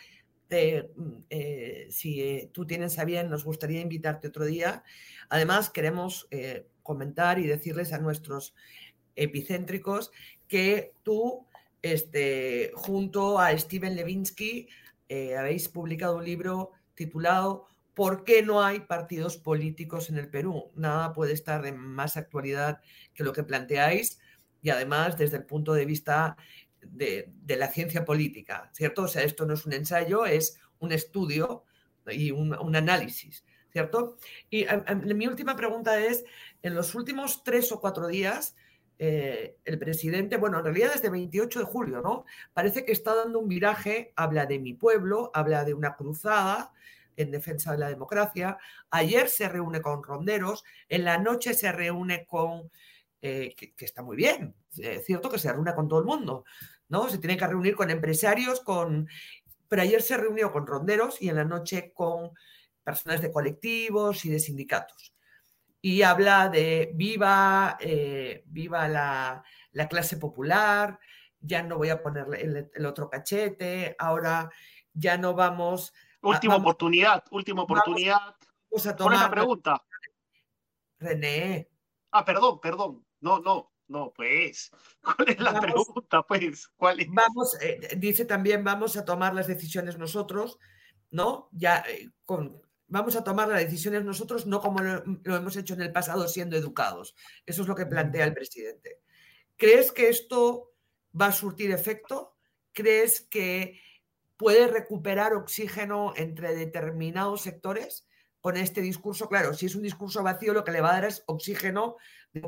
[0.50, 4.82] Mm, eh, si eh, tú tienes a bien, nos gustaría invitarte otro día.
[5.28, 8.54] Además, queremos eh, comentar y decirles a nuestros
[9.14, 10.10] epicéntricos
[10.48, 11.46] que tú,
[11.82, 14.68] este, junto a Steven Levinsky,
[15.10, 20.70] eh, habéis publicado un libro titulado ¿Por qué no hay partidos políticos en el Perú?
[20.76, 22.80] Nada puede estar de más actualidad
[23.12, 24.20] que lo que planteáis
[24.62, 26.36] y además desde el punto de vista
[26.80, 29.02] de, la ciencia política, ¿cierto?
[29.02, 31.64] O sea, esto no es un ensayo, es un estudio
[32.06, 34.16] y un, análisis, ¿cierto?
[34.48, 34.66] Y
[35.14, 36.24] mi última pregunta es,
[36.62, 38.56] en los últimos tres o cuatro días,
[39.00, 42.24] eh, el presidente, bueno, en realidad desde 28 de julio, ¿no?
[42.52, 46.72] Parece que está dando un viraje, habla de mi pueblo, habla de una cruzada
[47.16, 48.58] en defensa de la democracia.
[48.90, 52.70] Ayer se reúne con ronderos, en la noche se reúne con,
[53.22, 56.44] eh, que, está muy bien, es cierto que se reúne con todo el mundo,
[56.88, 57.08] ¿no?
[57.08, 59.08] Se tiene que reunir con empresarios, con...
[59.68, 62.32] Pero ayer se reunió con ronderos y en la noche con
[62.82, 65.12] personas de colectivos y de sindicatos
[65.80, 69.44] y habla de viva, eh, viva la,
[69.88, 70.98] clase popular,
[71.40, 74.50] ya no voy a ponerle el, otro cachete, ahora
[74.92, 75.92] ya no vamos...
[76.20, 78.36] Última oportunidad, última oportunidad.
[78.70, 79.30] Vamos, a tomar...
[79.30, 79.80] pregunta.
[80.98, 81.70] René.
[82.10, 83.06] Ah, perdón, perdón.
[83.20, 84.70] No, no, no, pues.
[85.02, 86.68] ¿Cuál es la pregunta, pues?
[86.76, 90.58] ¿Cuál Vamos, eh, dice también, vamos a tomar las decisiones nosotros,
[91.10, 91.48] ¿no?
[91.52, 95.82] Ya eh, con, vamos a tomar las decisiones nosotros, no como lo, hemos hecho en
[95.82, 97.14] el pasado siendo educados.
[97.46, 99.00] Eso es lo que plantea el presidente.
[99.56, 100.72] ¿Crees que esto
[101.18, 102.36] va a surtir efecto?
[102.72, 103.80] ¿Crees que
[104.36, 108.08] puede recuperar oxígeno entre determinados sectores
[108.40, 109.28] con este discurso?
[109.28, 111.96] Claro, si es un discurso vacío, lo que le va a dar es oxígeno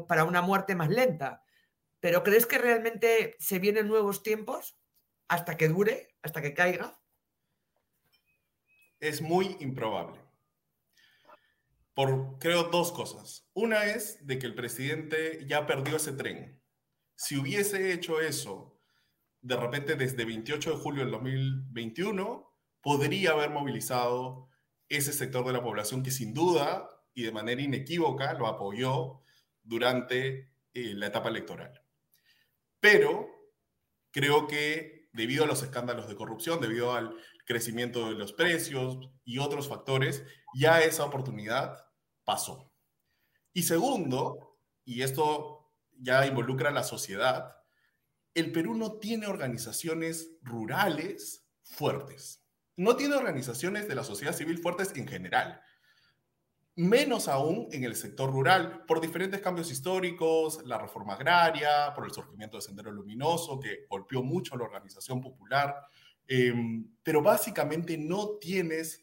[0.09, 1.45] para una muerte más lenta.
[2.01, 4.79] Pero ¿crees que realmente se vienen nuevos tiempos
[5.29, 6.99] hasta que dure, hasta que caiga?
[9.01, 10.20] Es muy improbable
[11.95, 13.49] por, creo, dos cosas.
[13.53, 16.61] Una es de que el presidente ya perdió ese tren.
[17.17, 18.81] Si hubiese hecho eso
[19.43, 24.49] de repente desde 28 de julio del 2021, podría haber movilizado
[24.89, 29.23] ese sector de la población que sin duda y de manera inequívoca lo apoyó
[29.63, 31.83] durante eh, la etapa electoral.
[32.81, 33.29] Pero
[34.11, 37.15] creo que debido a los escándalos de corrupción, debido al
[37.47, 41.87] crecimiento de los precios y otros factores, ya esa oportunidad
[42.25, 42.73] pasó.
[43.53, 47.57] Y segundo, y esto ya involucra a la sociedad,
[48.35, 52.45] el Perú no tiene organizaciones rurales fuertes.
[52.77, 55.61] No tiene organizaciones de la sociedad civil fuertes en general.
[56.77, 62.13] Menos aún en el sector rural, por diferentes cambios históricos, la reforma agraria, por el
[62.13, 65.77] surgimiento de Sendero Luminoso, que golpeó mucho a la organización popular.
[66.27, 69.03] Em, pero básicamente no tienes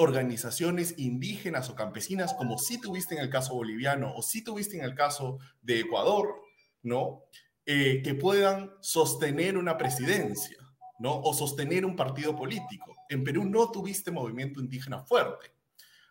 [0.00, 4.84] organizaciones indígenas o campesinas como sí tuviste en el caso boliviano o sí tuviste en
[4.84, 6.40] el caso de Ecuador,
[6.82, 7.24] ¿no?
[7.66, 10.56] Eh, que puedan sostener una presidencia,
[10.98, 11.20] ¿no?
[11.20, 12.96] O sostener un partido político.
[13.10, 15.52] En Perú no tuviste movimiento indígena fuerte,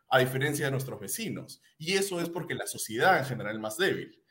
[0.08, 1.60] a diferencia de nuestros vecinos.
[1.80, 4.24] Y eso es porque la sociedad en general es más débil.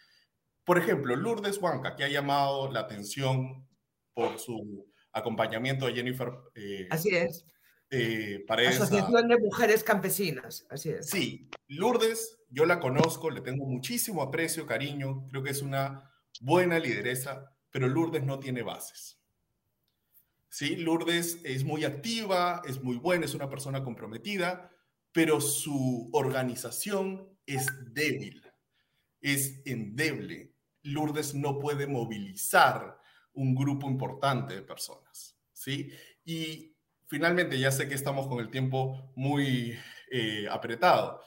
[0.62, 3.66] Por ejemplo, Lourdes Huanca, que ha llamado la atención
[4.14, 6.30] por su acompañamiento a Jennifer.
[6.54, 7.44] Eh, Así es.
[7.90, 11.08] Eh, Asociación de Mujeres Campesinas, así es.
[11.08, 16.10] Sí, Lourdes, yo la conozco, le tengo muchísimo aprecio, cariño, creo que es una
[16.40, 19.18] buena lideresa, pero Lourdes no tiene bases.
[20.50, 24.70] Sí, Lourdes es muy activa, es muy buena, es una persona comprometida,
[25.12, 28.42] pero su organización es débil,
[29.20, 30.52] es endeble.
[30.82, 32.98] Lourdes no puede movilizar
[33.32, 35.90] un grupo importante de personas, ¿sí?
[36.24, 36.76] Y
[37.08, 39.76] finalmente, ya sé que estamos con el tiempo muy
[40.10, 41.22] eh, apretado.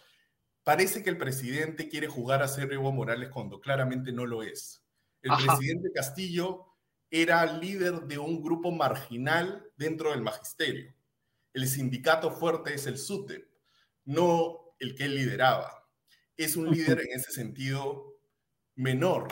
[0.63, 4.83] Parece que el presidente quiere jugar a ser Evo Morales cuando claramente no lo es.
[5.21, 6.67] El presidente Castillo
[7.09, 10.95] era líder de un grupo marginal dentro del magisterio.
[11.53, 13.45] El sindicato fuerte es el SUTEP,
[14.05, 15.89] no el que él lideraba.
[16.37, 18.19] Es un líder en ese sentido
[18.75, 19.27] menor.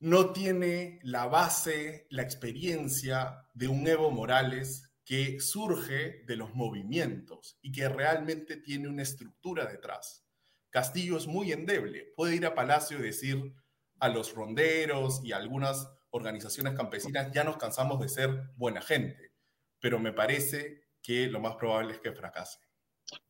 [0.00, 7.58] No tiene la base, la experiencia de un Evo Morales que surge de los movimientos
[7.60, 10.26] y que realmente tiene una estructura detrás.
[10.70, 12.12] Castillo es muy endeble.
[12.16, 13.54] Puede ir a Palacio y decir,
[14.00, 19.32] a los ronderos y a algunas organizaciones campesinas ya nos cansamos de ser buena gente,
[19.80, 22.58] pero me parece que lo más probable es que fracase.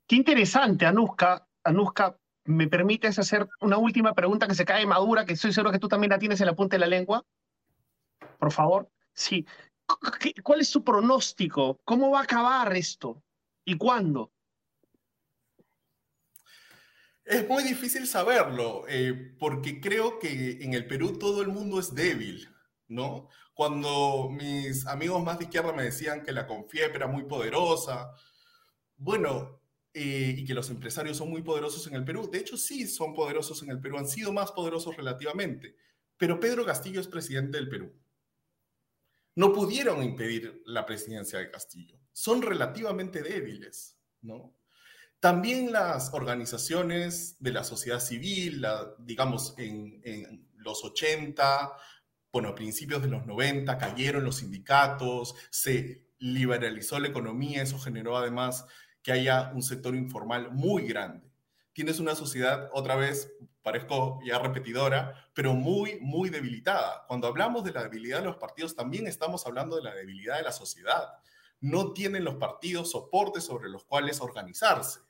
[0.06, 1.48] Qué interesante, Anuska.
[1.64, 5.78] Anuska, ¿me permites hacer una última pregunta que se cae madura, que estoy seguro que
[5.78, 7.24] tú también la tienes en la punta de la lengua?
[8.38, 8.90] Por favor.
[9.14, 9.46] Sí.
[10.42, 11.80] ¿Cuál es su pronóstico?
[11.84, 13.22] ¿Cómo va a acabar esto?
[13.64, 14.32] ¿Y cuándo?
[17.24, 21.94] Es muy difícil saberlo, eh, porque creo que en el Perú todo el mundo es
[21.94, 22.48] débil,
[22.88, 23.30] ¿no?
[23.54, 28.10] Cuando mis amigos más de izquierda me decían que la Confiep era muy poderosa,
[28.96, 29.62] bueno,
[29.94, 33.14] eh, y que los empresarios son muy poderosos en el Perú, de hecho sí son
[33.14, 35.76] poderosos en el Perú, han sido más poderosos relativamente,
[36.18, 37.90] pero Pedro Castillo es presidente del Perú.
[39.36, 44.54] No pudieron impedir la presidencia de Castillo, son relativamente débiles, ¿no?
[45.24, 48.64] También las organizaciones de la sociedad civil,
[48.98, 51.72] digamos, en, los 80,
[52.32, 58.16] bueno, a principios de los 90 cayeron los sindicatos, se liberalizó la economía, eso generó
[58.16, 58.66] además
[59.02, 61.30] que haya un sector informal muy grande.
[61.72, 67.04] Tienes una sociedad, otra vez, parezco ya repetidora, pero muy, muy debilitada.
[67.08, 70.42] Cuando hablamos de la debilidad de los partidos, también estamos hablando de la debilidad de
[70.42, 71.14] la sociedad.
[71.60, 75.00] No tienen los partidos soportes sobre los cuales organizarse.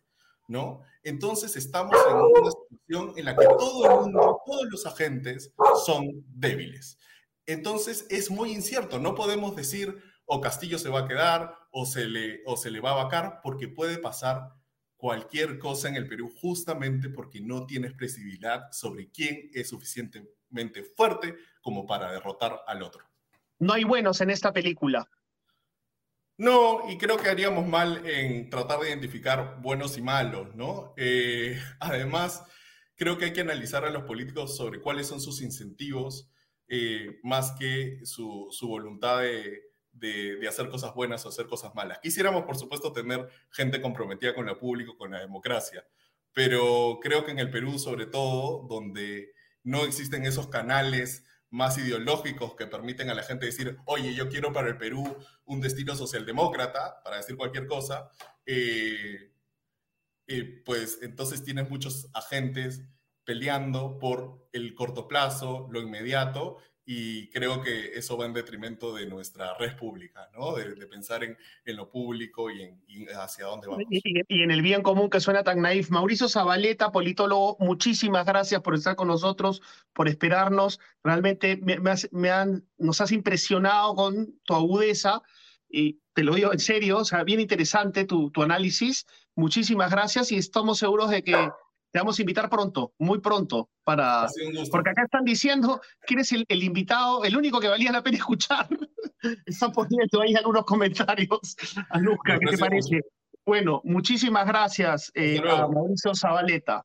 [0.47, 0.83] ¿no?
[1.03, 5.53] Entonces estamos en una situación en la que todo el mundo, todos los agentes
[5.85, 6.99] son débiles.
[7.47, 12.07] Entonces es muy incierto, no podemos decir o Castillo se va a quedar o se
[12.07, 14.55] le, o se le va a vacar porque puede pasar
[15.05, 21.37] cualquier cosa en el Perú justamente porque no tiene expresividad sobre quién es suficientemente fuerte
[21.61, 23.05] como para derrotar al otro.
[23.59, 25.07] No hay buenos en esta película.
[26.39, 30.95] No, y creo que haríamos mal en tratar de identificar buenos y malos, ¿no?
[30.97, 32.43] Eh, además,
[32.97, 36.31] creo que hay que analizar a los políticos sobre cuáles son sus incentivos,
[36.67, 39.65] eh, más que su, voluntad de,
[39.95, 41.99] de, hacer cosas buenas o hacer cosas malas.
[42.01, 45.87] Quisiéramos, por supuesto, tener gente comprometida con el público, con la democracia,
[46.33, 52.57] pero creo que en el Perú, sobre todo, donde no existen esos canales más ideológicos
[52.57, 57.01] que permiten a la gente decir, oye, yo quiero para el Perú un destino socialdemócrata,
[57.05, 58.11] para decir cualquier cosa,
[58.45, 59.33] eh,
[60.27, 62.83] eh, pues entonces tienes muchos agentes
[63.25, 69.07] peleando por el corto plazo, lo inmediato, y creo que eso va en detrimento de
[69.07, 70.55] nuestra red pública, ¿no?
[70.55, 72.79] De, pensar en, en, lo público y, en,
[73.17, 73.85] hacia dónde vamos.
[73.89, 75.91] Y, en el bien común que suena tan naif.
[75.91, 79.63] Mauricio Zabaleta, politólogo, muchísimas gracias por estar con nosotros,
[79.95, 80.79] por esperarnos.
[81.03, 85.23] Realmente me, han, nos has impresionado con tu agudeza.
[85.71, 89.07] y te lo digo en serio, o sea, bien interesante tu, tu análisis.
[89.35, 91.51] Muchísimas gracias y estamos seguros de que
[91.95, 94.27] te vamos a invitar pronto, muy pronto, para...
[94.73, 98.17] Porque acá están diciendo que eres el, el, invitado, el único que valía la pena
[98.17, 98.69] escuchar.
[99.47, 101.57] están poniendo ahí algunos comentarios.
[101.91, 103.01] Anuska, ¿qué te parece?
[103.47, 106.85] Bueno, muchísimas gracias eh, a Mauricio Zabaleta.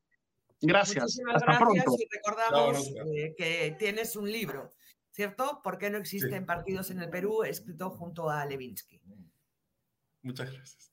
[0.60, 1.02] Gracias.
[1.02, 1.96] Muchísimas Hasta gracias pronto.
[1.98, 4.70] y recordamos eh, que tienes un libro,
[5.10, 5.60] ¿cierto?
[5.64, 6.46] ¿Por qué no existen Sí.
[6.46, 7.42] partidos en el Perú?
[7.42, 9.00] Escrito junto a Levinsky.
[10.22, 10.88] Muchas gracias.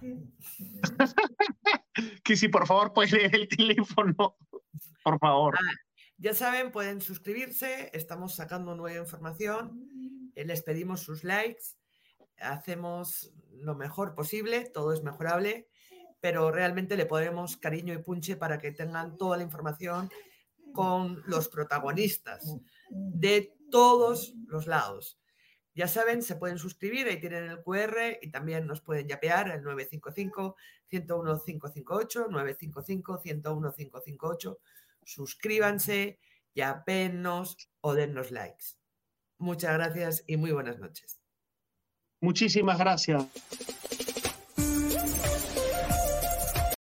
[2.24, 4.36] Que si por favor puedes leer el teléfono.
[5.02, 5.54] Por favor.
[5.56, 5.60] Ah,
[6.18, 11.74] Ya saben, pueden suscribirse, estamos sacando nueva información, eh, les pedimos sus likes,
[12.38, 15.68] hacemos lo mejor posible, todo es mejorable,
[16.20, 20.08] pero realmente le ponemos cariño y punche para que tengan toda la información
[20.72, 22.56] con los protagonistas
[22.90, 25.20] de todos los lados.
[25.74, 29.62] Ya saben, se pueden suscribir, ahí tienen el QR y también nos pueden yapear al
[29.62, 34.58] 955-101-558, 955-101-558.
[35.06, 36.18] Suscríbanse,
[36.54, 38.74] yapéennos o dennos likes.
[39.38, 41.20] Muchas gracias y muy buenas noches.
[42.20, 43.24] Muchísimas gracias.